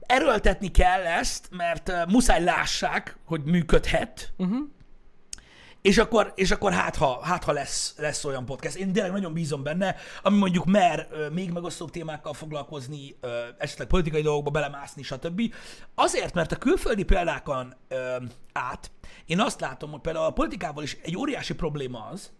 erőltetni 0.00 0.70
kell 0.70 1.06
ezt, 1.06 1.48
mert 1.50 1.88
uh, 1.88 2.06
muszáj 2.08 2.44
lássák, 2.44 3.16
hogy 3.24 3.44
működhet, 3.44 4.32
Uh-huh. 4.36 4.68
És 5.82 5.98
akkor, 5.98 6.32
és 6.34 6.50
akkor 6.50 6.72
hát, 6.72 6.96
ha, 6.96 7.20
hát, 7.22 7.44
ha 7.44 7.52
lesz, 7.52 7.94
lesz 7.98 8.24
olyan 8.24 8.44
podcast. 8.44 8.76
Én 8.76 8.92
tényleg 8.92 9.12
nagyon 9.12 9.32
bízom 9.32 9.62
benne, 9.62 9.96
ami 10.22 10.38
mondjuk 10.38 10.64
mer 10.64 11.08
még 11.32 11.50
megosztóbb 11.50 11.90
témákkal 11.90 12.32
foglalkozni, 12.32 13.16
esetleg 13.58 13.86
politikai 13.86 14.22
dolgokba 14.22 14.50
belemászni, 14.50 15.02
stb. 15.02 15.54
Azért, 15.94 16.34
mert 16.34 16.52
a 16.52 16.56
külföldi 16.56 17.02
példákon 17.02 17.74
át, 18.52 18.90
én 19.26 19.40
azt 19.40 19.60
látom, 19.60 19.90
hogy 19.90 20.00
például 20.00 20.24
a 20.24 20.32
politikával 20.32 20.82
is 20.82 20.96
egy 21.02 21.16
óriási 21.16 21.54
probléma 21.54 22.08
az, 22.12 22.30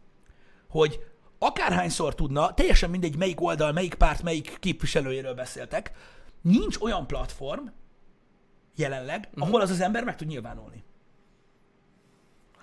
hogy 0.68 1.00
akárhányszor 1.38 2.14
tudna, 2.14 2.54
teljesen 2.54 2.90
mindegy, 2.90 3.16
melyik 3.16 3.40
oldal, 3.40 3.72
melyik 3.72 3.94
párt, 3.94 4.22
melyik 4.22 4.56
képviselőjéről 4.58 5.34
beszéltek, 5.34 5.92
nincs 6.42 6.76
olyan 6.80 7.06
platform 7.06 7.66
jelenleg, 8.76 9.28
ahol 9.36 9.60
az 9.60 9.70
az 9.70 9.80
ember 9.80 10.04
meg 10.04 10.16
tud 10.16 10.28
nyilvánulni. 10.28 10.84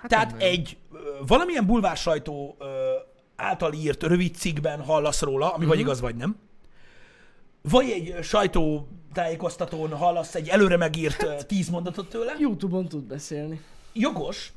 Hát 0.01 0.09
Tehát 0.09 0.31
nem. 0.31 0.39
egy 0.39 0.77
ö, 0.93 0.97
valamilyen 1.27 1.65
bulvár 1.65 1.97
sajtó 1.97 2.57
által 3.35 3.73
írt 3.73 4.03
rövid 4.03 4.35
cikkben 4.35 4.81
hallasz 4.83 5.21
róla, 5.21 5.53
ami 5.53 5.65
vagy 5.65 5.79
igaz, 5.79 6.01
vagy 6.01 6.15
nem. 6.15 6.37
Vagy 7.61 7.89
egy 7.89 8.09
ö, 8.09 8.21
sajtótájékoztatón 8.21 9.93
hallasz 9.93 10.35
egy 10.35 10.47
előre 10.47 10.77
megírt 10.77 11.23
ö, 11.23 11.33
tíz 11.47 11.69
mondatot 11.69 12.09
tőle. 12.09 12.33
Youtube-on 12.39 12.87
tud 12.87 13.03
beszélni. 13.03 13.61
Jogos. 13.93 14.51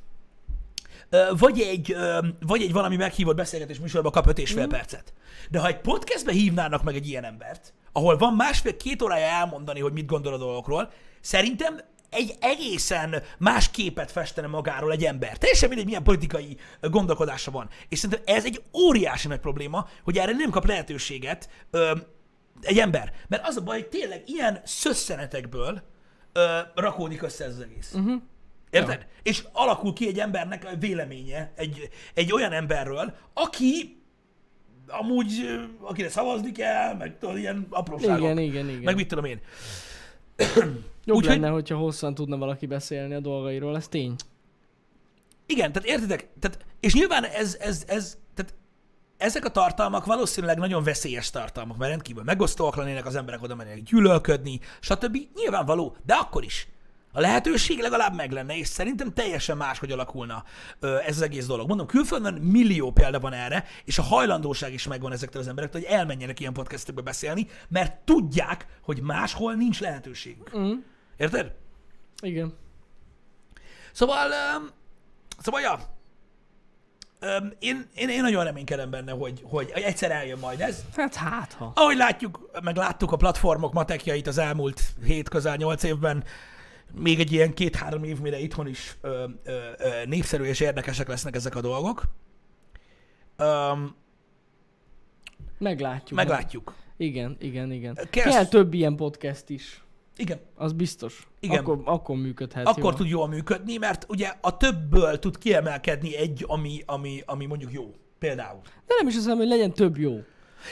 Vagy 1.38 1.60
egy, 1.60 1.96
vagy 2.40 2.62
egy 2.62 2.72
valami 2.72 2.96
meghívott 2.96 3.36
beszélgetés 3.36 3.78
műsorban 3.78 4.12
kap 4.12 4.26
öt 4.26 4.38
és 4.38 4.52
fél 4.52 4.66
percet. 4.66 5.12
De 5.50 5.58
ha 5.58 5.66
egy 5.66 5.80
podcastbe 5.80 6.32
hívnának 6.32 6.82
meg 6.82 6.94
egy 6.94 7.08
ilyen 7.08 7.24
embert, 7.24 7.72
ahol 7.92 8.16
van 8.16 8.34
másfél-két 8.34 9.02
órája 9.02 9.26
elmondani, 9.26 9.80
hogy 9.80 9.92
mit 9.92 10.06
gondol 10.06 10.32
a 10.32 10.38
dolgokról, 10.38 10.90
szerintem 11.20 11.80
egy 12.10 12.34
egészen 12.40 13.22
más 13.38 13.70
képet 13.70 14.10
festene 14.10 14.46
magáról 14.46 14.92
egy 14.92 15.04
ember. 15.04 15.38
Teljesen 15.38 15.68
mindegy, 15.68 15.86
milyen 15.86 16.02
politikai 16.02 16.56
gondolkodása 16.80 17.50
van. 17.50 17.68
És 17.88 17.98
szerintem 17.98 18.34
ez 18.36 18.44
egy 18.44 18.62
óriási 18.72 19.28
nagy 19.28 19.38
probléma, 19.38 19.88
hogy 20.04 20.18
erre 20.18 20.32
nem 20.32 20.50
kap 20.50 20.66
lehetőséget 20.66 21.48
ö, 21.70 21.96
egy 22.62 22.78
ember. 22.78 23.12
Mert 23.28 23.46
az 23.46 23.56
a 23.56 23.60
baj, 23.62 23.78
hogy 23.78 23.88
tényleg 23.88 24.22
ilyen 24.26 24.60
szösszenetekből 24.64 25.82
ö, 26.32 26.58
rakódik 26.74 27.22
össze 27.22 27.44
ez 27.44 27.54
az 27.54 27.60
egész. 27.60 27.92
Uh-huh. 27.94 28.22
Érted? 28.70 29.06
És 29.22 29.44
alakul 29.52 29.92
ki 29.92 30.08
egy 30.08 30.18
embernek 30.18 30.64
a 30.64 30.76
véleménye 30.78 31.52
egy, 31.56 31.88
egy 32.14 32.32
olyan 32.32 32.52
emberről, 32.52 33.14
aki 33.34 33.98
amúgy, 34.86 35.60
akire 35.80 36.08
szavazni 36.08 36.52
kell, 36.52 36.94
meg 36.94 37.18
tudod, 37.18 37.38
ilyen 37.38 37.66
apróságok. 37.70 38.18
Igen, 38.18 38.38
igen, 38.38 38.68
igen. 38.68 38.82
Meg 38.82 38.94
mit 38.94 39.08
tudom 39.08 39.24
én. 39.24 39.40
Jobb 41.10 41.18
Úgyhogy- 41.18 41.40
lenne, 41.40 41.52
hogyha 41.52 41.76
hosszan 41.76 42.14
tudna 42.14 42.36
valaki 42.36 42.66
beszélni 42.66 43.14
a 43.14 43.20
dolgairól, 43.20 43.76
ez 43.76 43.88
tény. 43.88 44.14
Igen, 45.46 45.72
tehát 45.72 45.88
értitek? 45.88 46.28
Tehát, 46.38 46.64
és 46.80 46.94
nyilván 46.94 47.24
ez, 47.24 47.56
ez, 47.60 47.84
ez, 47.86 48.18
tehát 48.34 48.54
ezek 49.16 49.44
a 49.44 49.48
tartalmak 49.48 50.04
valószínűleg 50.04 50.58
nagyon 50.58 50.82
veszélyes 50.82 51.30
tartalmak, 51.30 51.76
mert 51.76 51.90
rendkívül 51.90 52.22
megosztóak 52.22 52.76
lennének, 52.76 53.06
az 53.06 53.14
emberek 53.14 53.42
oda 53.42 53.54
mennének 53.54 53.82
gyűlölködni, 53.82 54.60
stb. 54.80 55.18
Nyilvánvaló, 55.34 55.96
de 56.06 56.14
akkor 56.14 56.44
is. 56.44 56.68
A 57.12 57.20
lehetőség 57.20 57.78
legalább 57.80 58.14
meg 58.14 58.30
lenne, 58.30 58.56
és 58.56 58.66
szerintem 58.66 59.12
teljesen 59.12 59.56
máshogy 59.56 59.90
alakulna 59.92 60.44
ez 60.80 61.16
az 61.16 61.22
egész 61.22 61.46
dolog. 61.46 61.68
Mondom, 61.68 61.86
külföldön 61.86 62.34
millió 62.34 62.92
példa 62.92 63.20
van 63.20 63.32
erre, 63.32 63.64
és 63.84 63.98
a 63.98 64.02
hajlandóság 64.02 64.72
is 64.72 64.86
megvan 64.86 65.12
ezektől 65.12 65.42
az 65.42 65.48
emberektől, 65.48 65.82
hogy 65.82 65.90
elmenjenek 65.90 66.40
ilyen 66.40 66.52
podcastekbe 66.52 67.02
beszélni, 67.02 67.46
mert 67.68 67.94
tudják, 68.04 68.66
hogy 68.82 69.00
máshol 69.02 69.54
nincs 69.54 69.80
lehetőségük. 69.80 70.58
Mm. 70.58 70.72
Érted? 71.20 71.52
Igen. 72.22 72.52
Szóval, 73.92 74.30
um, 74.30 74.68
szóval, 75.38 75.60
ja, 75.60 75.78
um, 77.38 77.52
én, 77.58 77.86
én, 77.94 78.08
én 78.08 78.20
nagyon 78.22 78.44
reménykedem 78.44 78.90
benne, 78.90 79.12
hogy, 79.12 79.40
hogy 79.44 79.70
egyszer 79.74 80.10
eljön 80.10 80.38
majd 80.38 80.60
ez. 80.60 80.84
Hát 80.96 81.14
hát 81.14 81.52
ha. 81.52 81.72
Ahogy 81.74 81.96
látjuk, 81.96 82.50
meg 82.62 82.76
láttuk 82.76 83.12
a 83.12 83.16
platformok 83.16 83.72
matekjait 83.72 84.26
az 84.26 84.38
elmúlt 84.38 84.82
7 85.04 85.28
közel 85.28 85.56
8 85.56 85.82
évben, 85.82 86.24
még 86.94 87.20
egy 87.20 87.32
ilyen 87.32 87.54
két-három 87.54 88.04
év, 88.04 88.20
mire 88.20 88.38
itthon 88.38 88.66
is 88.66 88.96
ö, 89.00 89.26
ö, 89.44 89.70
ö, 89.78 90.04
népszerű 90.04 90.44
és 90.44 90.60
érdekesek 90.60 91.08
lesznek 91.08 91.34
ezek 91.34 91.54
a 91.54 91.60
dolgok. 91.60 92.02
Um, 93.38 93.96
Meglátjuk. 95.58 96.18
meglátjuk. 96.18 96.74
Igen, 96.96 97.36
igen, 97.40 97.72
igen. 97.72 97.94
Kell- 98.10 98.30
Kell, 98.30 98.46
több 98.46 98.74
ilyen 98.74 98.96
podcast 98.96 99.48
is. 99.48 99.82
Igen, 100.20 100.38
Az 100.54 100.72
biztos. 100.72 101.28
Igen. 101.40 101.58
Akkor, 101.58 101.80
akkor 101.84 102.16
működhet 102.16 102.66
akkor 102.66 102.82
jól. 102.82 102.94
tud 102.94 103.08
jól 103.08 103.28
működni, 103.28 103.76
mert 103.76 104.06
ugye 104.08 104.32
a 104.40 104.56
többből 104.56 105.18
tud 105.18 105.38
kiemelkedni 105.38 106.16
egy, 106.16 106.44
ami, 106.46 106.82
ami, 106.86 107.22
ami 107.26 107.46
mondjuk 107.46 107.72
jó. 107.72 107.94
Például. 108.18 108.60
De 108.62 108.94
nem 108.98 109.08
is 109.08 109.16
az, 109.16 109.26
hogy 109.26 109.46
legyen 109.46 109.72
több 109.72 109.98
jó. 109.98 110.20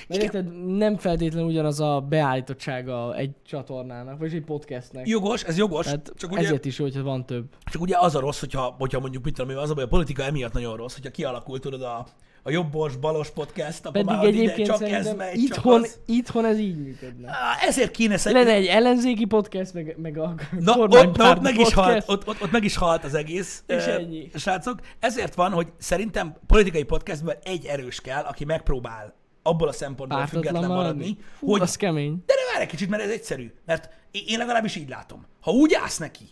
Igen. 0.09 0.23
érted, 0.23 0.77
nem 0.77 0.97
feltétlenül 0.97 1.49
ugyanaz 1.49 1.81
a 1.81 2.01
beállítottsága 2.09 3.17
egy 3.17 3.31
csatornának, 3.47 4.19
vagy 4.19 4.35
egy 4.35 4.45
podcastnek. 4.45 5.09
Jogos, 5.09 5.43
ez 5.43 5.57
jogos, 5.59 5.85
Tehát 5.85 6.13
csak 6.17 6.31
ugye, 6.31 6.41
ezért 6.41 6.65
is 6.65 6.79
jó, 6.79 6.85
hogyha 6.85 7.03
van 7.03 7.27
több. 7.27 7.45
csak 7.71 7.83
ugye 7.83 7.97
az 7.99 8.15
a 8.15 8.21
rossz, 8.21 8.41
hogyha, 8.41 8.75
hogyha 8.79 9.01
mondjuk 9.01 9.25
mit 9.25 9.35
tudom 9.35 9.59
az 9.59 9.71
a 9.71 9.75
baj, 9.75 9.85
a 9.85 9.89
politika 9.89 10.23
emiatt 10.23 10.53
nagyon 10.53 10.77
rossz, 10.77 10.95
hogyha 10.95 11.11
kialakult 11.11 11.63
tudod 11.63 11.83
a, 11.83 12.07
a 12.43 12.51
jobbos, 12.51 12.97
balos 12.97 13.31
podcast, 13.31 13.79
akkor 13.81 13.93
Pedig 13.93 14.07
már 14.07 14.25
ott 14.25 14.33
ide 14.33 14.41
egyébként 14.43 14.69
csak 14.69 14.83
ez 14.91 15.15
megy, 15.15 15.39
itthon, 15.39 15.75
csak 15.75 15.85
az. 15.85 15.99
itthon 16.07 16.45
ez 16.45 16.59
így 16.59 16.77
működne. 16.77 17.33
Ezért 17.67 17.91
kéne 17.91 18.17
szerintem... 18.17 18.47
Lenne 18.47 18.59
egy 18.59 18.67
ellenzéki 18.67 19.25
podcast, 19.25 19.75
meg, 19.75 19.97
meg 19.99 20.19
a 20.19 20.35
Na, 20.59 20.77
ott, 20.77 21.17
na, 21.17 21.31
ott, 21.31 21.41
meg 21.41 21.59
is 21.59 21.75
halt, 21.75 22.05
ott, 22.07 22.29
ott, 22.29 22.43
ott 22.43 22.51
meg 22.51 22.65
is 22.65 22.77
halt 22.77 23.05
az 23.05 23.15
egész. 23.15 23.63
És 23.67 23.87
ö, 23.87 23.91
ennyi. 23.91 24.31
Srácok, 24.35 24.81
ezért 24.99 25.35
van, 25.35 25.53
hogy 25.53 25.67
szerintem 25.79 26.37
politikai 26.47 26.83
podcastben 26.83 27.37
egy 27.43 27.67
erős 27.67 28.01
kell, 28.01 28.23
aki 28.23 28.45
megpróbál 28.45 29.15
abból 29.49 29.69
a 29.69 29.73
szempontból 29.73 30.27
független 30.27 30.67
maradni, 30.67 30.75
maradni. 30.77 31.17
Hú, 31.39 31.51
hogy 31.51 31.61
az 31.61 31.77
kemény. 31.77 32.23
De 32.27 32.35
ne 32.35 32.53
várj 32.53 32.63
egy 32.65 32.71
kicsit, 32.71 32.89
mert 32.89 33.03
ez 33.03 33.11
egyszerű. 33.11 33.53
Mert 33.65 33.91
én 34.11 34.23
én 34.27 34.39
legalábbis 34.39 34.77
így 34.77 34.89
látom. 34.89 35.27
Ha 35.41 35.51
úgy 35.51 35.75
állsz 35.75 35.99
neki, 35.99 36.25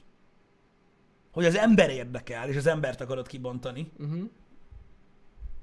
hogy 1.32 1.44
az 1.44 1.56
ember 1.56 1.90
érdekel, 1.90 2.48
és 2.48 2.56
az 2.56 2.66
embert 2.66 3.00
akarod 3.00 3.26
kibontani, 3.26 3.92
Uh-huh. 3.98 4.22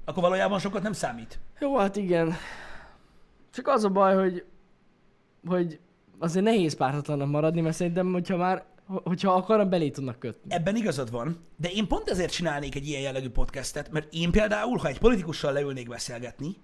akkor 0.04 0.22
valójában 0.22 0.58
sokat 0.58 0.82
nem 0.82 0.92
számít. 0.92 1.38
Jó, 1.60 1.76
hát 1.76 1.96
igen. 1.96 2.34
Csak 3.52 3.68
az 3.68 3.84
a 3.84 3.88
baj, 3.88 4.14
hogy, 4.14 4.44
hogy 5.46 5.78
azért 6.18 6.44
nehéz 6.44 6.76
pártatlanak 6.76 7.30
maradni, 7.30 7.60
mert 7.60 7.76
szerintem, 7.76 8.12
hogyha 8.12 8.36
már, 8.36 8.64
hogyha 8.86 9.32
akarnak, 9.32 9.68
belé 9.68 9.90
tudnak 9.90 10.18
kötni. 10.18 10.54
Ebben 10.54 10.76
igazad 10.76 11.10
van, 11.10 11.44
de 11.56 11.68
én 11.70 11.86
pont 11.86 12.08
ezért 12.08 12.32
csinálnék 12.32 12.74
egy 12.74 12.86
ilyen 12.88 13.00
jellegű 13.02 13.30
podcastet, 13.30 13.90
mert 13.90 14.12
én 14.12 14.30
például, 14.30 14.78
ha 14.78 14.88
egy 14.88 14.98
politikussal 14.98 15.52
leülnék 15.52 15.88
beszélgetni, 15.88 16.56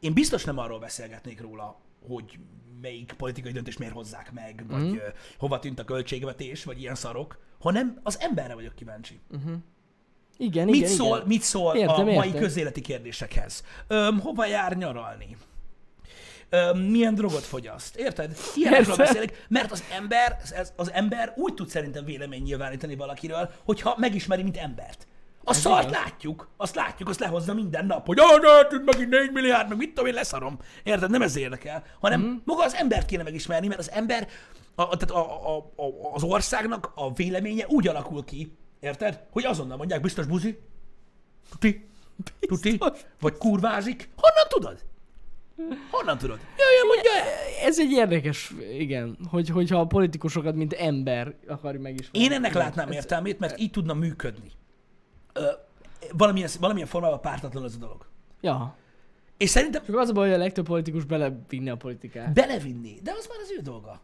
én 0.00 0.12
biztos 0.12 0.44
nem 0.44 0.58
arról 0.58 0.78
beszélgetnék 0.78 1.40
róla, 1.40 1.80
hogy 2.08 2.38
melyik 2.80 3.12
politikai 3.16 3.52
döntést 3.52 3.78
miért 3.78 3.94
hozzák 3.94 4.32
meg, 4.32 4.64
vagy 4.68 4.80
Mhm. 4.82 4.92
mm. 4.92 4.98
hova 5.38 5.58
tűnt 5.58 5.78
a 5.78 5.84
költségvetés, 5.84 6.64
vagy 6.64 6.80
ilyen 6.80 6.94
szarok, 6.94 7.38
hanem 7.58 8.00
az 8.02 8.20
emberre 8.20 8.54
vagyok 8.54 8.74
kíváncsi. 8.74 9.20
Igen, 10.36 10.66
Mit 10.66 10.74
igen, 10.74 10.88
szól, 10.88 11.16
igen. 11.16 11.28
mit 11.28 11.42
szól 11.42 11.76
Értem, 11.76 11.94
a 11.94 12.02
mai 12.04 12.26
értem. 12.26 12.40
közéleti 12.42 12.80
kérdésekhez? 12.80 13.64
Öm, 13.86 14.20
hova 14.20 14.46
jár 14.46 14.76
nyaralni? 14.76 15.36
Öm, 16.48 16.78
milyen 16.78 17.14
drogot 17.14 17.42
fogyaszt? 17.44 17.96
Érted? 17.96 18.36
Ilyenekről 18.56 18.96
beszélek, 18.96 19.44
mert 19.48 19.70
az 19.72 19.84
ember, 19.92 20.36
ez, 20.54 20.72
az 20.76 20.92
ember 20.92 21.32
úgy 21.36 21.54
tud 21.54 21.68
szerintem 21.68 22.04
vélemény 22.04 22.42
nyilvánítani 22.42 22.96
valakiről, 22.96 23.50
hogyha 23.64 23.94
megismeri, 23.98 24.42
mint 24.42 24.56
embert. 24.56 25.06
A 25.48 25.50
Ez 25.50 25.58
szart 25.58 25.88
igaz. 25.88 26.02
látjuk, 26.02 26.48
azt 26.56 26.74
látjuk, 26.74 27.08
azt 27.08 27.20
lehozza 27.20 27.54
minden 27.54 27.86
nap, 27.86 28.06
hogy 28.06 28.18
ah, 28.18 28.40
ne, 28.40 28.68
tűnt 28.68 28.84
megint 28.84 29.08
4 29.08 29.32
milliárd, 29.32 29.68
meg 29.68 29.78
mit 29.78 29.88
tudom 29.88 30.06
én, 30.06 30.14
leszarom. 30.14 30.58
Érted? 30.82 31.10
Nem 31.10 31.22
ez 31.22 31.36
érdekel, 31.36 31.84
hanem 32.00 32.20
mm. 32.20 32.36
maga 32.44 32.64
az 32.64 32.74
embert 32.74 33.06
kéne 33.06 33.22
megismerni, 33.22 33.66
mert 33.66 33.80
az 33.80 33.90
ember, 33.90 34.28
a, 34.74 34.96
tehát 34.96 35.10
a, 35.10 35.48
a, 35.48 35.56
a, 35.56 36.12
az 36.12 36.22
országnak 36.22 36.92
a 36.94 37.12
véleménye 37.12 37.66
úgy 37.68 37.88
alakul 37.88 38.24
ki, 38.24 38.56
érted? 38.80 39.20
Hogy 39.30 39.44
azonnal 39.44 39.76
mondják, 39.76 40.00
biztos 40.00 40.26
buzi, 40.26 40.58
tuti, 41.50 41.88
tuti, 42.40 42.78
vagy 43.20 43.36
kurvázik. 43.36 44.08
Honnan 44.16 44.48
tudod? 44.48 44.84
Honnan 45.90 46.18
tudod? 46.18 46.38
Jöjjön, 46.56 46.86
mondja 46.86 47.10
el. 47.12 47.66
Ez 47.66 47.78
egy 47.78 47.90
érdekes, 47.90 48.52
igen, 48.78 49.18
hogy, 49.30 49.48
hogyha 49.48 49.80
a 49.80 49.86
politikusokat, 49.86 50.54
mint 50.54 50.72
ember 50.72 51.34
akarjuk 51.46 51.82
megismerni. 51.82 52.18
Én 52.18 52.32
ennek 52.32 52.54
látnám 52.54 52.90
értelmét, 52.90 53.38
mert 53.38 53.60
így 53.60 53.70
tudna 53.70 53.94
működni. 53.94 54.50
Ö, 55.32 55.46
valamilyen, 56.12 56.48
valamilyen 56.60 56.88
formában 56.88 57.20
pártatlan 57.20 57.64
ez 57.64 57.74
a 57.74 57.78
dolog. 57.78 58.06
Ja. 58.40 58.76
És 59.36 59.50
szerintem 59.50 59.84
Csak 59.84 59.96
az 59.96 60.08
a 60.08 60.12
baj, 60.12 60.26
hogy 60.26 60.36
a 60.36 60.40
legtöbb 60.40 60.64
politikus 60.64 61.04
belevinni 61.04 61.68
a 61.70 61.76
politikát. 61.76 62.32
belevinni, 62.32 62.98
de 63.02 63.10
az 63.18 63.26
már 63.28 63.38
az 63.42 63.50
ő 63.58 63.62
dolga. 63.62 64.00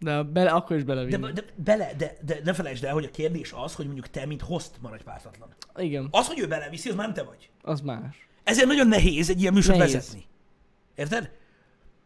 De 0.00 0.22
bele, 0.22 0.50
akkor 0.50 0.76
is 0.76 0.84
De, 0.84 0.94
belevinni. 0.94 1.32
de, 1.32 1.42
bele, 1.54 1.92
de, 1.96 2.16
de 2.24 2.40
ne 2.44 2.52
felejtsd 2.52 2.84
el, 2.84 2.92
hogy 2.92 3.04
a 3.04 3.10
kérdés 3.10 3.52
az, 3.56 3.74
hogy 3.74 3.84
mondjuk 3.84 4.08
te, 4.08 4.26
mint 4.26 4.40
host 4.42 4.70
maradj 4.80 5.02
pártatlan. 5.02 5.48
Igen, 5.76 6.08
Az, 6.10 6.26
hogy 6.26 6.38
ő 6.38 6.46
beleviszi, 6.46 6.88
az 6.88 6.94
már 6.94 7.06
nem 7.06 7.14
te 7.14 7.22
vagy. 7.22 7.50
az 7.62 7.80
más. 7.80 8.28
Ezért 8.44 8.66
nagyon 8.66 8.86
nehéz 8.88 9.30
egy 9.30 9.40
ilyen 9.40 9.52
műsort 9.52 9.78
Nehéz. 9.78 9.92
vezetni. 9.94 10.24
Érted? 10.94 11.30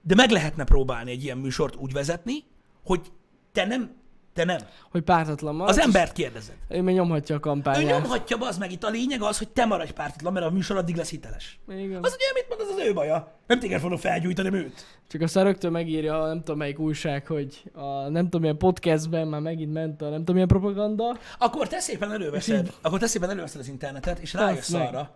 De 0.03 0.15
meg 0.15 0.31
lehetne 0.31 0.65
próbálni 0.65 1.11
egy 1.11 1.23
ilyen 1.23 1.39
műsort 1.39 1.77
úgy 1.77 1.93
vezetni, 1.93 2.45
hogy 2.85 3.13
te 3.53 3.67
nem, 3.67 3.95
te 4.39 4.45
nem. 4.45 4.59
Hogy 4.91 5.03
pártatlan 5.03 5.55
marad. 5.55 5.69
Az 5.69 5.79
embert 5.79 6.13
kérdezed. 6.13 6.55
Ő 6.69 6.83
még 6.83 6.95
nyomhatja 6.95 7.35
a 7.35 7.39
Ő 7.39 7.41
kampányát. 7.41 8.01
nyomhatja, 8.01 8.37
az 8.41 8.59
meg 8.59 8.73
itt 8.73 8.85
a 8.85 8.89
lényeg 8.89 9.23
az, 9.23 9.39
hogy 9.39 9.49
te 9.49 9.65
maradj 9.65 9.93
pártatlan, 9.93 10.33
mert 10.33 10.47
a 10.47 10.51
műsor 10.51 10.77
addig 10.77 10.97
lesz 10.97 11.11
hiteles. 11.11 11.59
Igen. 11.69 12.05
Az 12.05 12.15
ugye, 12.15 12.27
mit 12.35 12.47
mond, 12.49 12.61
az 12.61 12.69
az 12.69 12.87
ő 12.87 12.93
baja. 12.93 13.39
Nem 13.47 13.59
téged 13.59 13.81
fogok 13.81 13.99
felgyújtani, 13.99 14.57
őt. 14.57 14.87
Csak 15.09 15.21
aztán 15.21 15.45
rögtön 15.45 15.73
megírja 15.73 16.27
nem 16.27 16.39
tudom 16.39 16.57
melyik 16.57 16.79
újság, 16.79 17.27
hogy 17.27 17.63
a 17.73 18.09
nem 18.09 18.25
tudom 18.25 18.41
milyen 18.41 18.59
podcastben 18.59 19.29
már 19.29 19.41
megint 19.41 19.73
ment 19.73 20.03
a 20.03 20.09
nem 20.09 20.19
tudom 20.19 20.35
milyen 20.35 20.49
propaganda. 20.49 21.19
Akkor 21.39 21.69
te 21.69 21.81
szépen 21.81 22.13
előveszed, 22.13 22.73
akkor 22.81 22.99
te 22.99 23.07
szépen 23.07 23.31
előveszed 23.31 23.61
az 23.61 23.69
internetet, 23.69 24.19
és 24.19 24.35
rájössz 24.35 24.73
arra, 24.73 25.15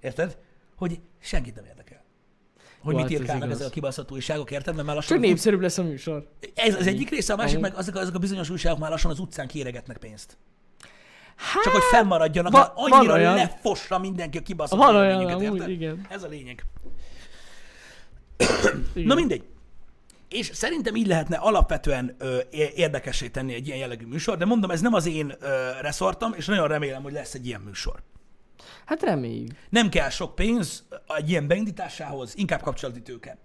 érted, 0.00 0.38
hogy 0.76 1.00
senkit 1.20 1.54
nem 1.54 1.64
érdekel. 1.64 1.79
Hogy 2.82 2.94
mit 2.94 3.02
hát 3.04 3.12
ez 3.12 3.20
írkálnak 3.20 3.44
igaz. 3.44 3.56
ezek 3.58 3.70
a 3.70 3.74
kibaszott 3.74 4.12
újságok, 4.12 4.50
érted? 4.50 4.74
Mert 4.74 4.86
már 4.86 4.94
lassan 4.96 5.16
Csak 5.16 5.26
népszerűbb 5.26 5.60
lesz 5.60 5.78
a 5.78 5.82
műsor. 5.82 6.26
ez 6.54 6.74
az 6.74 6.86
egyik 6.86 7.10
része, 7.10 7.32
a 7.32 7.36
másik 7.36 7.56
Amúgy. 7.56 7.70
meg 7.70 7.78
azok, 7.78 7.94
azok 7.94 8.14
a 8.14 8.18
bizonyos 8.18 8.50
újságok 8.50 8.78
már 8.78 8.90
lassan 8.90 9.10
az 9.10 9.18
utcán 9.18 9.46
kéregetnek 9.46 9.96
pénzt. 9.98 10.36
Hát, 11.36 11.62
Csak 11.62 11.72
hogy 11.72 11.82
fennmaradjanak, 11.90 12.52
Va- 12.52 12.60
mert 12.76 12.92
annyira 12.92 13.12
olyan. 13.14 13.34
lefossa 13.34 13.98
mindenki 13.98 14.38
a 14.38 14.42
kibaszott 14.42 14.78
Van 14.78 14.96
olyan, 14.96 15.26
amúgy, 15.26 15.68
igen. 15.68 16.06
Ez 16.08 16.22
a 16.22 16.28
lényeg. 16.28 16.64
igen. 18.94 19.06
Na 19.06 19.14
mindegy. 19.14 19.42
És 20.28 20.50
szerintem 20.52 20.94
így 20.96 21.06
lehetne 21.06 21.36
alapvetően 21.36 22.14
ö, 22.18 22.38
érdekessé 22.74 23.28
tenni 23.28 23.54
egy 23.54 23.66
ilyen 23.66 23.78
jellegű 23.78 24.06
műsor, 24.06 24.36
de 24.36 24.44
mondom, 24.44 24.70
ez 24.70 24.80
nem 24.80 24.94
az 24.94 25.06
én 25.06 25.34
ö, 25.40 25.70
reszortom, 25.80 26.32
és 26.36 26.46
nagyon 26.46 26.68
remélem, 26.68 27.02
hogy 27.02 27.12
lesz 27.12 27.34
egy 27.34 27.46
ilyen 27.46 27.60
műsor. 27.60 28.02
Hát 28.86 29.02
reméljük. 29.02 29.50
Nem 29.70 29.88
kell 29.88 30.08
sok 30.08 30.34
pénz 30.34 30.88
egy 31.16 31.30
ilyen 31.30 31.46
beindításához, 31.46 32.34
inkább 32.36 32.62
kapcsolati 32.62 33.02
tőke. 33.02 33.38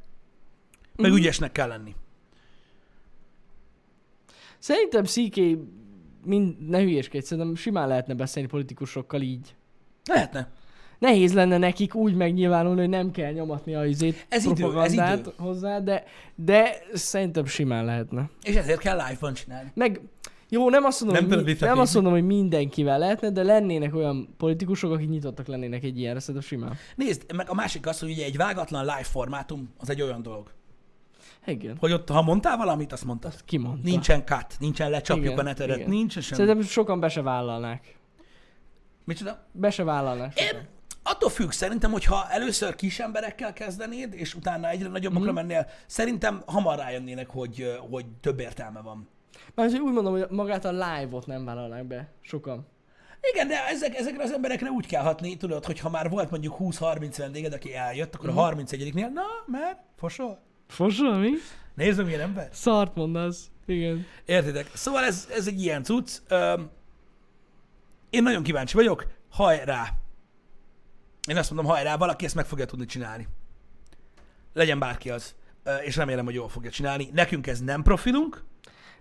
Meg 0.96 1.12
Mhm. 1.12 1.20
ügyesnek 1.20 1.52
kell 1.52 1.68
lenni. 1.68 1.96
Szerintem 4.60 5.04
CK 5.04 5.36
mind, 6.26 6.70
ne 6.70 6.80
hülyéskedj, 6.80 7.26
szerintem 7.26 7.56
simán 7.56 7.88
lehetne 7.88 8.14
beszélni 8.14 8.48
politikusokkal 8.50 9.22
így. 9.22 9.56
Lehetne. 10.06 10.52
Nehéz 11.00 11.34
lenne 11.34 11.58
nekik 11.58 11.96
úgy 11.96 12.16
megnyilvánulni, 12.16 12.80
hogy 12.80 12.90
nem 12.90 13.12
kell 13.12 13.32
nyomatni 13.32 13.76
a 13.76 13.86
izét, 13.86 14.26
Ez 14.30 14.46
idő, 14.46 14.82
ez 14.82 14.94
idő. 14.94 15.22
hozzá, 15.38 15.80
de, 15.80 16.04
de 16.36 16.78
szerintem 16.94 17.46
simán 17.46 17.86
lehetne. 17.86 18.30
És 18.44 18.56
ezért 18.56 18.80
kell 18.80 18.96
live-ban 19.08 19.34
csinálni. 19.34 19.72
Meg 19.74 20.02
jó, 20.50 20.70
nem 20.70 20.84
azt 20.84 21.02
mondom, 21.04 21.28
Nem 21.28 21.38
hogy, 21.38 21.46
mi, 21.46 21.56
nem 21.60 21.80
azt 21.80 21.94
mondom, 21.94 22.12
hogy 22.14 22.26
mindenkivel 22.26 23.00
lehetne, 23.00 23.30
de 23.30 23.44
lennének 23.44 23.96
olyan 23.96 24.34
politikusok, 24.38 24.92
akik 24.92 25.10
nyitottak 25.10 25.48
lennének 25.48 25.84
egy 25.84 26.00
ilyenre, 26.00 26.20
szerintem 26.20 26.44
simán. 26.50 26.78
Nézd, 26.96 27.34
meg 27.36 27.50
a 27.50 27.54
másik 27.54 27.88
az, 27.88 28.00
hogy 28.00 28.10
ugye 28.10 28.26
egy 28.26 28.38
vágatlan 28.38 28.82
live 28.82 29.04
formátum 29.04 29.74
az 29.78 29.90
egy 29.90 30.02
olyan 30.02 30.22
dolog, 30.22 30.52
Igen. 31.46 31.78
hogy 31.80 31.92
ott, 31.92 32.10
ha 32.10 32.22
mondtál 32.22 32.58
valamit, 32.58 32.92
azt 32.92 33.06
mondtad. 33.06 33.32
Azt 33.32 33.46
kimondta. 33.46 33.90
Nincsen 33.90 34.26
cut, 34.26 34.46
nincsen 34.60 34.90
lecsapjuk 34.90 35.26
Igen, 35.26 35.40
a 35.40 35.44
netedet, 35.44 35.78
igen. 35.78 35.90
nincsen 35.90 36.22
semmi. 36.22 36.42
Szerintem 36.42 36.64
sokan 36.70 37.00
be 37.00 37.10
se 37.10 37.22
vállalnák. 37.22 37.96
Micsoda? 39.04 39.48
Be 39.52 39.70
se 39.70 39.84
vállalnák 39.84 40.38
sokan. 40.38 40.60
Én, 40.62 40.68
attól 41.04 41.30
függ, 41.30 41.52
szerintem, 41.52 41.92
hogyha 41.92 42.28
először 42.30 42.76
kis 42.76 43.00
emberekkel 43.00 43.54
kezdenéd, 43.54 44.14
és 44.14 44.34
utána 44.36 44.70
egyre 44.70 44.88
nagyobbakra 44.90 45.26
Mhm. 45.32 45.36
mennél, 45.36 45.68
szerintem 45.86 46.42
hamar 46.46 46.78
rájönnének, 46.78 47.30
hogy, 47.30 47.78
hogy 47.90 48.06
több 48.22 48.40
értelme 48.40 48.82
van. 48.82 49.08
Már 49.54 49.68
úgy 49.68 49.94
mondom, 49.94 50.14
hogy 50.14 50.26
magát 50.30 50.66
a 50.66 50.72
live-ot 50.72 51.26
nem 51.26 51.46
vállalnák 51.46 51.86
be 51.86 52.12
sokan. 52.22 52.68
Igen, 53.34 53.48
de 53.48 53.68
ezek, 53.68 53.96
ezekre 53.96 54.24
az 54.24 54.32
emberekre 54.32 54.70
úgy 54.70 54.86
kell 54.88 55.02
hatni, 55.04 55.38
tudod, 55.38 55.66
hogy 55.66 55.80
ha 55.80 55.90
már 55.90 56.10
volt 56.10 56.32
mondjuk 56.32 56.56
20-30 56.60 57.14
vendéged, 57.18 57.54
aki 57.54 57.76
eljött, 57.76 58.16
akkor 58.16 58.30
Mhm. 58.30 58.38
a 58.38 58.42
31-nél, 58.42 59.10
na, 59.14 59.24
mert, 59.46 59.80
fosol. 59.98 60.40
Fosol, 60.68 61.18
mi? 61.18 61.30
Nézd 61.76 61.98
meg, 61.98 62.06
milyen 62.06 62.22
ember. 62.22 62.50
Szart 62.52 62.96
mondasz. 62.96 63.50
Igen. 63.66 64.06
Értitek? 64.26 64.70
Szóval 64.74 65.04
ez, 65.04 65.28
ez 65.32 65.48
egy 65.48 65.62
ilyen 65.62 65.84
cucc. 65.84 66.18
Öm, 66.28 66.70
én 68.10 68.24
nagyon 68.24 68.44
kíváncsi 68.44 68.76
vagyok. 68.76 69.08
Hajrá! 69.30 69.88
Én 71.28 71.38
azt 71.38 71.52
mondom, 71.52 71.72
hajrá, 71.72 71.98
valaki 71.98 72.26
ezt 72.26 72.36
meg 72.36 72.46
fogja 72.46 72.66
tudni 72.66 72.86
csinálni. 72.86 73.28
Legyen 74.54 74.80
bárki 74.80 75.10
az. 75.10 75.36
És 75.84 75.96
remélem, 75.96 76.26
hogy 76.26 76.34
jól 76.34 76.50
fogja 76.50 76.70
csinálni. 76.70 77.10
Nekünk 77.14 77.48
ez 77.48 77.60
nem 77.62 77.84
profilunk, 77.84 78.44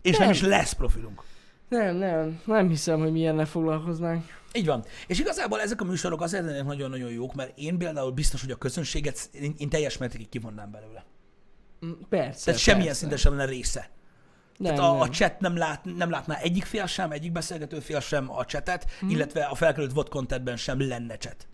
és 0.05 0.17
nem, 0.17 0.27
Nem. 0.27 0.31
is 0.37 0.43
lesz 0.43 0.73
profilunk. 0.73 1.23
Nem, 1.69 1.97
nem, 1.97 2.41
nem 2.45 2.69
hiszem, 2.69 3.01
hogy 3.01 3.13
milyennel 3.13 3.47
foglalkoznánk. 3.47 4.25
Így 4.53 4.67
van. 4.67 4.85
És 5.07 5.19
igazából 5.21 5.61
ezek 5.61 5.81
a 5.81 5.85
műsorok 5.85 6.21
azért 6.23 6.45
lennének 6.45 6.67
nagyon-nagyon 6.67 7.11
jók, 7.11 7.35
mert 7.35 7.59
én 7.59 7.79
például 7.79 8.11
biztos, 8.11 8.41
hogy 8.41 8.51
a 8.51 8.57
közönséget 8.57 9.29
én, 9.33 9.55
én 9.59 9.69
teljes 9.69 9.99
mértékig 9.99 10.29
kivonnám 10.29 10.71
belőle. 10.71 11.05
Mm, 11.87 11.91
Persze, 12.09 12.45
Tehát 12.45 12.61
semmilyen 12.61 12.85
persze. 12.87 13.01
szinten 13.01 13.19
sem 13.19 13.37
lenne 13.37 13.51
része. 13.51 13.91
Nem, 14.57 14.75
Tehát 14.75 14.91
a, 14.91 14.95
a 14.95 14.99
nem. 14.99 15.11
chat 15.11 15.41
nem, 15.41 15.57
lát, 15.57 15.85
nem 15.97 16.11
látná 16.11 16.37
egyik 16.37 16.65
fél 16.65 16.87
sem, 16.87 17.11
egyik 17.11 17.33
beszélgető 17.33 17.81
fél 17.81 18.01
sem 18.01 18.31
a 18.31 18.45
chatet, 18.45 18.87
Mhm. 19.01 19.11
illetve 19.11 19.45
a 19.45 19.55
felkerült 19.55 19.93
VOD 19.93 20.09
contentben 20.09 20.57
sem 20.57 20.89
lenne 20.89 21.17
chat. 21.17 21.47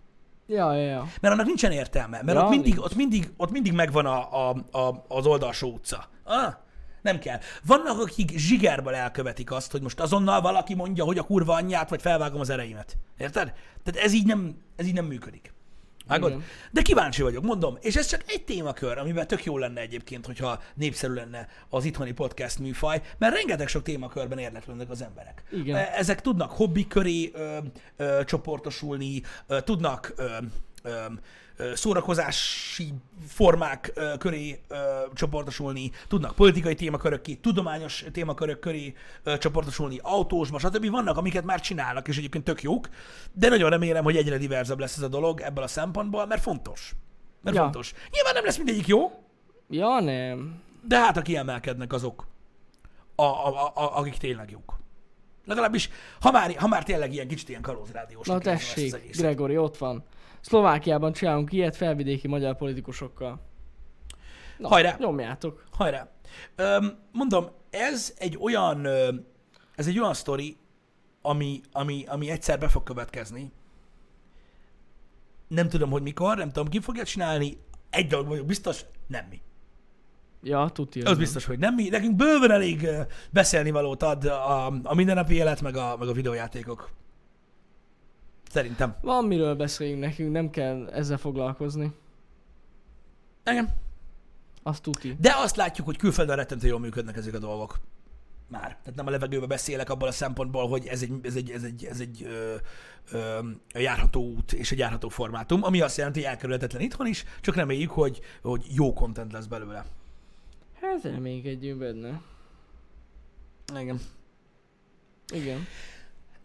Ja, 0.47 0.73
ja, 0.73 0.85
ja. 0.85 1.07
Mert 1.21 1.33
annak 1.33 1.45
nincsen 1.45 1.71
értelme, 1.71 2.21
mert 2.23 2.37
Ja, 2.37 2.43
ott, 2.43 2.49
mindig, 2.49 2.73
nincs. 2.73 2.85
ott, 2.85 2.95
mindig, 2.95 3.31
ott 3.37 3.51
mindig 3.51 3.73
megvan 3.73 4.05
a, 4.05 4.49
a, 4.49 4.55
a, 4.71 5.05
az 5.07 5.25
oldalsó 5.25 5.71
utca. 5.73 6.09
Ah, 6.23 6.53
nem 7.01 7.19
kell. 7.19 7.39
Vannak, 7.65 7.99
akik 7.99 8.37
zsigerből 8.37 8.95
elkövetik 8.95 9.51
azt, 9.51 9.71
hogy 9.71 9.81
most 9.81 9.99
azonnal 9.99 10.41
valaki 10.41 10.75
mondja, 10.75 11.03
hogy 11.03 11.17
a 11.17 11.23
kurva 11.23 11.53
anyját, 11.53 11.89
vagy 11.89 12.01
felvágom 12.01 12.39
az 12.39 12.49
ereimet. 12.49 12.97
Érted? 13.17 13.53
Tehát 13.83 14.01
ez 14.05 14.13
így 14.13 14.25
nem, 14.25 14.57
ez 14.75 14.85
így 14.85 14.93
nem 14.93 15.05
működik. 15.05 15.53
Vágod? 16.07 16.29
Igen. 16.29 16.43
De 16.71 16.81
kíváncsi 16.81 17.21
vagyok, 17.21 17.43
mondom. 17.43 17.77
És 17.81 17.95
ez 17.95 18.05
csak 18.05 18.23
egy 18.27 18.43
témakör, 18.43 18.97
amiben 18.97 19.27
tök 19.27 19.43
jó 19.43 19.57
lenne 19.57 19.81
egyébként, 19.81 20.25
hogyha 20.25 20.61
népszerű 20.73 21.13
lenne 21.13 21.47
az 21.69 21.85
itthoni 21.85 22.11
podcast 22.11 22.59
műfaj, 22.59 23.01
mert 23.17 23.35
rengeteg 23.35 23.67
sok 23.67 23.83
témakörben 23.83 24.37
érdeklődnek 24.37 24.89
az 24.89 25.01
emberek. 25.01 25.43
Igen. 25.51 25.75
E- 25.75 25.91
Ezek 25.95 26.21
tudnak 26.21 26.51
hobbi 26.51 26.87
köré 26.87 27.31
ö, 27.33 27.57
ö, 27.97 28.21
csoportosulni, 28.25 29.21
ö, 29.47 29.61
tudnak 29.61 30.13
ö, 30.15 30.29
ö, 30.83 30.91
szórakozási 31.73 32.93
formák 33.27 33.99
köré 34.19 34.59
csoportosulni, 35.13 35.91
tudnak 36.07 36.35
politikai 36.35 36.75
témakörök 36.75 37.21
ki, 37.21 37.35
tudományos 37.37 38.05
témakörök 38.11 38.59
köré 38.59 38.93
csoportosulni, 39.39 39.99
autósba, 40.01 40.59
stb. 40.59 40.89
Vannak, 40.89 41.17
amiket 41.17 41.43
már 41.43 41.59
csinálnak, 41.61 42.07
és 42.07 42.17
egyébként 42.17 42.43
tök 42.43 42.61
jók, 42.61 42.89
de 43.33 43.49
nagyon 43.49 43.69
remélem, 43.69 44.03
hogy 44.03 44.15
egyre 44.17 44.37
diverzebb 44.37 44.79
lesz 44.79 44.97
ez 44.97 45.03
a 45.03 45.07
dolog 45.07 45.39
ebből 45.41 45.63
a 45.63 45.67
szempontból, 45.67 46.25
mert 46.25 46.41
fontos. 46.41 46.93
Mert 47.41 47.55
Ja. 47.55 47.61
fontos. 47.63 47.93
Nyilván 48.11 48.33
nem 48.33 48.45
lesz 48.45 48.57
mindegyik 48.57 48.87
jó, 48.87 49.11
Ja, 49.69 49.99
nem. 49.99 50.61
de 50.87 50.99
hát 50.99 51.17
a 51.17 51.21
kiemelkednek 51.21 51.93
azok, 51.93 52.27
a, 53.15 53.23
a, 53.23 53.71
a, 53.75 53.97
akik 53.97 54.17
tényleg 54.17 54.51
jók. 54.51 54.79
Legalábbis, 55.45 55.89
ha 56.19 56.31
már, 56.31 56.55
ha 56.55 56.67
már 56.67 56.83
tényleg 56.83 57.13
ilyen 57.13 57.27
kicsit 57.27 57.49
ilyen 57.49 57.61
kalózrádiós. 57.61 58.27
Na 58.27 58.39
tessék, 58.39 59.17
Gregory, 59.17 59.57
ott 59.57 59.77
van. 59.77 60.03
Szlovákiában 60.41 61.13
csinálunk 61.13 61.51
ilyet 61.53 61.75
felvidéki 61.75 62.27
magyar 62.27 62.55
politikusokkal. 62.55 63.41
Na, 64.57 64.67
Hajrá! 64.67 64.95
Nyomjátok. 64.99 65.63
Hajrá! 65.71 66.09
Öm, 66.55 66.99
mondom, 67.11 67.47
ez 67.69 68.13
egy 68.17 68.37
olyan, 68.41 68.85
ez 69.75 69.87
egy 69.87 69.99
olyan 69.99 70.13
sztori, 70.13 70.57
ami, 71.21 71.61
ami, 71.71 72.05
ami 72.07 72.29
egyszer 72.29 72.59
be 72.59 72.67
fog 72.67 72.83
következni. 72.83 73.51
Nem 75.47 75.69
tudom, 75.69 75.89
hogy 75.89 76.01
mikor, 76.01 76.37
nem 76.37 76.51
tudom, 76.51 76.69
ki 76.69 76.79
fogja 76.79 77.03
csinálni. 77.03 77.57
Egy 77.89 78.07
dolog 78.07 78.27
vagyok 78.27 78.45
biztos, 78.45 78.85
nem 79.07 79.25
mi. 79.29 79.41
Ja, 80.43 80.69
tuti. 80.73 81.01
Az 81.01 81.17
biztos, 81.17 81.45
hogy 81.45 81.59
nem 81.59 81.73
mi. 81.73 81.89
Nekünk 81.89 82.15
bőven 82.15 82.51
elég 82.51 82.87
beszélni 83.29 83.71
valót 83.71 84.03
ad 84.03 84.25
a, 84.25 84.65
a 84.83 84.95
mindennapi 84.95 85.33
élet, 85.33 85.61
meg 85.61 85.75
a, 85.75 85.95
meg 85.99 86.07
a 86.07 86.13
videójátékok. 86.13 86.89
Szerintem. 88.51 88.95
Van 89.01 89.25
miről 89.25 89.55
beszéljünk 89.55 90.01
nekünk, 90.01 90.31
nem 90.31 90.49
kell 90.49 90.89
ezzel 90.89 91.17
foglalkozni. 91.17 91.91
Igen. 93.45 93.69
Azt 94.63 94.81
tuti. 94.81 95.15
De 95.19 95.33
azt 95.35 95.55
látjuk, 95.55 95.87
hogy 95.87 95.97
külföldön 95.97 96.35
rettentő 96.35 96.67
jól 96.67 96.79
működnek 96.79 97.17
ezek 97.17 97.33
a 97.33 97.39
dolgok. 97.39 97.79
Már. 98.47 98.61
Tehát 98.61 98.95
nem 98.95 99.07
a 99.07 99.09
levegőbe 99.09 99.45
beszélek 99.45 99.89
abból 99.89 100.07
a 100.07 100.11
szempontból, 100.11 100.67
hogy 100.67 100.85
ez 100.87 101.01
egy, 101.01 101.11
ez 101.23 101.35
egy, 101.35 101.51
ez 101.51 101.63
egy, 101.63 101.85
ez 101.85 101.99
egy 101.99 102.23
ö, 102.23 102.55
ö, 103.11 103.39
járható 103.73 104.21
út 104.21 104.53
és 104.53 104.71
egy 104.71 104.77
járható 104.77 105.09
formátum, 105.09 105.63
ami 105.63 105.81
azt 105.81 105.97
jelenti, 105.97 106.19
hogy 106.19 106.29
elkerülhetetlen 106.29 106.81
itthon 106.81 107.07
is, 107.07 107.23
csak 107.41 107.55
reméljük, 107.55 107.91
hogy, 107.91 108.19
hogy 108.41 108.65
jó 108.69 108.93
content 108.93 109.31
lesz 109.31 109.45
belőle. 109.45 109.85
Hát 110.81 111.03
reménykedjünk 111.03 111.79
benne. 111.79 112.21
Igen. 113.79 114.01
Igen. 115.33 115.65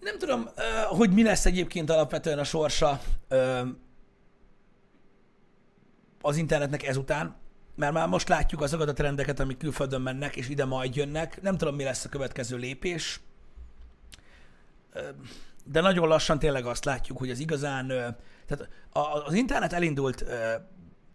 Nem 0.01 0.19
tudom, 0.19 0.49
hogy 0.89 1.11
mi 1.11 1.23
lesz 1.23 1.47
egyébként 1.47 1.91
alapvetően 1.91 2.39
a 2.39 2.45
sorsa 2.45 3.01
az 6.21 6.37
internetnek 6.37 6.83
ezután, 6.83 7.37
mert 7.75 7.93
már 7.93 8.09
most 8.09 8.29
látjuk 8.29 8.61
azokat 8.61 8.89
a 8.89 8.93
trendeket, 8.93 9.41
amik 9.41 9.57
külföldön 9.57 10.01
mennek, 10.01 10.37
és 10.37 10.49
ide 10.49 10.65
majd 10.65 10.97
jönnek. 10.97 11.43
Nem 11.43 11.57
tudom, 11.57 11.75
mi 11.75 11.85
lesz 11.85 12.05
a 12.05 12.09
következő 12.09 12.57
lépés, 12.57 13.21
de 15.65 15.81
nagyon 15.81 16.09
lassan 16.09 16.39
tényleg 16.39 16.67
azt 16.67 16.85
látjuk, 16.85 17.19
hogy 17.19 17.31
az 17.31 17.39
igazán, 17.39 17.87
tehát 18.47 18.69
az 19.27 19.35
internet 19.35 19.73
elindult 19.73 20.25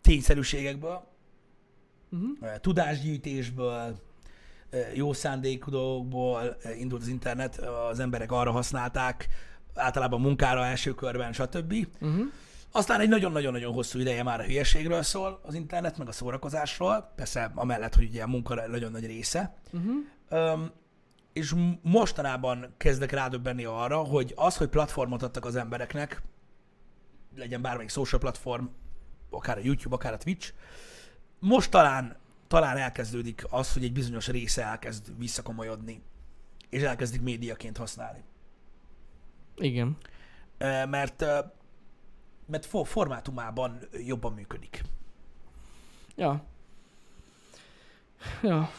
tényszerűségekből, 0.01 1.09
Uh-huh. 2.11 2.57
tudásgyűjtésből, 2.61 3.99
ö, 4.69 4.79
jó 4.93 5.13
szándékú 5.13 5.71
dolgokból 5.71 6.57
ö, 6.63 6.69
indult 6.69 7.01
az 7.01 7.07
internet, 7.07 7.57
az 7.57 7.99
emberek 7.99 8.31
arra 8.31 8.51
használták, 8.51 9.27
általában 9.75 10.21
munkára 10.21 10.65
első 10.65 10.93
körben, 10.93 11.33
stb. 11.33 11.73
Uh-huh. 12.01 12.25
Aztán 12.71 12.99
egy 12.99 13.09
nagyon-nagyon-nagyon 13.09 13.73
hosszú 13.73 13.99
ideje 13.99 14.23
már 14.23 14.39
a 14.39 14.43
hülyeségről 14.43 15.01
szól 15.01 15.39
az 15.43 15.53
internet, 15.53 15.97
meg 15.97 16.07
a 16.07 16.11
szórakozásról, 16.11 17.11
persze 17.15 17.51
amellett, 17.55 17.95
hogy 17.95 18.07
ugye 18.07 18.23
a 18.23 18.27
munka 18.27 18.67
nagyon 18.67 18.91
nagy 18.91 19.05
része. 19.05 19.55
Uh-huh. 19.71 19.93
Öm, 20.29 20.71
és 21.33 21.53
mostanában 21.81 22.73
kezdek 22.77 23.11
rádöbbenni 23.11 23.63
arra, 23.63 23.97
hogy 23.97 24.33
az, 24.35 24.57
hogy 24.57 24.67
platformot 24.67 25.23
adtak 25.23 25.45
az 25.45 25.55
embereknek, 25.55 26.21
legyen 27.35 27.61
bármelyik 27.61 27.89
social 27.89 28.21
platform, 28.21 28.65
akár 29.29 29.57
a 29.57 29.61
YouTube, 29.63 29.95
akár 29.95 30.13
a 30.13 30.17
Twitch, 30.17 30.53
most 31.41 31.71
talán, 31.71 32.17
talán 32.47 32.77
elkezdődik 32.77 33.45
az, 33.49 33.73
hogy 33.73 33.83
egy 33.83 33.93
bizonyos 33.93 34.27
része 34.27 34.63
elkezd 34.63 35.17
visszakomolyodni, 35.17 36.01
és 36.69 36.81
elkezdik 36.81 37.21
médiaként 37.21 37.77
használni. 37.77 38.23
Igen. 39.55 39.97
Mert, 40.89 41.25
mert 42.45 42.65
fo- 42.65 42.87
formátumában 42.87 43.79
jobban 44.05 44.33
működik. 44.33 44.81
Ja. 46.15 46.43
Ja. 48.43 48.71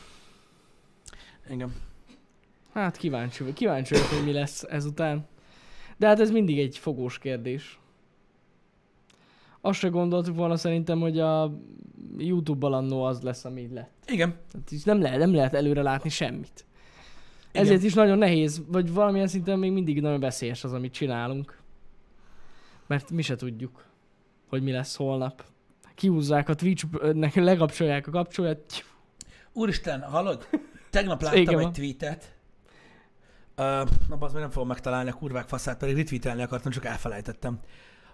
Igen. 1.50 1.74
Hát 2.72 2.96
kíváncsi, 2.96 3.52
kíváncsi 3.52 3.94
vagyok, 3.94 4.08
hogy 4.08 4.24
mi 4.24 4.32
lesz 4.32 4.62
ezután. 4.62 5.26
De 5.96 6.06
hát 6.06 6.20
ez 6.20 6.30
mindig 6.30 6.58
egy 6.58 6.78
fogós 6.78 7.18
kérdés. 7.18 7.80
Azt 9.64 9.78
se 9.78 9.88
gondoltuk 9.88 10.36
volna 10.36 10.56
szerintem, 10.56 11.00
hogy 11.00 11.18
a 11.18 11.58
YouTube-bal 12.16 12.72
annó 12.72 13.02
az 13.04 13.20
lesz, 13.20 13.44
ami 13.44 13.68
lett. 13.72 14.04
Igen. 14.06 14.34
Tehát 14.52 14.72
így 14.72 14.82
nem 14.84 15.00
lehet, 15.00 15.18
nem 15.18 15.34
lehet 15.34 15.54
előre 15.54 15.82
látni 15.82 16.10
semmit. 16.10 16.64
Igen. 17.50 17.64
Ezért 17.64 17.82
is 17.82 17.94
nagyon 17.94 18.18
nehéz, 18.18 18.62
vagy 18.66 18.92
valamilyen 18.92 19.26
szinten 19.26 19.58
még 19.58 19.72
mindig 19.72 20.00
nagyon 20.00 20.20
veszélyes 20.20 20.64
az, 20.64 20.72
amit 20.72 20.92
csinálunk. 20.92 21.60
Mert 22.86 23.10
mi 23.10 23.22
se 23.22 23.36
tudjuk, 23.36 23.84
hogy 24.48 24.62
mi 24.62 24.72
lesz 24.72 24.96
holnap. 24.96 25.44
Kihúzzák 25.94 26.48
a 26.48 26.54
Twitch-nek, 26.54 27.34
legapcsolják 27.34 28.06
a 28.06 28.10
kapcsolat. 28.10 28.84
Úristen, 29.52 30.00
hallod? 30.00 30.48
Tegnap 30.90 31.22
láttam 31.22 31.40
Igen, 31.40 31.58
egy 31.58 31.70
tweetet. 31.70 32.36
Uh, 33.56 33.88
na, 34.08 34.16
az 34.18 34.32
nem 34.32 34.50
fogom 34.50 34.68
megtalálni 34.68 35.10
a 35.10 35.14
kurvák 35.14 35.48
faszát, 35.48 35.78
pedig 35.78 35.96
retweetelni 35.96 36.42
akartam, 36.42 36.72
csak 36.72 36.84
elfelejtettem. 36.84 37.58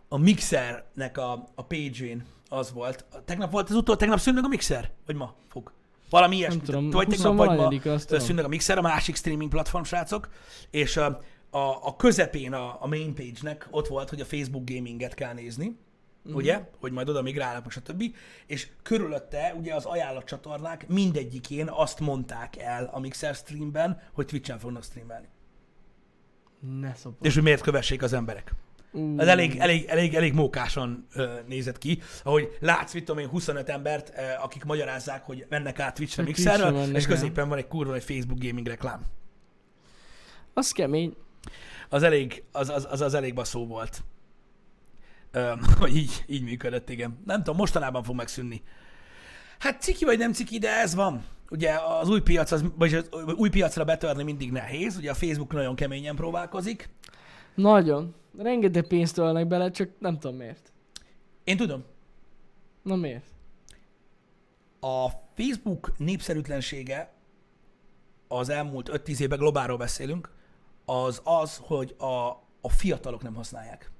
A 0.08 0.16
Mixernek 0.16 1.18
a, 1.18 1.32
a 1.54 1.64
page-én 1.64 2.24
az 2.48 2.72
volt. 2.72 3.04
Tegnap 3.24 3.50
volt 3.50 3.68
az 3.70 3.74
utol, 3.74 3.96
tegnap 3.96 4.18
szűnt 4.18 4.36
meg 4.36 4.44
a 4.44 4.48
Mixer? 4.48 4.90
Vagy 5.06 5.16
ma 5.16 5.34
fog? 5.48 5.72
Valami 6.10 6.36
ilyesmi. 6.36 6.60
Tudom, 6.60 6.90
vagy 6.90 7.06
20 7.06 7.16
tegnap, 7.16 7.36
vagy 7.36 7.56
ma 7.56 7.92
azt 7.92 8.32
meg 8.32 8.44
a 8.44 8.48
Mixer, 8.48 8.78
a 8.78 8.82
másik 8.82 9.16
streaming 9.16 9.50
platform, 9.50 9.84
srácok. 9.84 10.28
És 10.70 10.96
a, 10.96 11.06
a, 11.50 11.58
a 11.86 11.96
közepén 11.96 12.52
a, 12.52 12.82
a 12.82 12.86
main 12.86 13.14
page-nek 13.14 13.68
ott 13.70 13.86
volt, 13.86 14.08
hogy 14.08 14.20
a 14.20 14.24
Facebook 14.24 14.70
gaminget 14.70 15.14
kell 15.14 15.32
nézni 15.32 15.76
Mhm. 16.28 16.36
ugye, 16.36 16.68
hogy 16.80 16.92
majd 16.92 17.08
oda 17.08 17.22
migrálnak, 17.22 17.70
stb. 17.70 18.04
És 18.46 18.68
körülötte 18.82 19.54
ugye 19.58 19.74
az 19.74 19.84
ajánlatcsatornák 19.84 20.88
mindegyikén 20.88 21.68
azt 21.68 22.00
mondták 22.00 22.56
el 22.58 22.90
a 22.92 22.98
Mixer 22.98 23.34
streamben, 23.34 24.00
hogy 24.12 24.26
Twitch-en 24.26 24.58
fognak 24.58 24.82
streamelni. 24.82 25.28
Ne 26.80 26.94
szopod. 26.94 27.26
És 27.26 27.34
hogy 27.34 27.42
miért 27.42 27.62
kövessék 27.62 28.02
az 28.02 28.12
emberek. 28.12 28.54
Ú, 28.92 29.18
Ez 29.18 29.26
elég, 29.26 29.56
elég, 29.58 29.84
elég, 29.88 30.14
elég 30.14 30.32
mókásan 30.32 31.06
ö, 31.14 31.28
nézett 31.46 31.78
ki, 31.78 32.00
ahogy 32.22 32.56
látsz, 32.60 32.94
mit 32.94 33.04
tudom 33.04 33.22
én, 33.22 33.28
25 33.28 33.68
embert, 33.68 34.12
ö, 34.16 34.22
akik 34.42 34.64
magyarázzák, 34.64 35.24
hogy 35.24 35.46
mennek 35.48 35.80
át 35.80 35.94
Twitch-re 35.94 36.22
Mixerről, 36.22 36.96
és 36.96 37.06
középen 37.06 37.48
van 37.48 37.58
egy 37.58 37.66
kurva 37.66 37.94
egy 37.94 38.04
Facebook 38.04 38.38
gaming 38.38 38.66
reklám. 38.66 39.00
Az 40.54 40.72
kemény. 40.72 41.16
Az 41.88 42.02
elég, 42.02 42.42
az, 42.52 42.68
az, 42.68 42.86
az, 42.90 43.00
az 43.00 43.14
elég 43.14 43.34
baszó 43.34 43.66
volt. 43.66 44.02
Ö, 45.32 45.52
hogy 45.80 45.96
így, 45.96 46.24
így 46.26 46.42
működött, 46.42 46.90
igen. 46.90 47.18
Nem 47.24 47.36
tudom, 47.36 47.56
mostanában 47.56 48.02
fog 48.02 48.16
megszűnni. 48.16 48.62
Hát 49.58 49.80
ciki 49.80 50.04
vagy 50.04 50.18
nem 50.18 50.32
ciki, 50.32 50.58
de 50.58 50.80
ez 50.80 50.94
van. 50.94 51.24
Ugye 51.50 51.72
az 52.00 52.08
új 52.08 52.20
piac, 52.20 52.50
az, 52.50 52.64
vagy 52.76 52.94
az 52.94 53.08
új 53.36 53.48
piacra 53.48 53.84
betörni 53.84 54.22
mindig 54.22 54.52
nehéz, 54.52 54.96
ugye 54.96 55.10
a 55.10 55.14
Facebook 55.14 55.52
nagyon 55.52 55.74
keményen 55.74 56.16
próbálkozik. 56.16 56.90
Nagyon. 57.54 58.14
Rengeteg 58.38 58.86
pénzt 58.86 59.18
ölnek 59.18 59.46
bele, 59.46 59.70
csak 59.70 59.90
nem 59.98 60.18
tudom 60.18 60.36
miért. 60.36 60.72
Én 61.44 61.56
tudom, 61.56 61.84
Na 62.82 62.96
miért? 62.96 63.24
a 64.80 65.08
Facebook 65.34 65.92
népszerűtlensége 65.96 67.12
az 68.28 68.48
elmúlt 68.48 68.90
5-10 68.92 69.20
évben 69.20 69.38
globálról 69.38 69.76
beszélünk, 69.76 70.30
az 70.84 71.20
az, 71.24 71.60
hogy 71.62 71.94
a, 71.98 72.28
a 72.60 72.68
fiatalok 72.68 73.22
nem 73.22 73.34
használják. 73.34 73.90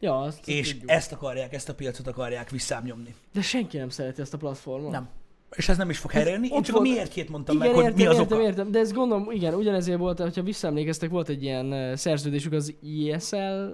Ja, 0.00 0.20
azt 0.20 0.48
És 0.48 0.70
tudjuk. 0.70 0.90
ezt 0.90 1.12
akarják, 1.12 1.52
ezt 1.52 1.68
a 1.68 1.74
piacot 1.74 2.06
akarják 2.06 2.50
visszámnyomni. 2.50 3.14
De 3.32 3.42
senki 3.42 3.76
nem 3.76 3.88
szereti 3.88 4.20
ezt 4.20 4.34
a 4.34 4.38
platformot. 4.38 4.90
Nem. 4.90 5.08
És 5.56 5.68
ez 5.68 5.76
nem 5.76 5.90
is 5.90 5.98
fog 5.98 6.10
helyreérni. 6.10 6.48
Én 6.48 6.62
csak 6.62 6.74
a 6.74 6.78
volt- 6.78 6.92
miértjét 6.92 7.28
mondtam 7.28 7.56
Igen, 7.56 7.66
meg, 7.66 7.76
hogy 7.76 7.84
értem, 7.84 7.98
mi 8.00 8.06
az 8.06 8.18
értem, 8.18 8.38
oka. 8.38 8.46
értem, 8.46 8.70
de 8.70 8.78
ez 8.78 8.92
gondolom, 8.92 9.30
igen, 9.30 9.54
ugyanezért 9.54 9.98
volt, 9.98 10.18
hogyha 10.18 10.42
visszaemlékeztek, 10.42 11.10
volt 11.10 11.28
egy 11.28 11.42
ilyen 11.42 11.66
uh, 11.72 11.94
szerződésük 11.94 12.52
az 12.52 12.74
ESL 13.10 13.66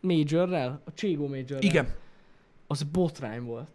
Majorrel, 0.00 0.82
a 0.84 0.92
Cségó 0.94 1.28
Majorrel. 1.28 1.60
Igen. 1.62 1.94
Az 2.66 2.82
botrány 2.82 3.42
volt. 3.42 3.70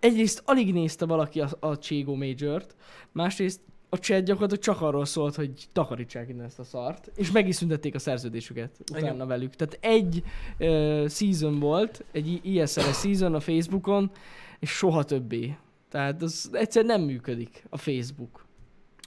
Egyrészt 0.00 0.42
alig 0.44 0.72
nézte 0.72 1.06
valaki 1.06 1.40
a, 1.40 1.48
a 1.60 1.78
Cségó 1.78 2.14
Majort, 2.14 2.74
másrészt 3.12 3.60
a 3.88 3.96
chat 3.96 4.24
gyakorlatilag 4.24 4.62
csak 4.62 4.80
arról 4.80 5.04
szólt, 5.04 5.34
hogy 5.34 5.68
takarítsák 5.72 6.28
innen 6.28 6.44
ezt 6.44 6.58
a 6.58 6.64
szart, 6.64 7.10
és 7.14 7.30
meg 7.30 7.48
is 7.48 7.54
szüntették 7.54 7.94
a 7.94 7.98
szerződésüket 7.98 8.70
utána 8.90 9.14
Igen. 9.14 9.26
velük. 9.26 9.54
Tehát 9.54 9.78
egy 9.80 10.22
uh, 10.58 11.08
season 11.08 11.58
volt, 11.58 12.04
egy 12.12 12.56
ESL 12.58 12.80
season 12.80 13.34
a 13.34 13.40
Facebookon, 13.40 14.10
és 14.58 14.70
soha 14.70 15.02
többé. 15.02 15.56
Tehát 15.92 16.22
az 16.22 16.50
egyszer 16.52 16.84
nem 16.84 17.00
működik 17.00 17.64
a 17.70 17.76
Facebook. 17.76 18.46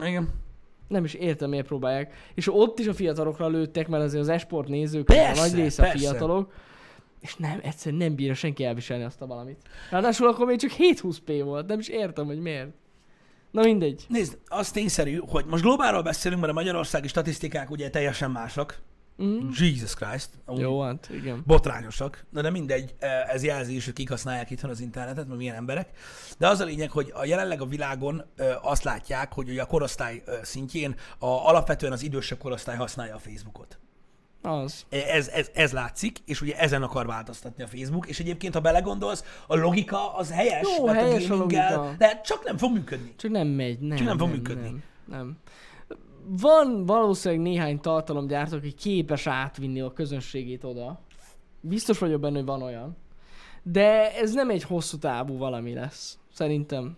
Igen. 0.04 0.30
Nem 0.88 1.04
is 1.04 1.14
értem, 1.14 1.50
miért 1.50 1.66
próbálják. 1.66 2.14
És 2.34 2.54
ott 2.54 2.80
is 2.80 2.88
a 2.88 2.94
fiatalokra 2.94 3.48
lőttek, 3.48 3.88
mert 3.88 4.04
azért 4.04 4.22
az 4.22 4.30
esport 4.30 4.68
nézők 4.68 5.06
Persze, 5.06 5.42
a 5.42 5.46
nagy 5.46 5.56
része 5.56 5.82
a 5.82 5.86
persze. 5.86 6.00
fiatalok. 6.00 6.54
És 7.20 7.36
nem, 7.36 7.60
egyszerűen 7.64 8.02
nem 8.02 8.16
bírja 8.16 8.34
senki 8.34 8.64
elviselni 8.64 9.04
azt 9.04 9.22
a 9.22 9.26
valamit. 9.26 9.62
Ráadásul 9.90 10.28
akkor 10.28 10.46
még 10.46 10.60
csak 10.60 10.72
720p 10.78 11.42
volt, 11.44 11.68
nem 11.68 11.80
is 11.80 11.88
értem, 11.88 12.26
hogy 12.26 12.40
miért. 12.40 12.70
Na 13.52 13.62
mindegy. 13.62 14.06
Nézd, 14.08 14.38
az 14.46 14.72
tényszerű, 14.72 15.20
hogy 15.28 15.46
most 15.46 15.64
globálról 15.64 16.02
beszélünk, 16.02 16.42
mert 16.42 16.54
a 16.54 16.56
magyarországi 16.56 17.08
statisztikák 17.08 17.70
ugye 17.70 17.90
teljesen 17.90 18.32
mások. 18.32 18.76
Mm. 19.24 19.49
Jesus 19.57 19.93
Christ. 19.93 20.30
Jó, 20.55 20.82
hát 20.82 21.09
igen. 21.11 21.43
botrányosak. 21.45 22.26
Na 22.30 22.41
de 22.41 22.49
mindegy, 22.49 22.95
ez 23.28 23.43
jelzi 23.43 23.76
is, 23.76 23.86
hogy 23.86 23.93
kik 23.93 24.09
használják 24.09 24.49
itthon 24.49 24.70
az 24.70 24.80
internetet, 24.80 25.28
meg 25.28 25.38
milyen 25.38 25.55
emberek. 25.55 25.89
De 26.38 26.47
az 26.47 26.59
a 26.59 26.66
lényeg, 26.66 26.91
hogy 26.91 27.11
a 27.13 27.26
jelenleg 27.26 27.61
a 27.61 27.66
világon 27.66 28.26
ö, 28.36 28.51
azt 28.61 28.84
látják, 28.84 29.34
hogy 29.34 29.49
ugye 29.49 29.61
a 29.61 29.66
korosztály 29.66 30.22
ö, 30.26 30.36
szintjén 30.41 30.95
a, 31.20 31.26
alapvetően 31.26 31.91
az 31.91 32.03
idősebb 32.03 32.38
korosztály 32.38 32.76
használja 32.76 33.16
a 33.16 33.20
Facebookot. 33.20 33.80
Az. 34.41 34.86
Ez, 34.89 35.28
ez, 35.28 35.49
ez 35.53 35.72
látszik, 35.72 36.18
és 36.26 36.41
ugye 36.41 36.57
ezen 36.57 36.84
akar 36.84 37.05
változtatni 37.05 37.63
a 37.63 37.68
Facebook, 37.68 38.07
és 38.07 38.20
egyébként, 38.20 38.53
ha 38.53 38.59
belegondolsz, 38.59 39.24
a 39.47 39.55
logika 39.55 40.16
az 40.16 40.32
helyes, 40.32 40.68
Jó, 40.78 40.86
mert 40.86 40.99
helyes 40.99 41.26
a 41.26 41.28
gaminggel, 41.28 41.76
logika. 41.76 41.95
de 41.97 42.22
csak 42.24 42.43
nem 42.43 42.57
fog 42.57 42.74
működni. 42.74 43.13
Csak 43.18 43.32
nem 43.32 43.47
megy, 43.47 43.80
nem. 43.80 43.97
Csak 43.97 44.07
nem 44.07 44.18
fog 44.18 44.28
nem, 44.28 44.38
működni. 44.38 44.70
Nem, 44.70 44.84
nem. 45.05 45.38
Van 46.28 46.86
valószínűleg 46.86 47.44
néhány 47.44 47.80
tartalomgyártó, 47.80 48.58
aki 48.58 48.72
képes 48.72 49.28
átvinni 49.28 49.82
a 49.82 49.94
közönségét 49.94 50.64
oda. 50.64 51.00
Biztos 51.62 52.00
vagyok 52.00 52.20
benne, 52.20 52.36
hogy 52.36 52.46
van 52.46 52.62
olyan. 52.62 52.98
De 53.64 54.16
ez 54.16 54.34
nem 54.34 54.50
egy 54.50 54.64
hosszú 54.64 54.98
távú 54.98 55.38
valami 55.38 55.74
lesz, 55.74 56.20
szerintem. 56.32 56.98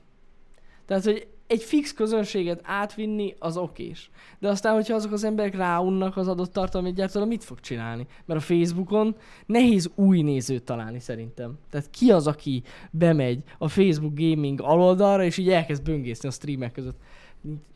Tehát, 0.86 1.04
hogy 1.04 1.28
egy 1.48 1.64
fix 1.64 1.94
közönséget 1.94 2.60
átvinni, 2.64 3.36
az 3.40 3.58
okés. 3.58 4.10
De 4.40 4.48
aztán, 4.48 4.74
hogyha 4.74 4.96
azok 4.96 5.12
az 5.12 5.24
emberek 5.24 5.56
ráunnak 5.56 6.18
az 6.18 6.28
adott 6.28 6.54
tartalmi 6.54 6.94
gyártóra, 6.94 7.26
mit 7.26 7.44
fog 7.44 7.60
csinálni? 7.60 8.08
Mert 8.26 8.40
a 8.40 8.44
Facebookon 8.44 9.16
nehéz 9.46 9.92
új 9.96 10.22
nézőt 10.22 10.64
találni 10.64 11.00
szerintem. 11.00 11.58
Tehát 11.70 11.90
ki 11.90 12.12
az, 12.12 12.28
aki 12.28 12.64
bemegy 12.92 13.44
a 13.58 13.68
Facebook 13.68 14.14
gaming 14.14 14.62
aloldalra, 14.62 15.24
és 15.24 15.38
így 15.38 15.50
elkezd 15.50 15.84
böngészni 15.84 16.28
a 16.28 16.32
streamek 16.32 16.72
között? 16.72 16.98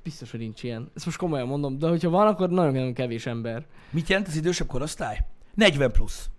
Biztos, 0.03 0.31
hogy 0.31 0.39
nincs 0.39 0.63
ilyen. 0.63 0.91
Ezt 0.95 1.05
most 1.05 1.17
komolyan 1.17 1.47
mondom, 1.47 1.77
de 1.77 1.87
hogyha 1.87 2.09
van, 2.09 2.27
akkor 2.27 2.49
nagyon-nagyon 2.49 2.93
kevés 2.93 3.25
ember. 3.25 3.65
Mit 3.89 4.09
jelent 4.09 4.27
az 4.27 4.35
idősebb 4.35 4.67
korosztály? 4.67 5.25
40 5.53 5.91
plusz. 5.91 6.29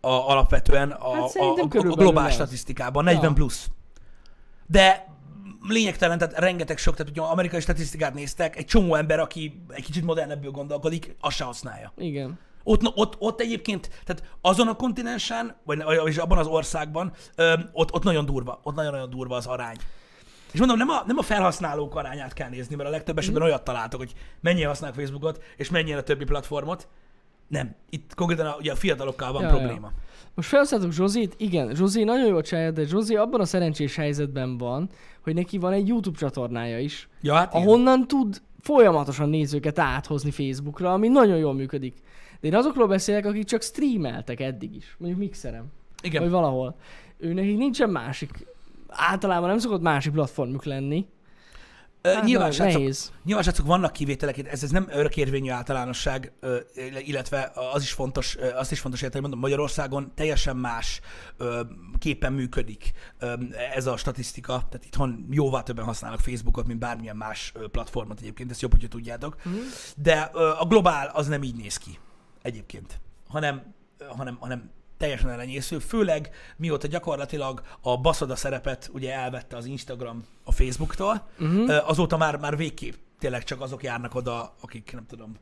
A, 0.00 0.08
alapvetően 0.08 0.90
a, 0.90 1.14
Hát 1.14 1.34
a, 1.34 1.54
a, 1.54 1.68
a 1.70 1.94
globális 1.94 2.34
statisztikában 2.34 3.04
40 3.04 3.24
Ja. 3.24 3.32
plusz. 3.32 3.70
De 4.66 5.06
lényegtelen, 5.68 6.18
tehát 6.18 6.38
rengeteg 6.38 6.78
sok, 6.78 6.96
tehát 6.96 7.12
hogyha 7.12 7.30
amerikai 7.32 7.60
statisztikát 7.60 8.14
néztek, 8.14 8.56
egy 8.56 8.64
csomó 8.64 8.94
ember, 8.94 9.20
aki 9.20 9.62
egy 9.68 9.84
kicsit 9.84 10.04
modernebbül 10.04 10.50
gondolkodik, 10.50 11.16
azt 11.20 11.36
se 11.36 11.44
használja. 11.44 11.92
Igen. 11.96 12.38
Ott, 12.64 12.96
ott, 12.96 13.16
ott 13.18 13.40
egyébként, 13.40 13.88
tehát 14.04 14.36
azon 14.40 14.68
a 14.68 14.74
kontinensen, 14.74 15.56
vagy 15.64 15.82
vagy 15.82 16.18
abban 16.18 16.38
az 16.38 16.46
országban, 16.46 17.12
ö, 17.34 17.54
ott, 17.72 17.92
ott 17.92 18.02
nagyon 18.02 18.24
durva, 18.24 18.60
ott 18.62 18.74
nagyon-nagyon 18.74 19.10
durva 19.10 19.36
az 19.36 19.46
arány. 19.46 19.76
És 20.52 20.58
mondom, 20.58 20.76
nem 20.78 20.88
a, 20.88 21.02
nem 21.06 21.18
a 21.18 21.22
felhasználók 21.22 21.94
arányát 21.94 22.32
kell 22.32 22.48
nézni, 22.48 22.74
mert 22.74 22.88
a 22.88 22.92
legtöbb 22.92 23.18
esetben 23.18 23.42
olyat 23.42 23.64
találtok, 23.64 24.00
hogy 24.00 24.12
mennyien 24.40 24.68
használnak 24.68 24.98
Facebookot, 24.98 25.42
és 25.56 25.70
mennyien 25.70 25.98
a 25.98 26.02
többi 26.02 26.24
platformot. 26.24 26.88
Nem. 27.48 27.74
Itt 27.90 28.14
konkrétan 28.14 28.46
a, 28.46 28.56
ugye 28.58 28.72
a 28.72 28.76
fiatalokkal 28.76 29.32
van 29.32 29.42
Ja, 29.42 29.48
ja, 29.48 29.54
ja. 29.54 29.60
probléma. 29.60 29.92
Most 30.34 30.48
felszálltok 30.48 30.92
Zsozit, 30.92 31.34
igen, 31.36 31.74
Zsozi 31.74 32.04
nagyon 32.04 32.26
jól 32.26 32.42
csinálja, 32.42 32.70
de 32.70 32.84
Zsozi 32.84 33.16
abban 33.16 33.40
a 33.40 33.44
szerencsés 33.44 33.96
helyzetben 33.96 34.58
van, 34.58 34.88
hogy 35.22 35.34
neki 35.34 35.58
van 35.58 35.72
egy 35.72 35.88
YouTube 35.88 36.18
csatornája 36.18 36.78
is, 36.78 37.08
Ja, 37.20 37.34
hát 37.34 37.54
igen. 37.54 37.66
ahonnan 37.66 38.06
tud 38.06 38.42
folyamatosan 38.60 39.28
nézőket 39.28 39.78
áthozni 39.78 40.30
Facebookra, 40.30 40.92
ami 40.92 41.08
nagyon 41.08 41.36
jól 41.36 41.54
működik. 41.54 41.94
De 42.40 42.46
én 42.48 42.54
azokról 42.54 42.86
beszélek, 42.86 43.26
akik 43.26 43.44
csak 43.44 43.62
streameltek 43.62 44.40
eddig 44.40 44.74
is, 44.74 44.94
mondjuk 44.98 45.20
mixerem, 45.20 45.64
Igen. 46.02 46.22
vagy 46.22 46.30
valahol. 46.30 46.76
Ő 47.18 47.32
nekik 47.32 47.56
nincsen 47.56 47.90
másik, 47.90 48.46
általában 48.88 49.48
nem 49.48 49.58
szokott 49.58 49.80
másik 49.80 50.12
platformjuk 50.12 50.64
lenni. 50.64 51.06
Hát, 52.02 52.24
nyilván, 52.24 52.50
srácok, 52.50 52.82
nyilván 53.24 53.44
srácok, 53.44 53.66
vannak 53.66 53.92
kivételek, 53.92 54.38
ez, 54.38 54.62
ez 54.62 54.70
nem 54.70 54.86
örökérvényű 54.90 55.50
általánosság, 55.50 56.32
illetve 57.04 57.52
az 57.72 57.82
is 57.82 57.92
fontos, 57.92 58.36
azt 58.54 58.72
is 58.72 58.80
fontos 58.80 59.02
érteni, 59.02 59.20
mondom, 59.20 59.40
Magyarországon 59.40 60.12
teljesen 60.14 60.56
más 60.56 61.00
képen 61.98 62.32
működik 62.32 62.92
ez 63.74 63.86
a 63.86 63.96
statisztika, 63.96 64.52
tehát 64.52 64.84
itthon 64.84 65.26
jóval 65.30 65.62
többen 65.62 65.84
használnak 65.84 66.20
Facebookot, 66.20 66.66
mint 66.66 66.78
bármilyen 66.78 67.16
más 67.16 67.52
platformot 67.70 68.20
egyébként, 68.20 68.50
ezt 68.50 68.60
jobb, 68.60 68.72
hogyha 68.72 68.88
tudjátok. 68.88 69.36
Mhm. 69.44 69.54
De 69.96 70.20
a 70.58 70.66
globál 70.66 71.10
az 71.12 71.26
nem 71.26 71.42
így 71.42 71.56
néz 71.56 71.76
ki 71.76 71.98
egyébként, 72.42 73.00
hanem, 73.28 73.74
hanem, 74.08 74.36
hanem 74.40 74.70
teljesen 74.98 75.30
elenyésző, 75.30 75.78
főleg 75.78 76.30
mióta 76.56 76.86
gyakorlatilag 76.86 77.62
a 77.80 77.96
baszoda 77.96 78.36
szerepet 78.36 78.90
ugye 78.92 79.14
elvette 79.14 79.56
az 79.56 79.64
Instagram 79.64 80.24
a 80.44 80.52
Facebooktól, 80.52 81.26
Uh-huh. 81.38 81.88
Azóta 81.90 82.16
már, 82.16 82.36
már 82.36 82.56
végképp 82.56 82.94
tényleg 83.18 83.44
csak 83.44 83.60
azok 83.60 83.82
járnak 83.82 84.14
oda, 84.14 84.54
akik 84.60 84.92
nem 84.92 85.06
tudom, 85.06 85.36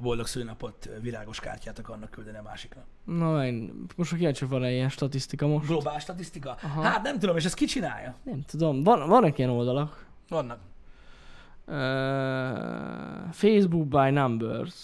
boldog 0.00 0.26
szülnapot, 0.26 0.88
virágos 1.00 1.40
kártyát 1.40 1.78
akarnak 1.78 2.10
küldeni 2.10 2.38
a 2.38 2.42
másiknak. 2.42 2.84
Na, 3.04 3.46
én 3.46 3.86
most 3.96 4.16
kíváncsi, 4.16 4.44
van-e 4.44 4.70
ilyen 4.70 4.88
statisztika 4.88 5.46
most? 5.46 5.66
Globál 5.66 5.98
statisztika? 5.98 6.56
Aha. 6.62 6.82
Hát 6.82 7.02
nem 7.02 7.18
tudom, 7.18 7.36
és 7.36 7.44
ezt 7.44 7.54
ki 7.54 7.64
csinálja? 7.64 8.14
Nem 8.22 8.42
tudom, 8.46 8.82
van, 8.82 9.08
vannak 9.08 9.38
ilyen 9.38 9.50
oldalak. 9.50 10.06
Vannak. 10.28 10.58
Uh, 11.66 13.32
Facebook 13.32 13.86
by 13.86 14.10
numbers. 14.10 14.74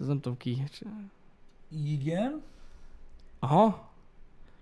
Ez 0.00 0.06
nem 0.06 0.20
tudom 0.20 0.38
ki. 0.38 0.64
Igen. 1.70 2.42
Aha. 3.38 3.86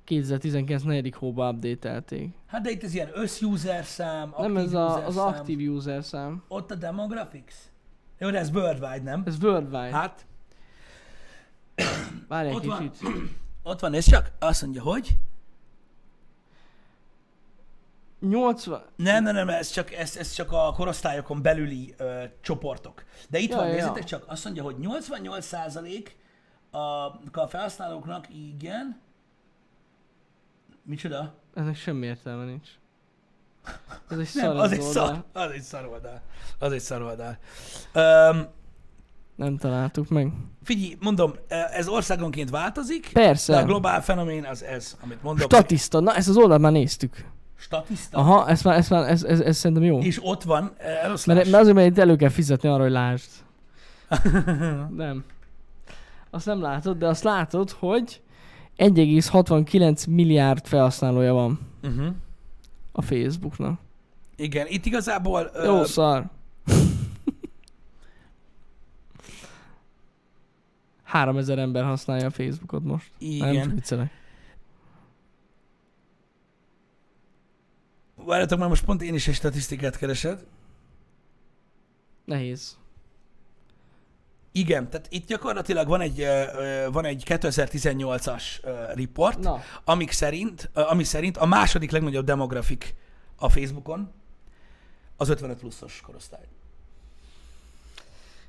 2019 0.05 0.83
negyedik 0.83 1.15
hóba 1.15 1.51
update-elték. 1.51 2.35
Hát 2.47 2.63
de 2.63 2.71
itt 2.71 2.83
ez 2.83 2.95
ilyen 2.95 3.11
összuser 3.15 3.85
szám, 3.85 4.35
Nem 4.39 4.57
ez 4.57 4.65
user 4.67 4.81
a, 4.81 5.07
az 5.07 5.15
szám. 5.15 5.27
active 5.27 5.63
user 5.71 6.05
szám. 6.05 6.43
Ott 6.49 6.71
a 6.71 6.75
demographics? 6.75 7.55
Jó, 8.19 8.31
de 8.31 8.39
ez 8.39 8.51
worldwide, 8.51 9.03
nem? 9.03 9.23
Ez 9.27 9.43
worldwide. 9.43 9.91
Hát, 9.97 10.27
Várj 12.29 12.49
egy 12.49 12.55
ott 12.55 12.65
van. 12.65 12.79
kicsit. 12.91 13.09
ott 13.63 13.81
van, 13.81 13.91
nézd 13.91 14.09
csak, 14.09 14.33
azt 14.39 14.63
mondja, 14.63 14.83
hogy 14.83 15.17
80... 18.21 18.83
nem, 18.97 19.23
nem, 19.23 19.35
nem, 19.35 19.49
ez 19.49 19.71
csak, 19.71 19.93
ez, 19.93 20.17
ez 20.17 20.33
csak 20.33 20.53
a 20.53 20.73
korosztályokon 20.73 21.43
belüli 21.43 21.95
ö, 21.97 22.23
csoportok. 22.41 23.05
De 23.29 23.39
itt 23.39 23.51
Ja, 23.51 23.57
van, 23.57 23.67
ja, 23.67 23.75
nézzétek 23.75 24.05
csak, 24.05 24.25
azt 24.27 24.45
mondja, 24.45 24.63
hogy 24.63 24.77
88% 24.81 26.07
a, 26.71 26.79
a 27.41 27.47
felhasználóknak 27.49 28.27
igen. 28.35 29.01
Micsoda? 30.83 31.35
Ennek 31.55 31.77
semmi 31.77 32.07
értelme 32.07 32.45
nincs. 32.45 32.69
Ez 34.09 34.19
egy 34.19 34.29
Nem, 34.43 34.57
az 34.57 34.73
egy 34.73 34.81
szar, 34.81 35.25
az 35.33 35.51
egy 35.51 35.63
szar 35.63 35.87
oldal. 35.87 36.21
Az 36.59 36.73
egy 36.73 36.81
szar 36.81 37.03
oldal. 37.03 37.39
Um, 37.95 38.47
Nem 39.37 39.57
találtuk 39.57 40.09
meg. 40.09 40.33
figyelj, 40.63 40.97
mondom, 41.01 41.35
ez 41.49 41.89
országonként 41.89 42.51
változik, 42.51 43.11
Persze. 43.13 43.53
de 43.53 43.59
a 43.59 43.65
globál 43.65 44.03
fenomén 44.03 44.45
az 44.45 44.63
ez, 44.63 44.97
amit 45.03 45.23
mondok. 45.23 45.53
Statiszta. 45.53 46.01
Na, 46.01 46.15
ezt 46.15 46.29
az 46.29 46.37
oldalt 46.37 46.61
már 46.61 46.73
néztük. 46.73 47.35
Statiszta. 47.59 48.19
Aha, 48.19 48.49
ezt 48.49 48.65
már, 48.65 48.77
ezt 48.77 48.91
már, 48.91 49.11
ez, 49.11 49.25
ez, 49.25 49.41
ez 49.41 49.57
szerintem 49.57 49.87
jó. 49.87 49.99
És 49.99 50.19
ott 50.23 50.43
van 50.43 50.73
eh. 50.77 51.09
Mert, 51.09 51.27
mert 51.27 51.55
azért, 51.55 51.75
mert 51.75 51.91
itt 51.91 51.99
elő 51.99 52.17
kell 52.17 52.29
fizetni 52.29 52.69
arra, 52.69 52.83
hogy 52.83 52.93
lásd. 52.93 53.29
nem. 54.97 55.25
Azt 56.31 56.47
nem 56.47 56.61
látod, 56.61 56.99
de 56.99 57.07
azt 57.07 57.23
látod, 57.23 57.71
hogy 57.71 58.21
1,69 58.79 60.09
milliárd 60.09 60.67
felhasználója 60.67 61.33
van 61.33 61.61
uh-huh. 61.83 62.07
a 62.93 63.03
Facebooknak. 63.03 63.81
Igen, 64.37 64.67
itt 64.69 64.87
igazából... 64.87 65.51
ö, 65.55 65.65
Jó 65.65 65.85
szar. 65.85 66.25
3000 71.05 71.59
ember 71.59 71.85
használja 71.85 72.27
a 72.27 72.31
Facebookot 72.31 72.85
most. 72.85 73.11
Nem 73.19 73.53
igen. 73.53 73.71
viccelek. 73.75 74.11
Várjatok, 78.27 78.59
már 78.59 78.69
most 78.69 78.85
pont 78.85 79.03
én 79.03 79.15
is 79.15 79.29
egy 79.29 79.35
statisztikát 79.35 79.97
keresed. 79.97 80.45
Nehéz. 82.25 82.77
Igen, 84.53 84.91
tehát 84.91 85.07
itt 85.11 85.27
gyakorlatilag 85.27 85.89
van 85.89 86.01
egy, 86.01 86.27
van 86.93 87.05
egy 87.05 87.23
2018-as 87.27 88.43
ö, 88.63 88.85
report, 88.95 89.39
Na, 89.39 89.61
amik 89.85 90.11
szerint, 90.11 90.71
ami 90.75 91.05
szerint 91.05 91.37
a 91.37 91.47
második 91.47 91.91
legnagyobb 91.91 92.25
demografik 92.25 92.95
a 93.37 93.49
Facebookon 93.49 94.13
az 95.17 95.29
55 95.29 95.59
pluszos 95.59 96.01
korosztály. 96.01 96.45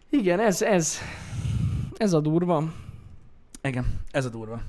igen, 0.09 0.39
ez, 0.39 0.61
ez, 0.61 0.97
ez 1.97 2.13
a 2.13 2.19
durva. 2.19 2.73
Igen, 3.61 4.01
ez 4.11 4.25
a 4.25 4.29
durva. 4.29 4.61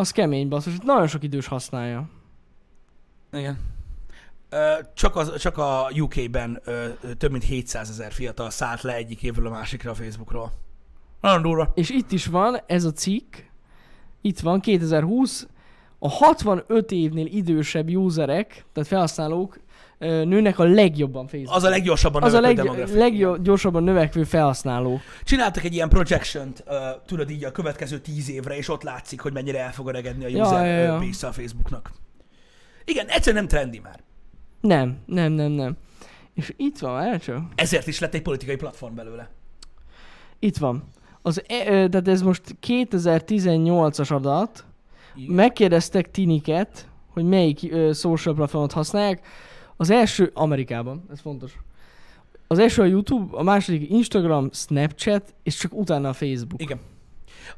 Az 0.00 0.10
kemény 0.10 0.48
basszus, 0.48 0.74
nagyon 0.84 1.06
sok 1.06 1.22
idős 1.22 1.46
használja. 1.46 2.08
Igen. 3.32 3.58
Csak, 4.94 5.16
az, 5.16 5.36
csak 5.36 5.58
a 5.58 5.88
UK-ben 5.98 6.62
több 7.18 7.30
mint 7.30 7.44
700 7.44 7.90
ezer 7.90 8.12
fiatal 8.12 8.50
szállt 8.50 8.82
le 8.82 8.94
egyik 8.94 9.22
évről 9.22 9.46
a 9.46 9.50
másikra 9.50 9.90
a 9.90 9.94
Facebookról. 9.94 10.52
Nagyon 11.20 11.42
durva. 11.42 11.72
És 11.74 11.90
itt 11.90 12.12
is 12.12 12.26
van 12.26 12.58
ez 12.66 12.84
a 12.84 12.92
cikk, 12.92 13.36
itt 14.20 14.40
van 14.40 14.60
2020, 14.60 15.46
a 15.98 16.08
65 16.08 16.90
évnél 16.90 17.26
idősebb 17.26 17.88
userek, 17.88 18.64
tehát 18.72 18.88
felhasználók 18.88 19.60
nőnek 20.00 20.58
a 20.58 20.64
legjobban 20.64 21.26
Facebook. 21.26 21.56
Az 21.56 21.62
a 21.62 21.68
leggyorsabban 21.68 22.22
Az 22.22 22.32
a 22.32 22.40
növekvő 22.40 22.62
leg, 22.64 22.74
demográfia. 22.76 23.30
leggyorsabban 23.30 23.82
növekvő 23.82 24.24
felhasználó. 24.24 25.00
Csináltak 25.24 25.64
egy 25.64 25.74
ilyen 25.74 25.88
projection 25.88 26.52
uh, 26.66 26.74
tudod 27.06 27.30
így 27.30 27.44
a 27.44 27.52
következő 27.52 27.98
tíz 27.98 28.30
évre, 28.30 28.56
és 28.56 28.68
ott 28.68 28.82
látszik, 28.82 29.20
hogy 29.20 29.32
mennyire 29.32 29.60
el 29.60 29.72
fog 29.72 29.88
öregedni 29.88 30.24
a 30.24 30.28
Ja, 30.28 30.44
user 30.44 30.66
ja, 30.66 30.82
ja, 30.82 30.98
base 30.98 31.26
a 31.26 31.32
Facebooknak. 31.32 31.90
Igen, 32.84 33.06
egyszerűen 33.06 33.42
nem 33.42 33.48
trendi 33.48 33.78
már. 33.78 34.00
Nem, 34.60 34.98
nem, 35.06 35.32
nem, 35.32 35.50
nem. 35.50 35.76
És 36.34 36.52
itt 36.56 36.78
van, 36.78 37.18
csak. 37.18 37.42
Ezért 37.54 37.86
is 37.86 37.98
lett 37.98 38.14
egy 38.14 38.22
politikai 38.22 38.56
platform 38.56 38.94
belőle. 38.94 39.30
Itt 40.38 40.56
van. 40.56 40.84
Az, 41.22 41.42
e, 41.46 41.64
tehát 41.64 42.08
ez 42.08 42.22
most 42.22 42.42
2018-as 42.66 44.12
adat. 44.12 44.64
Igen. 45.14 45.34
Megkérdeztek 45.34 46.10
tiniket, 46.10 46.88
hogy 47.12 47.24
melyik 47.24 47.72
ö, 47.72 47.92
social 47.92 48.34
platformot 48.34 48.72
használják. 48.72 49.20
Az 49.80 49.90
első 49.90 50.30
Amerikában, 50.34 51.04
ez 51.12 51.20
fontos. 51.20 51.52
Az 52.46 52.58
első 52.58 52.82
a 52.82 52.84
YouTube, 52.84 53.36
a 53.36 53.42
második 53.42 53.90
Instagram, 53.90 54.48
Snapchat, 54.52 55.34
és 55.42 55.56
csak 55.56 55.74
utána 55.74 56.08
a 56.08 56.12
Facebook. 56.12 56.62
Igen. 56.62 56.78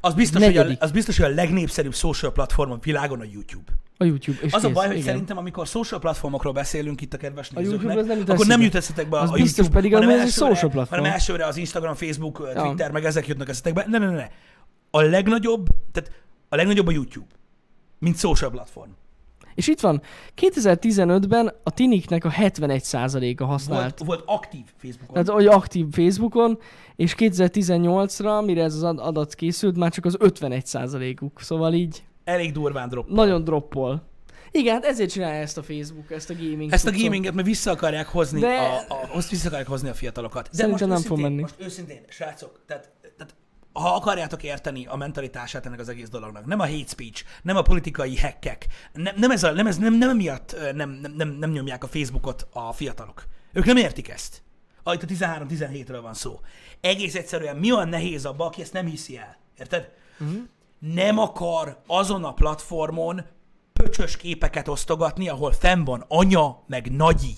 Az 0.01 0.13
biztos, 0.13 0.43
hogy 0.43 0.57
a, 0.57 0.65
az 0.79 0.91
biztos, 0.91 1.17
hogy 1.17 1.31
a 1.31 1.33
legnépszerűbb 1.33 1.93
social 1.93 2.31
platform 2.31 2.71
a 2.71 2.77
világon 2.81 3.19
a 3.19 3.23
YouTube. 3.23 3.71
A 3.97 4.03
YouTube. 4.03 4.37
És 4.41 4.53
Az 4.53 4.63
a 4.63 4.67
kész, 4.67 4.75
baj, 4.75 4.85
hogy 4.87 4.95
igen. 4.95 5.07
szerintem, 5.07 5.37
amikor 5.37 5.67
social 5.67 5.99
platformokról 5.99 6.53
beszélünk 6.53 7.01
itt 7.01 7.13
a 7.13 7.17
kedves 7.17 7.49
A 7.55 7.59
nézőknek, 7.59 7.97
az 7.97 8.05
nem 8.05 8.23
akkor 8.27 8.45
nem 8.45 8.61
jut 8.61 8.75
eszetekbe 8.75 9.17
be 9.17 9.21
Az 9.23 9.29
a 9.29 9.33
biztos, 9.33 9.57
YouTube, 9.57 9.75
pedig 9.75 9.93
hanem 9.93 10.09
egy 10.09 10.15
elsőre- 10.19 10.55
social 10.55 10.71
platform. 10.71 10.99
Hanem 11.01 11.13
elsőre 11.17 11.45
az 11.45 11.57
Instagram, 11.57 11.95
Facebook, 11.95 12.51
Ja. 12.55 12.61
Twitter, 12.63 12.91
meg 12.91 13.05
ezek 13.05 13.27
jutnak 13.27 13.49
eszetekbe. 13.49 13.85
Ne, 13.87 13.97
ne, 13.97 14.05
ne, 14.05 14.15
ne. 14.15 14.27
A 14.91 15.01
legnagyobb, 15.01 15.67
tehát 15.91 16.11
a 16.49 16.55
legnagyobb 16.55 16.87
a 16.87 16.91
YouTube, 16.91 17.27
mint 17.99 18.17
social 18.19 18.49
platform. 18.51 18.89
És 19.55 19.67
itt 19.67 19.79
van, 19.79 20.01
2015-ben 20.41 21.53
a 21.63 21.71
tiniknek 21.71 22.25
a 22.25 22.29
71%-a 22.29 23.43
használt. 23.43 23.99
Volt, 23.99 24.03
volt 24.07 24.23
aktív 24.25 24.63
Facebookon. 24.77 25.13
Tehát, 25.13 25.29
hogy 25.29 25.47
aktív 25.47 25.85
Facebookon, 25.91 26.59
és 26.95 27.15
2018-ra, 27.17 28.45
mire 28.45 28.63
ez 28.63 28.75
az 28.75 28.83
ad- 28.83 28.99
adat 28.99 29.33
készült, 29.35 29.77
már 29.77 29.91
csak 29.91 30.05
az 30.05 30.17
51%-uk. 30.19 31.41
Szóval 31.41 31.73
így 31.73 32.03
Elég 32.23 32.51
durván 32.51 32.89
drop. 32.89 33.09
nagyon 33.09 33.43
droppol. 33.43 34.11
Igen, 34.51 34.73
hát 34.73 34.85
ezért 34.85 35.09
csinálja 35.11 35.41
ezt 35.41 35.57
a 35.57 35.63
Facebook, 35.63 36.11
ezt 36.11 36.29
a 36.29 36.33
gaming 36.33 36.71
Ezt 36.71 36.87
a 36.87 36.91
gaminget 36.91 37.33
mert 37.33 37.47
vissza 37.47 37.71
akarják 37.71 38.07
hozni, 38.07 38.39
De- 38.39 38.85
a, 38.89 38.93
a, 39.13 39.21
vissza 39.29 39.47
akarják 39.47 39.67
hozni 39.67 39.89
a 39.89 39.93
fiatalokat. 39.93 40.49
De 40.51 40.57
Szerintem 40.57 40.89
most 40.89 41.01
nem 41.01 41.11
fog 41.11 41.19
menni. 41.19 41.41
Most 41.41 41.55
őszintén, 41.57 42.01
srácok, 42.09 42.59
tehát, 42.65 42.91
tehát 43.17 43.35
ha 43.73 43.95
akarjátok 43.95 44.43
érteni 44.43 44.85
a 44.85 44.95
mentalitását 44.95 45.65
ennek 45.65 45.79
az 45.79 45.89
egész 45.89 46.09
dolognak, 46.09 46.45
nem 46.45 46.59
a 46.59 46.67
hate 46.67 46.87
speech, 46.87 47.23
nem 47.41 47.55
a 47.55 47.61
politikai 47.61 48.17
hackek, 48.17 48.67
nem, 48.93 49.15
nem 49.17 49.31
ez, 49.31 49.43
a, 49.43 49.51
nem, 49.51 49.67
ez 49.67 49.77
nem, 49.77 49.93
nem 49.93 50.15
miatt 50.15 50.55
nem, 50.73 50.89
nem, 50.89 51.11
nem, 51.11 51.29
nem 51.29 51.51
nyomják 51.51 51.83
a 51.83 51.87
Facebookot 51.87 52.47
a 52.53 52.73
fiatalok. 52.73 53.25
Ők 53.53 53.65
nem 53.65 53.77
értik 53.77 54.09
ezt. 54.09 54.41
Ah, 54.83 54.93
itt 54.93 55.03
a 55.03 55.05
13-17-ről 55.05 55.99
van 56.01 56.13
szó. 56.13 56.39
Egész 56.81 57.15
egyszerűen 57.15 57.55
mi 57.55 57.71
olyan 57.71 57.89
nehéz 57.89 58.25
abba, 58.25 58.45
aki 58.45 58.61
ezt 58.61 58.73
nem 58.73 58.85
hiszi 58.85 59.17
el. 59.17 59.37
Érted? 59.57 59.91
Uh-huh. 60.19 60.41
Nem 60.79 61.17
akar 61.17 61.81
azon 61.87 62.23
a 62.23 62.33
platformon 62.33 63.21
pöcsös 63.73 64.17
képeket 64.17 64.67
osztogatni, 64.67 65.29
ahol 65.29 65.51
fenn 65.51 65.83
van 65.83 66.05
anya, 66.07 66.63
meg 66.67 66.91
nagyi. 66.91 67.35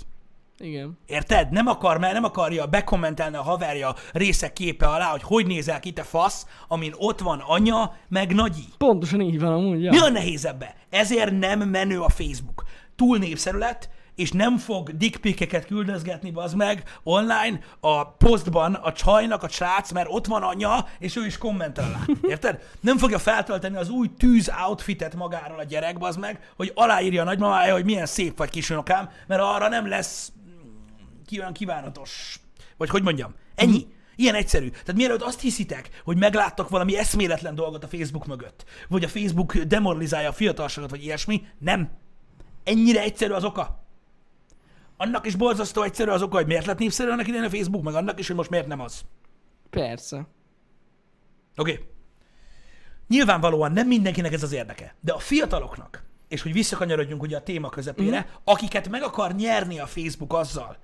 Igen. 0.58 0.98
Érted? 1.06 1.52
Nem 1.52 1.68
akar, 1.68 1.98
mert 1.98 2.14
nem 2.14 2.24
akarja 2.24 2.66
bekommentelni 2.66 3.36
a 3.36 3.42
haverja 3.42 3.96
részek 4.12 4.54
képe 4.54 4.88
alá, 4.88 5.06
hogy 5.06 5.24
hogy 5.24 5.48
nézel 5.48 5.80
ki 5.80 5.92
te 5.92 6.04
fasz, 6.04 6.46
amin 6.68 6.94
ott 6.98 7.20
van 7.20 7.40
anya, 7.40 7.94
meg 8.08 8.34
nagyi. 8.34 8.66
Pontosan 8.78 9.22
így 9.22 9.40
van 9.40 9.54
amúgy, 9.54 9.84
ja. 9.84 9.92
Mi 9.92 10.00
a 10.00 10.10
nehéz 10.10 10.46
ebbe? 10.46 10.76
Ezért 10.90 11.40
nem 11.40 11.60
menő 11.60 12.00
a 12.00 12.10
Facebook. 12.10 12.64
Túl 12.96 13.18
népszerű 13.18 13.58
lett, 13.58 13.90
és 14.16 14.32
nem 14.32 14.58
fog 14.58 14.98
dickpikeket 14.98 15.66
küldözgetni, 15.66 16.32
az 16.34 16.54
meg 16.54 16.84
online 17.04 17.60
a 17.80 18.06
posztban 18.06 18.74
a 18.74 18.92
csajnak 18.92 19.44
a 19.44 19.48
srác, 19.48 19.92
mert 19.92 20.08
ott 20.10 20.26
van 20.26 20.44
anya, 20.44 20.86
és 21.00 21.16
ő 21.16 21.26
is 21.26 21.38
kommentel 21.38 21.86
alá. 21.86 22.00
Érted? 22.34 22.60
Nem 22.80 22.98
fogja 22.98 23.20
feltölteni 23.20 23.78
az 23.78 23.90
új 23.90 24.10
tűz 24.18 24.52
outfitet 24.68 25.16
magáról 25.16 25.60
a 25.60 25.64
gyerek, 25.64 25.96
az 26.00 26.16
meg, 26.16 26.52
hogy 26.56 26.72
aláírja 26.76 27.22
a 27.22 27.26
nagymamája, 27.26 27.74
hogy 27.74 27.86
milyen 27.86 28.06
szép 28.06 28.38
vagy 28.38 28.50
kisunokám, 28.50 29.10
mert 29.28 29.42
arra 29.42 29.68
nem 29.68 29.88
lesz 29.88 30.32
olyan 31.40 31.54
kívánatos. 31.54 32.40
Vagy 32.78 32.90
hogy 32.90 33.04
mondjam? 33.04 33.34
Ennyi. 33.56 33.88
Ilyen 34.16 34.36
egyszerű. 34.36 34.70
Tehát 34.70 34.96
mielőtt 34.96 35.22
azt 35.22 35.42
hiszitek, 35.42 36.02
hogy 36.04 36.18
megláttok 36.18 36.70
valami 36.70 36.98
eszméletlen 36.98 37.56
dolgot 37.56 37.84
a 37.84 37.88
Facebook 37.88 38.26
mögött, 38.26 38.66
vagy 38.88 39.04
a 39.04 39.08
Facebook 39.08 39.58
demoralizálja 39.58 40.30
a 40.30 40.34
fiatalságot, 40.34 40.90
vagy 40.90 41.04
ilyesmi, 41.04 41.44
nem. 41.60 41.90
Ennyire 42.64 43.02
egyszerű 43.02 43.34
az 43.34 43.44
oka. 43.44 43.84
Annak 44.98 45.26
is 45.26 45.36
borzasztó 45.36 45.82
egyszerű 45.82 46.12
az 46.12 46.22
oka, 46.22 46.36
hogy 46.36 46.46
miért 46.46 46.66
lett 46.66 46.78
népszerű 46.78 47.10
annak 47.10 47.28
idején 47.28 47.46
a 47.46 47.50
Facebook, 47.50 47.84
meg 47.84 47.94
annak 47.94 48.20
is, 48.20 48.28
hogy 48.28 48.36
most 48.36 48.50
miért 48.50 48.68
nem 48.68 48.80
az. 48.80 49.02
Persze. 49.70 50.28
Oké. 51.56 51.72
Okay. 51.72 51.86
Nyilvánvalóan 53.08 53.72
nem 53.72 53.88
mindenkinek 53.88 54.34
ez 54.34 54.44
az 54.44 54.52
érdeke, 54.52 54.96
de 55.02 55.14
a 55.14 55.20
fiataloknak, 55.20 56.04
és 56.28 56.42
hogy 56.42 56.54
visszakanyarodjunk 56.54 57.22
ugye 57.22 57.38
a 57.38 57.44
téma 57.44 57.70
közepére, 57.70 58.20
mm. 58.20 58.34
akiket 58.44 58.90
meg 58.90 59.04
akar 59.04 59.36
nyerni 59.36 59.80
a 59.80 59.86
Facebook 59.86 60.34
azzal, 60.34 60.78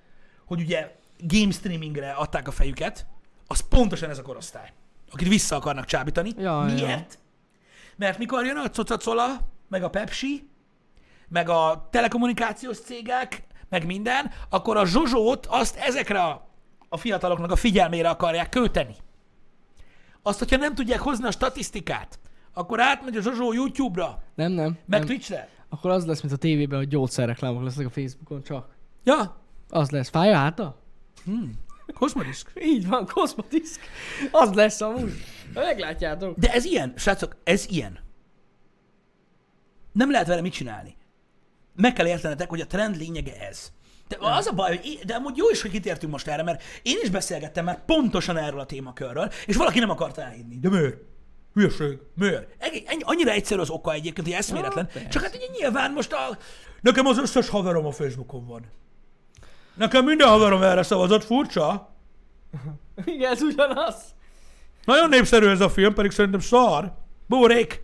hogy 0.52 0.62
ugye 0.62 0.96
game 1.18 1.52
streamingre 1.52 2.12
adták 2.12 2.48
a 2.48 2.52
fejüket, 2.52 3.06
az 3.48 3.60
pontosan 3.60 4.10
ez 4.10 4.18
a 4.18 4.22
korosztály, 4.22 4.74
akit 5.12 5.28
vissza 5.28 5.56
akarnak 5.56 5.86
csábítani. 5.86 6.32
Ja, 6.38 6.68
ja. 6.68 6.74
Miért? 6.74 7.20
Mert 7.96 8.18
mikor 8.18 8.46
jön 8.46 8.58
a 8.58 8.70
cocacola, 8.70 9.38
meg 9.68 9.84
a 9.84 9.90
Pepsi, 9.90 10.50
meg 11.28 11.50
a 11.50 11.88
telekommunikációs 11.92 12.80
cégek, 12.80 13.44
meg 13.70 13.86
minden, 13.86 14.32
akkor 14.50 14.78
a 14.78 14.86
zsozsót 14.86 15.46
azt 15.46 15.76
ezekre 15.76 16.22
a, 16.22 16.48
a 16.90 16.98
fiataloknak 16.98 17.52
a 17.52 17.56
figyelmére 17.56 18.10
akarják 18.10 18.50
köteni. 18.50 18.96
Azt, 20.22 20.40
hogyha 20.40 20.58
nem 20.58 20.76
tudják 20.76 21.00
hozni 21.00 21.26
a 21.28 21.32
statisztikát, 21.32 22.20
akkor 22.54 22.80
átmegy 22.80 23.16
a 23.16 23.22
Zsozsó 23.22 23.54
YouTube-ra, 23.54 24.24
Nem, 24.36 24.52
nem. 24.52 24.78
meg 24.86 25.00
nem. 25.00 25.08
Twitch-re. 25.08 25.50
Akkor 25.70 25.92
az 25.92 26.06
lesz, 26.06 26.22
mint 26.22 26.34
a 26.34 26.38
tévében, 26.38 26.78
hogy 26.78 26.88
gyógyszerreklámok 26.88 27.64
lesznek 27.64 27.86
a 27.86 27.90
Facebookon 27.90 28.44
csak. 28.44 28.76
Ja, 29.04 29.41
Az 29.72 29.90
lesz. 29.90 30.10
Fáj 30.10 30.34
a 30.34 30.38
háta? 30.38 30.82
Kosmodisk. 31.94 32.52
Így 32.62 32.88
van, 32.88 33.06
Cosmodisk. 33.06 33.80
Az 34.32 34.54
lesz 34.54 34.82
amúgy. 34.82 35.14
Meglátjátok. 35.54 36.38
De 36.38 36.52
ez 36.54 36.66
ilyen, 36.66 36.94
srácok, 36.98 37.36
ez 37.44 37.66
ilyen. 37.70 38.00
Nem 39.92 40.12
lehet 40.12 40.28
vele 40.28 40.42
mit 40.42 40.54
csinálni. 40.54 40.96
Meg 41.76 41.94
kell 41.94 42.08
értenetek, 42.08 42.50
hogy 42.50 42.62
a 42.62 42.68
trend 42.68 42.98
lényege 42.98 43.48
ez. 43.48 43.72
De 44.08 44.18
az 44.20 44.48
a 44.48 44.54
baj, 44.54 44.78
hogy 44.78 44.86
én, 44.86 45.00
de 45.06 45.14
amúgy 45.14 45.38
jó 45.38 45.50
is, 45.50 45.62
hogy 45.62 45.72
kitértünk 45.72 46.12
most 46.12 46.28
erre, 46.28 46.44
mert 46.44 46.64
én 46.82 46.98
is 47.02 47.10
beszélgettem 47.10 47.66
már 47.66 47.86
pontosan 47.86 48.38
erről 48.38 48.60
a 48.60 48.66
témakörről, 48.66 49.32
és 49.46 49.56
valaki 49.56 49.80
nem 49.80 49.90
akart 49.90 50.18
elhinni. 50.18 50.60
De 50.60 50.70
miért? 50.70 50.98
Hülyeség. 51.54 52.00
Miért? 52.16 52.56
Ennyi, 52.58 52.84
annyira 53.00 53.32
egyszerű 53.32 53.62
az 53.62 53.70
oka 53.70 53.94
egyébként, 53.94 54.28
hogy 54.28 54.36
eszméletlen. 54.36 54.90
Ja. 54.94 55.08
Csak 55.08 55.24
hát 55.24 55.36
ugye 55.36 55.46
nyilván 55.60 55.92
most 55.92 56.14
a... 56.14 56.38
Nekem 56.82 57.06
az 57.06 57.18
összes 57.18 57.50
haverom 57.50 57.86
a 57.86 57.92
Facebookon 57.92 58.46
van. 58.46 58.66
Nekem 59.82 60.06
minden 60.06 60.28
haverom 60.28 60.64
erre 60.64 60.84
szavazott, 60.84 61.24
furcsa. 61.24 61.90
Igen, 63.06 63.32
ez 63.32 63.42
ugyanaz. 63.42 63.96
Nagyon 64.86 65.10
népszerű 65.10 65.48
ez 65.48 65.62
a 65.62 65.70
film, 65.70 65.94
pedig 65.94 66.12
szerintem 66.12 66.40
szar. 66.40 66.94
Buborék. 67.28 67.84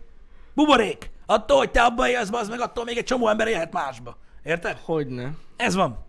Buborék. 0.54 1.10
Attól, 1.26 1.58
hogy 1.58 1.70
te 1.70 1.82
abba 1.82 2.08
élsz, 2.08 2.32
az 2.32 2.48
meg 2.48 2.60
attól 2.60 2.84
még 2.84 2.96
egy 2.96 3.04
csomó 3.04 3.28
ember 3.28 3.48
élhet 3.48 3.72
másba. 3.72 4.16
Érted? 4.44 4.78
Hogyne. 4.84 5.30
Ez 5.56 5.74
van. 5.74 6.06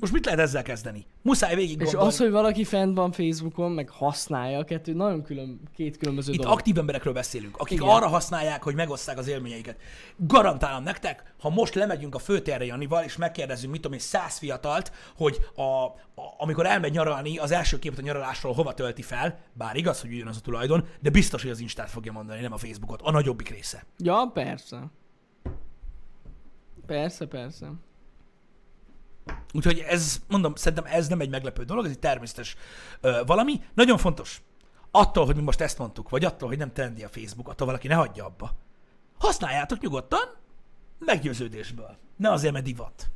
Most 0.00 0.12
mit 0.12 0.24
lehet 0.24 0.40
ezzel 0.40 0.62
kezdeni? 0.62 1.06
Muszáj 1.22 1.54
végig 1.54 1.76
És 1.80 1.82
gondolni. 1.84 2.08
az, 2.08 2.18
hogy 2.18 2.30
valaki 2.30 2.64
fent 2.64 2.96
van 2.96 3.12
Facebookon, 3.12 3.72
meg 3.72 3.88
használja 3.88 4.58
a 4.58 4.64
kettő, 4.64 4.92
nagyon 4.92 5.22
külön, 5.22 5.60
két 5.74 5.96
különböző 5.96 6.32
Itt 6.32 6.38
dolog. 6.38 6.52
aktív 6.52 6.78
emberekről 6.78 7.12
beszélünk, 7.12 7.56
akik 7.56 7.78
Igen. 7.78 7.88
arra 7.88 8.06
használják, 8.08 8.62
hogy 8.62 8.74
megosszák 8.74 9.18
az 9.18 9.28
élményeiket. 9.28 9.76
Garantálom 10.16 10.82
nektek, 10.82 11.34
ha 11.40 11.50
most 11.50 11.74
lemegyünk 11.74 12.14
a 12.14 12.18
főtérre 12.18 12.64
Janival, 12.64 13.04
és 13.04 13.16
megkérdezzünk, 13.16 13.72
mit 13.72 13.80
tudom 13.80 13.96
én, 13.98 14.04
száz 14.04 14.38
fiatalt, 14.38 14.92
hogy 15.16 15.38
a, 15.54 15.62
a, 15.62 15.94
amikor 16.38 16.66
elmegy 16.66 16.92
nyaralni, 16.92 17.38
az 17.38 17.50
első 17.50 17.78
képet 17.78 17.98
a 17.98 18.02
nyaralásról 18.02 18.52
hova 18.52 18.74
tölti 18.74 19.02
fel, 19.02 19.38
bár 19.52 19.76
igaz, 19.76 20.00
hogy 20.00 20.12
ugyanaz 20.12 20.36
a 20.36 20.40
tulajdon, 20.40 20.84
de 21.00 21.10
biztos, 21.10 21.42
hogy 21.42 21.50
az 21.50 21.60
Instát 21.60 21.90
fogja 21.90 22.12
mondani, 22.12 22.40
nem 22.40 22.52
a 22.52 22.56
Facebookot, 22.56 23.00
a 23.02 23.10
nagyobbik 23.10 23.48
része. 23.48 23.84
Ja, 23.98 24.30
persze. 24.34 24.90
Persze, 26.86 27.26
persze. 27.26 27.72
Úgyhogy 29.52 29.78
ez, 29.78 30.20
mondom, 30.28 30.54
szerintem 30.54 30.92
ez 30.92 31.08
nem 31.08 31.20
egy 31.20 31.30
meglepő 31.30 31.64
dolog, 31.64 31.84
ez 31.84 31.90
egy 31.90 31.98
természetes 31.98 32.56
ö, 33.00 33.20
valami. 33.26 33.60
Nagyon 33.74 33.98
fontos, 33.98 34.42
attól, 34.90 35.26
hogy 35.26 35.36
mi 35.36 35.42
most 35.42 35.60
ezt 35.60 35.78
mondtuk, 35.78 36.08
vagy 36.08 36.24
attól, 36.24 36.48
hogy 36.48 36.58
nem 36.58 36.72
trendi 36.72 37.04
a 37.04 37.08
Facebook, 37.08 37.48
attól 37.48 37.66
valaki 37.66 37.86
ne 37.86 37.94
hagyja 37.94 38.24
abba. 38.24 38.56
Használjátok 39.18 39.80
nyugodtan, 39.80 40.36
meggyőződésből. 40.98 41.96
Ne 42.16 42.30
azért, 42.30 42.52
mert 42.52 42.64
divat. 42.64 43.10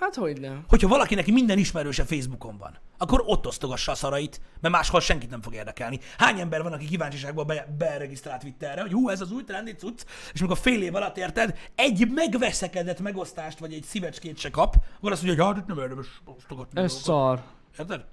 Hát 0.00 0.14
hogy 0.14 0.40
nem. 0.40 0.64
Hogyha 0.68 0.88
valakinek 0.88 1.26
minden 1.26 1.58
ismerőse 1.58 2.04
Facebookon 2.04 2.56
van, 2.58 2.78
akkor 2.98 3.22
ott 3.26 3.46
osztogassa 3.46 3.92
a 3.92 3.94
szarait, 3.94 4.40
mert 4.60 4.74
máshol 4.74 5.00
senkit 5.00 5.30
nem 5.30 5.42
fog 5.42 5.54
érdekelni. 5.54 5.98
Hány 6.18 6.40
ember 6.40 6.62
van, 6.62 6.72
aki 6.72 6.86
kíváncsiságból 6.86 7.44
be, 7.44 7.74
beregisztrált 7.78 8.40
Twitterre, 8.40 8.80
hogy 8.80 8.92
hú, 8.92 9.08
ez 9.08 9.20
az 9.20 9.32
új 9.32 9.44
trendi 9.44 9.74
cucc, 9.74 10.02
és 10.32 10.40
amikor 10.40 10.58
fél 10.58 10.82
év 10.82 10.94
alatt 10.94 11.16
érted, 11.16 11.58
egy 11.74 12.08
megveszekedett 12.10 13.00
megosztást, 13.00 13.58
vagy 13.58 13.72
egy 13.72 13.84
szívecskét 13.84 14.38
se 14.38 14.50
kap, 14.50 14.76
akkor 14.96 15.12
azt 15.12 15.22
mondja, 15.22 15.44
hogy 15.44 15.54
hát 15.56 15.66
nem 15.66 15.78
érdemes 15.78 16.06
osztogatni. 16.24 16.80
Ez 16.80 17.02
dolgokat. 17.02 17.04
szar. 17.04 17.42
Érted? 17.78 18.04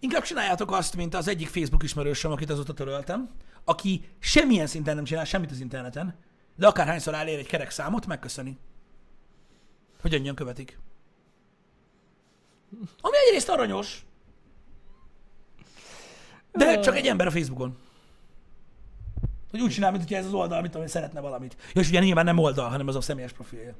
Inkább 0.00 0.22
csináljátok 0.22 0.72
azt, 0.72 0.96
mint 0.96 1.14
az 1.14 1.28
egyik 1.28 1.48
Facebook 1.48 1.82
ismerősöm, 1.82 2.32
akit 2.32 2.50
azóta 2.50 2.72
töröltem, 2.72 3.30
aki 3.64 4.08
semmilyen 4.18 4.66
szinten 4.66 4.94
nem 4.94 5.04
csinál 5.04 5.24
semmit 5.24 5.50
az 5.50 5.60
interneten, 5.60 6.18
de 6.56 6.66
akárhányszor 6.66 7.14
elér 7.14 7.38
egy 7.38 7.46
kerek 7.46 7.70
számot, 7.70 8.06
megköszöni. 8.06 8.58
Hogy 10.02 10.14
annyian 10.14 10.34
követik. 10.34 10.78
Ami 13.00 13.16
egyrészt 13.26 13.48
aranyos, 13.48 14.04
de 16.52 16.80
csak 16.80 16.96
egy 16.96 17.06
ember 17.06 17.26
a 17.26 17.30
Facebookon. 17.30 17.76
Hogy 19.50 19.60
úgy 19.60 19.70
csinál, 19.70 19.90
mint 19.90 20.02
hogyha 20.02 20.18
ez 20.18 20.26
az 20.26 20.32
oldal, 20.32 20.60
mint 20.60 20.74
ami 20.74 20.88
szeretne 20.88 21.20
valamit. 21.20 21.56
Ja, 21.74 21.80
és 21.80 21.88
ugye 21.88 22.00
nyilván 22.00 22.24
nem 22.24 22.38
oldal, 22.38 22.68
hanem 22.68 22.88
az 22.88 22.96
a 22.96 23.00
személyes 23.00 23.32
profilja. 23.32 23.74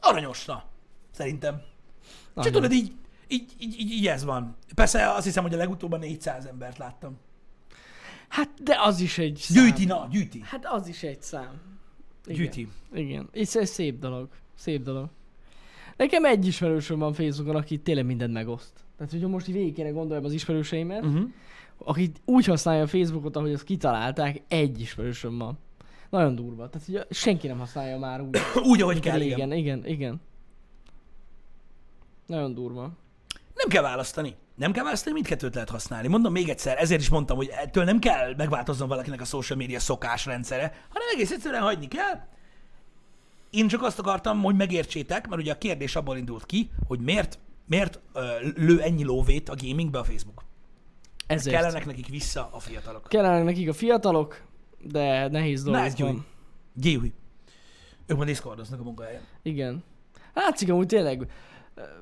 Aranyos, 0.00 0.44
na. 0.44 0.64
Szerintem. 1.10 1.54
Csak 1.54 2.34
Nagyon. 2.34 2.52
tudod, 2.52 2.72
így, 2.72 2.92
így, 3.28 3.54
így, 3.58 3.80
így, 3.80 3.90
így, 3.90 4.06
ez 4.06 4.24
van. 4.24 4.56
Persze 4.74 5.10
azt 5.10 5.24
hiszem, 5.24 5.42
hogy 5.42 5.54
a 5.54 5.56
legutóbb 5.56 5.92
a 5.92 5.96
400 5.96 6.44
embert 6.44 6.78
láttam. 6.78 7.18
Hát, 8.28 8.62
de 8.62 8.76
az 8.80 9.00
is 9.00 9.18
egy 9.18 9.36
szám. 9.36 9.64
Gyűjti, 9.64 9.84
na, 9.84 10.08
gyűjti. 10.10 10.40
Hát 10.44 10.66
az 10.66 10.86
is 10.88 11.02
egy 11.02 11.22
szám. 11.22 11.60
Igen. 12.26 12.36
Gyűjti. 12.36 12.68
Igen. 12.92 13.28
És 13.32 13.54
ez 13.54 13.70
szép 13.70 13.98
dolog. 13.98 14.28
Szép 14.60 14.82
dolog. 14.82 15.08
Nekem 15.96 16.24
egy 16.24 16.46
ismerősöm 16.46 16.98
van 16.98 17.12
Facebookon, 17.12 17.56
aki 17.56 17.78
tényleg 17.78 18.04
mindent 18.04 18.32
megoszt. 18.32 18.72
Tehát, 18.96 19.12
hogyha 19.12 19.28
most 19.28 19.48
így 19.48 19.54
végig 19.54 19.74
kéne 19.74 19.90
gondoljam 19.90 20.24
az 20.24 20.32
ismerőseimet, 20.32 21.04
uh-huh. 21.04 21.28
Aki 21.78 22.12
úgy 22.24 22.44
használja 22.44 22.82
a 22.82 22.86
Facebookot, 22.86 23.36
ahogy 23.36 23.52
azt 23.52 23.64
kitalálták, 23.64 24.42
egy 24.48 24.80
ismerősöm 24.80 25.38
van. 25.38 25.58
Nagyon 26.10 26.34
durva. 26.34 26.68
Tehát, 26.68 26.86
hogy 26.86 27.16
senki 27.16 27.46
nem 27.46 27.58
használja 27.58 27.98
már 27.98 28.20
úgy. 28.20 28.38
Úgy, 28.70 28.82
ahogy 28.82 29.00
kell, 29.00 29.20
igen. 29.20 29.36
igen, 29.36 29.52
igen, 29.52 29.86
igen. 29.86 30.20
Nagyon 32.26 32.54
durva. 32.54 32.82
Nem 33.54 33.68
kell 33.68 33.82
választani. 33.82 34.34
Nem 34.54 34.72
kell 34.72 34.84
választani, 34.84 35.14
mindkettőt 35.14 35.54
lehet 35.54 35.70
használni. 35.70 36.08
Mondom 36.08 36.32
még 36.32 36.48
egyszer, 36.48 36.78
ezért 36.78 37.00
is 37.00 37.08
mondtam, 37.08 37.36
hogy 37.36 37.48
ettől 37.48 37.84
nem 37.84 37.98
kell 37.98 38.34
megváltozzon 38.36 38.88
valakinek 38.88 39.20
a 39.20 39.24
social 39.24 39.58
media 39.58 39.80
szokásrendszere, 39.80 40.62
hanem 40.88 41.08
egész 41.14 41.30
egyszerűen 41.30 41.62
hagyni 41.62 41.88
kell. 41.88 42.28
Én 43.50 43.68
csak 43.68 43.82
azt 43.82 43.98
akartam, 43.98 44.42
hogy 44.42 44.56
megértsétek, 44.56 45.28
mert 45.28 45.42
ugye 45.42 45.52
a 45.52 45.58
kérdés 45.58 45.96
abból 45.96 46.16
indult 46.16 46.46
ki, 46.46 46.70
hogy 46.86 47.00
miért, 47.00 47.38
miért 47.66 48.00
ö, 48.12 48.50
lő 48.56 48.80
ennyi 48.80 49.04
lóvét 49.04 49.48
a 49.48 49.54
gamingbe 49.62 49.98
a 49.98 50.04
Facebook. 50.04 50.44
Ezért. 51.26 51.56
Kellenek 51.56 51.86
nekik 51.86 52.08
vissza 52.08 52.48
a 52.52 52.58
fiatalok. 52.58 53.08
Kellenek 53.08 53.44
nekik 53.44 53.68
a 53.68 53.72
fiatalok, 53.72 54.42
de 54.82 55.28
nehéz 55.28 55.62
dolog 55.62 55.92
gyújj. 55.92 56.10
van. 56.10 56.26
Gyújj. 56.74 57.12
Ők 58.06 58.16
ma 58.16 58.24
diszkordoznak 58.24 58.80
a 58.80 58.82
munkahelyen. 58.82 59.22
Igen. 59.42 59.84
Látszik 60.34 60.70
amúgy 60.70 60.86
tényleg, 60.86 61.30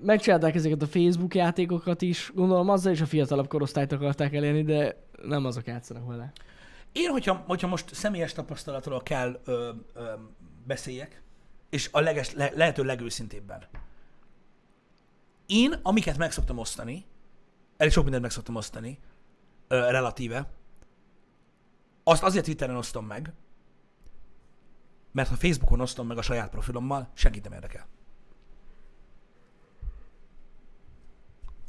megcsinálták 0.01 0.55
ezeket 0.55 0.83
a 0.83 0.87
Facebook 0.87 1.35
játékokat 1.35 2.03
is, 2.03 2.33
gondolom 2.35 2.69
azzal 2.69 2.93
is 2.93 3.01
a 3.01 3.07
fiatalabb 3.07 3.49
korosztályt 3.49 3.93
akarták 3.93 4.35
elérni, 4.35 4.63
de 4.63 5.05
nem 5.23 5.45
azok 5.45 5.67
játszanak 5.67 6.07
vele. 6.07 6.33
Én, 6.93 7.11
hogyha, 7.11 7.45
hogyha 7.47 7.69
most 7.69 7.95
személyes 7.95 8.33
tapasztalatról 8.33 9.03
kell 9.03 9.41
ö, 9.45 9.71
ö, 9.95 10.03
beszéljek, 10.67 11.23
és 11.71 11.89
a 11.93 12.01
leges, 12.01 12.33
le, 12.33 12.51
lehető 12.55 12.85
legőszintébben. 12.85 13.66
Én, 15.47 15.81
amiket 15.83 16.16
meg 16.16 16.33
szoktam 16.33 16.59
osztani, 16.59 17.07
elég 17.77 17.93
sok 17.93 18.03
mindent 18.03 18.23
meg 18.23 18.33
szoktam 18.33 18.55
osztani, 18.55 18.99
ö, 19.69 19.91
relatíve, 19.91 20.51
azt 22.03 22.23
azért 22.23 22.45
Twitteren 22.45 22.77
osztom 22.77 23.07
meg, 23.07 23.33
mert 25.12 25.29
ha 25.29 25.37
Facebookon 25.37 25.81
osztom 25.81 26.07
meg 26.07 26.19
a 26.19 26.23
saját 26.23 26.51
profilommal, 26.51 27.11
senkit 27.14 27.45
nem 27.45 27.53
érdekel. 27.53 27.87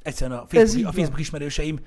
Egyszerűen 0.01 0.39
a 0.39 0.47
Facebook, 0.47 0.87
a. 0.87 0.91
Facebook 0.91 1.19
ismerőseim 1.19 1.85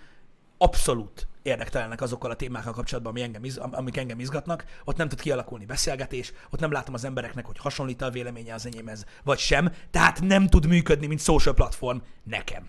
abszolút 0.63 1.27
érdektelenek 1.43 2.01
azokkal 2.01 2.31
a 2.31 2.37
témákkal 2.37 2.73
kapcsolatban, 2.73 3.13
ami 3.13 3.23
engem, 3.23 3.43
amik 3.71 3.97
engem 3.97 4.21
izgatnak. 4.21 4.65
Ott 4.85 4.97
nem 4.97 5.09
tud 5.09 5.21
kialakulni 5.21 5.65
beszélgetés, 5.65 6.33
ott 6.51 6.61
nem 6.61 6.73
látom 6.73 6.95
az 6.95 7.05
embereknek, 7.05 7.47
hogy 7.47 7.59
hasonlít 7.59 8.03
a 8.03 8.11
véleménye 8.11 8.55
az 8.55 8.67
enyémhez, 8.67 9.05
vagy 9.25 9.39
sem. 9.39 9.73
Tehát 9.91 10.21
nem 10.21 10.49
tud 10.49 10.67
működni, 10.67 11.07
mint 11.07 11.21
social 11.21 11.55
platform 11.55 11.99
nekem. 12.23 12.69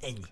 Ennyi. 0.00 0.24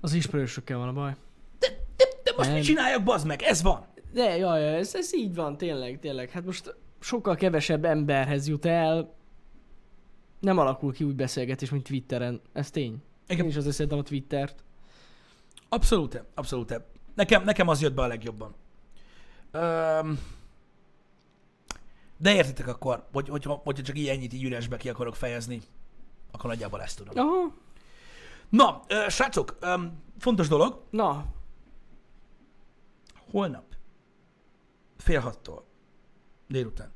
Az 0.00 0.12
ismerősökkel 0.12 0.78
van 0.78 0.88
a 0.88 0.92
baj. 0.92 1.16
De, 1.58 1.66
de, 1.96 2.04
de 2.24 2.32
most 2.36 2.48
Nem. 2.48 2.58
mit 2.58 2.66
csináljak, 2.66 3.02
bazd 3.02 3.26
meg? 3.26 3.42
Ez 3.42 3.62
van. 3.62 3.86
De, 4.12 4.36
jaj, 4.36 4.60
jaj, 4.60 4.76
ez, 4.76 4.94
ez 4.94 5.14
így 5.14 5.34
van, 5.34 5.56
tényleg, 5.56 5.98
tényleg. 5.98 6.30
Hát 6.30 6.44
most 6.44 6.74
sokkal 7.00 7.34
kevesebb 7.34 7.84
emberhez 7.84 8.48
jut 8.48 8.64
el, 8.66 9.14
nem 10.40 10.58
alakul 10.58 10.92
ki 10.92 11.04
úgy 11.04 11.14
beszélgetés, 11.14 11.70
mint 11.70 11.84
Twitteren. 11.84 12.40
Ez 12.52 12.70
tény. 12.70 13.02
Igen. 13.28 13.44
Én 13.44 13.50
is 13.50 13.56
azért 13.56 13.74
szeretem 13.74 13.98
a 13.98 14.02
Twittert. 14.02 14.64
Abszolút, 15.72 16.24
abszolút. 16.34 16.80
Nekem, 17.14 17.44
nekem 17.44 17.68
az 17.68 17.80
jött 17.80 17.94
be 17.94 18.02
a 18.02 18.06
legjobban. 18.06 18.54
Öm, 19.50 20.20
de 22.16 22.34
értitek 22.34 22.68
akkor, 22.68 23.06
hogy, 23.12 23.28
hogyha, 23.28 23.52
hogyha 23.64 23.82
csak 23.82 23.98
így 23.98 24.08
ennyit 24.08 24.32
így 24.32 24.44
üresbe 24.44 24.76
ki 24.76 24.88
akarok 24.88 25.16
fejezni, 25.16 25.62
akkor 26.30 26.50
nagyjából 26.50 26.82
ezt 26.82 26.96
tudom. 26.96 27.28
Aha, 27.28 27.54
Na, 28.48 28.82
ö, 28.88 29.08
srácok, 29.08 29.56
öm, 29.60 30.02
fontos 30.18 30.48
dolog, 30.48 30.82
na, 30.90 31.24
holnap 33.30 33.64
fél 34.96 35.20
hattól 35.20 35.64
délután 36.48 36.92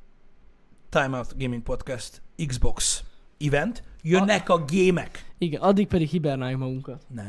Time 0.89 1.17
Out 1.17 1.37
Gaming 1.37 1.63
Podcast 1.63 2.21
Xbox 2.47 3.03
event, 3.39 3.83
jönnek 4.05 4.49
a 4.49 4.63
gémek. 4.63 5.25
igen, 5.37 5.61
addig 5.61 5.87
pedig 5.87 6.09
hibernáljuk 6.09 6.59
magunkat. 6.59 7.01
Ne. 7.07 7.23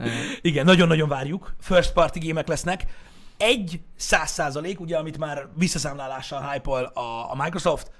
Igen, 0.40 0.64
nagyon-nagyon 0.64 1.08
várjuk. 1.08 1.54
First 1.60 1.92
party 1.92 2.18
gémek 2.18 2.48
lesznek. 2.48 2.84
Egy 3.36 3.80
száz 3.96 4.30
százalék, 4.30 4.80
ugye, 4.80 4.96
amit 4.96 5.18
már 5.18 5.48
visszaszámlálással 5.54 6.50
hype 6.50 6.70
a, 6.70 7.30
a 7.30 7.34
Microsoft, 7.42 7.90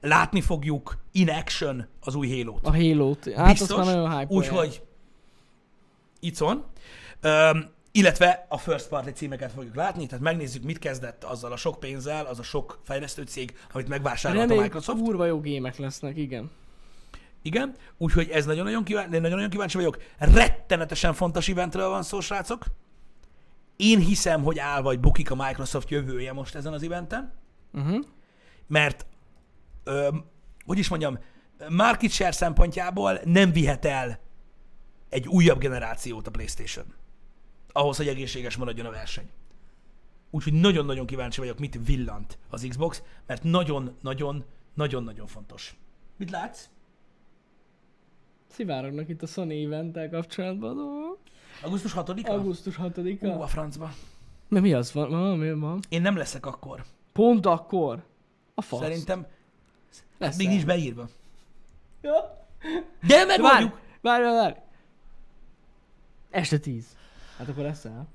látni 0.00 0.40
fogjuk 0.40 0.98
in 1.12 1.28
action 1.30 1.86
az 2.00 2.14
új 2.14 2.28
Halo-t. 2.30 2.66
A 2.66 2.70
Halo-t. 2.70 3.32
Hát 3.34 3.60
azt 3.60 3.76
már 3.76 3.84
nagyon 3.84 4.18
hype 4.18 4.34
Úgyhogy 4.34 4.82
itt 6.20 6.38
van. 6.38 6.64
Um, 7.22 7.70
illetve 7.92 8.46
a 8.48 8.58
first 8.58 8.88
party 8.88 9.10
címeket 9.10 9.52
fogjuk 9.52 9.74
látni, 9.74 10.06
tehát 10.06 10.24
megnézzük, 10.24 10.62
mit 10.62 10.78
kezdett 10.78 11.24
azzal 11.24 11.52
a 11.52 11.56
sok 11.56 11.80
pénzzel, 11.80 12.24
az 12.24 12.38
a 12.38 12.42
sok 12.42 12.80
fejlesztő 12.82 13.22
cég, 13.22 13.56
amit 13.72 13.88
megvásárolt 13.88 14.38
a 14.38 14.42
Reméljük, 14.42 14.72
Microsoft. 14.72 15.02
kurva 15.02 15.26
jó 15.26 15.40
gémek 15.40 15.78
lesznek, 15.78 16.16
igen. 16.16 16.50
Igen, 17.42 17.76
úgyhogy 17.98 18.28
ez 18.28 18.44
nagyon-nagyon 18.44 18.84
kíváncsi, 18.84 19.10
nagyon-nagyon 19.10 19.50
kíváncsi 19.50 19.76
vagyok. 19.76 19.98
Rettenetesen 20.18 21.14
fontos 21.14 21.48
eventről 21.48 21.88
van 21.88 22.02
szó, 22.02 22.20
srácok. 22.20 22.64
Én 23.76 23.98
hiszem, 23.98 24.42
hogy 24.42 24.58
áll 24.58 24.82
vagy 24.82 25.00
bukik 25.00 25.30
a 25.30 25.34
Microsoft 25.34 25.90
jövője 25.90 26.32
most 26.32 26.54
ezen 26.54 26.72
az 26.72 26.82
eventen, 26.82 27.40
Uh-huh. 27.74 28.04
mert, 28.66 29.06
öm, 29.84 30.24
hogy 30.64 30.78
is 30.78 30.88
mondjam, 30.88 31.18
market 31.68 32.10
share 32.10 32.32
szempontjából 32.32 33.20
nem 33.24 33.52
vihet 33.52 33.84
el 33.84 34.20
egy 35.08 35.28
újabb 35.28 35.58
generációt 35.58 36.26
a 36.26 36.30
PlayStation. 36.30 36.84
Ahhoz, 37.72 37.96
hogy 37.96 38.08
egészséges 38.08 38.56
maradjon 38.56 38.86
a 38.86 38.90
verseny. 38.90 39.30
Úgyhogy 40.30 40.52
nagyon-nagyon 40.52 41.06
kíváncsi 41.06 41.40
vagyok, 41.40 41.58
mit 41.58 41.78
villant 41.84 42.38
az 42.50 42.66
Xbox, 42.68 43.02
mert 43.26 43.42
nagyon-nagyon-nagyon-nagyon 43.42 45.26
fontos. 45.26 45.76
Mit 46.16 46.30
látsz? 46.30 46.68
Szivárognak 48.52 49.08
itt 49.08 49.22
a 49.22 49.26
Sony 49.26 49.64
eventtel 49.64 50.10
kapcsolatban 50.10 50.76
dolgok. 50.76 51.18
Augusztus 51.62 51.92
6-a? 51.96 52.30
Augusztus 52.30 52.78
6-a. 52.82 53.26
Ú, 53.26 53.40
a 53.40 53.46
francba. 53.46 53.90
Mert 54.48 54.64
mi 54.64 54.72
az 54.72 54.92
van? 54.92 55.10
van? 55.10 55.38
Mi 55.38 55.52
van? 55.52 55.80
Én 55.88 56.02
nem 56.02 56.16
leszek 56.16 56.46
akkor. 56.46 56.84
Pont 57.12 57.46
akkor. 57.46 58.04
A 58.54 58.62
fasz. 58.62 58.80
Szerintem 58.80 59.26
Lesz 60.18 60.36
még 60.36 60.48
nincs 60.48 60.66
beírva. 60.66 61.08
Ja. 62.00 62.46
De 63.06 63.26
Várj, 63.26 63.26
megoldjuk! 63.26 63.80
várj, 64.00 64.22
várj, 64.22 64.36
várj. 64.36 64.54
Este 66.30 66.58
10. 66.58 66.96
Hát 67.38 67.48
akkor 67.48 67.62
lesz 67.62 67.84
el. 67.84 68.06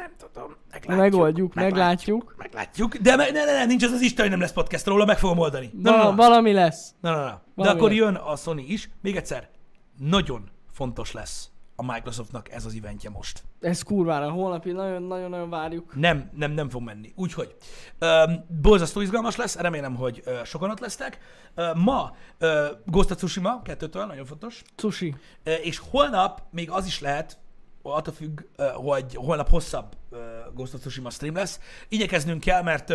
Nem 0.00 0.12
tudom. 0.16 0.56
Megoldjuk, 0.86 1.54
meglátjuk. 1.54 2.34
Meglátjuk. 2.36 2.96
De 2.96 3.16
me- 3.16 3.30
ne, 3.30 3.44
ne, 3.44 3.52
ne, 3.52 3.64
nincs 3.64 3.84
az 3.84 3.92
az 3.92 4.00
Isten, 4.00 4.20
hogy 4.20 4.30
nem 4.30 4.40
lesz 4.40 4.52
podcast 4.52 4.86
róla, 4.86 5.04
meg 5.04 5.18
fogom 5.18 5.38
oldani. 5.38 5.70
Na, 5.82 5.90
na, 5.90 6.02
na. 6.02 6.14
valami 6.14 6.52
lesz. 6.52 6.94
na, 7.00 7.10
na, 7.10 7.16
na. 7.16 7.24
De 7.24 7.42
valami 7.54 7.76
akkor 7.76 7.88
lesz. 7.88 7.98
jön 7.98 8.14
a 8.14 8.36
Sony 8.36 8.64
is. 8.66 8.90
Még 9.02 9.16
egyszer, 9.16 9.48
nagyon 9.98 10.50
fontos 10.72 11.12
lesz 11.12 11.50
a 11.80 11.92
Microsoftnak 11.92 12.50
ez 12.50 12.64
az 12.64 12.74
eventje 12.74 13.10
most. 13.10 13.42
Ez 13.60 13.82
kurvára, 13.82 14.30
holnapi 14.30 14.72
nagyon-nagyon 14.72 15.50
várjuk. 15.50 15.94
Nem, 15.94 16.30
nem, 16.34 16.52
nem 16.52 16.68
fog 16.68 16.82
menni. 16.82 17.12
Úgyhogy 17.16 17.56
um, 18.00 18.44
borzasztó 18.62 19.00
izgalmas 19.00 19.36
lesz, 19.36 19.56
remélem, 19.56 19.94
hogy 19.94 20.22
uh, 20.26 20.44
sokan 20.44 20.70
ott 20.70 20.80
lesznek. 20.80 21.18
Uh, 21.56 21.74
ma 21.74 22.14
uh, 22.40 22.48
Ghost 22.86 23.10
of 23.10 23.16
Tsushima, 23.16 23.62
kettőtől, 23.62 24.06
nagyon 24.06 24.24
fontos. 24.24 24.62
Sushi. 24.76 25.14
Uh, 25.46 25.66
és 25.66 25.78
holnap 25.90 26.42
még 26.50 26.70
az 26.70 26.86
is 26.86 27.00
lehet, 27.00 27.38
attól 27.82 28.14
függ, 28.14 28.40
hogy 28.74 29.14
holnap 29.14 29.48
hosszabb 29.48 29.96
Ghost 30.54 30.74
of 30.74 30.80
Tsushima 30.80 31.10
stream 31.10 31.34
lesz. 31.34 31.60
Igyekeznünk 31.88 32.40
kell, 32.40 32.62
mert 32.62 32.92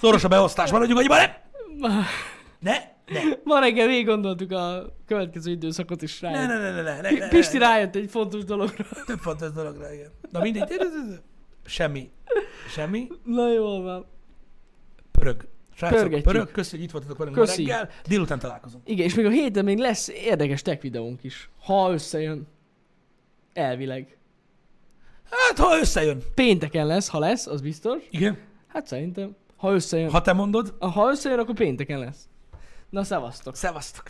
szoros 0.00 0.24
a 0.24 0.28
beosztás, 0.28 0.70
maradjunk 0.70 0.98
annyiban, 0.98 1.18
ne! 1.18 2.14
Ne, 2.58 2.72
ne, 3.06 3.20
Ma 3.44 3.58
reggel 3.58 3.86
végig 3.86 4.06
gondoltuk 4.06 4.50
a 4.50 4.92
következő 5.06 5.50
időszakot 5.50 6.02
is 6.02 6.20
rá. 6.20 6.30
ne, 6.30 6.46
ne, 6.46 6.58
ne, 6.58 6.70
ne, 6.70 6.82
ne, 6.82 7.00
ne, 7.00 7.10
ne, 7.10 7.28
Pisti 7.28 7.58
rájött 7.58 7.96
egy 7.96 8.10
fontos 8.10 8.44
dologra. 8.44 8.84
Több 9.06 9.18
fontos 9.18 9.52
dologra, 9.52 9.92
igen. 9.92 10.10
Na 10.30 10.40
mindegy, 10.40 10.68
semmi. 11.64 12.10
Semmi. 12.68 13.08
Na 13.24 13.52
jól 13.52 13.82
van. 13.82 14.06
Pörög. 15.10 15.48
Srácok, 15.74 16.22
pörög, 16.22 16.50
köszi, 16.50 16.76
hogy 16.76 16.84
itt 16.84 16.90
voltatok 16.90 17.18
velünk 17.18 17.36
Köszi. 17.36 17.64
reggel. 17.64 17.90
Délután 18.08 18.38
találkozunk. 18.38 18.88
Igen, 18.88 19.06
és 19.06 19.14
még 19.14 19.26
a 19.26 19.30
héten 19.30 19.64
még 19.64 19.78
lesz 19.78 20.08
érdekes 20.08 20.62
tech 20.62 20.82
videónk 20.82 21.24
is. 21.24 21.50
Ha 21.64 21.92
összejön. 21.92 22.46
Elvileg. 23.56 24.18
Hát, 25.30 25.58
ha 25.58 25.78
összejön. 25.78 26.22
Pénteken 26.34 26.86
lesz, 26.86 27.08
ha 27.08 27.18
lesz, 27.18 27.46
az 27.46 27.60
biztos. 27.60 28.02
Igen. 28.10 28.38
Hát 28.66 28.86
szerintem. 28.86 29.36
Ha 29.56 29.72
összejön. 29.72 30.10
Ha 30.10 30.22
te 30.22 30.32
mondod, 30.32 30.74
Ha, 30.78 31.10
összejön, 31.10 31.38
akkor 31.38 31.54
pénteken 31.54 31.98
lesz. 31.98 32.28
Na, 32.90 33.04
szevasztok. 33.04 33.56
szevasztok. 33.56 34.04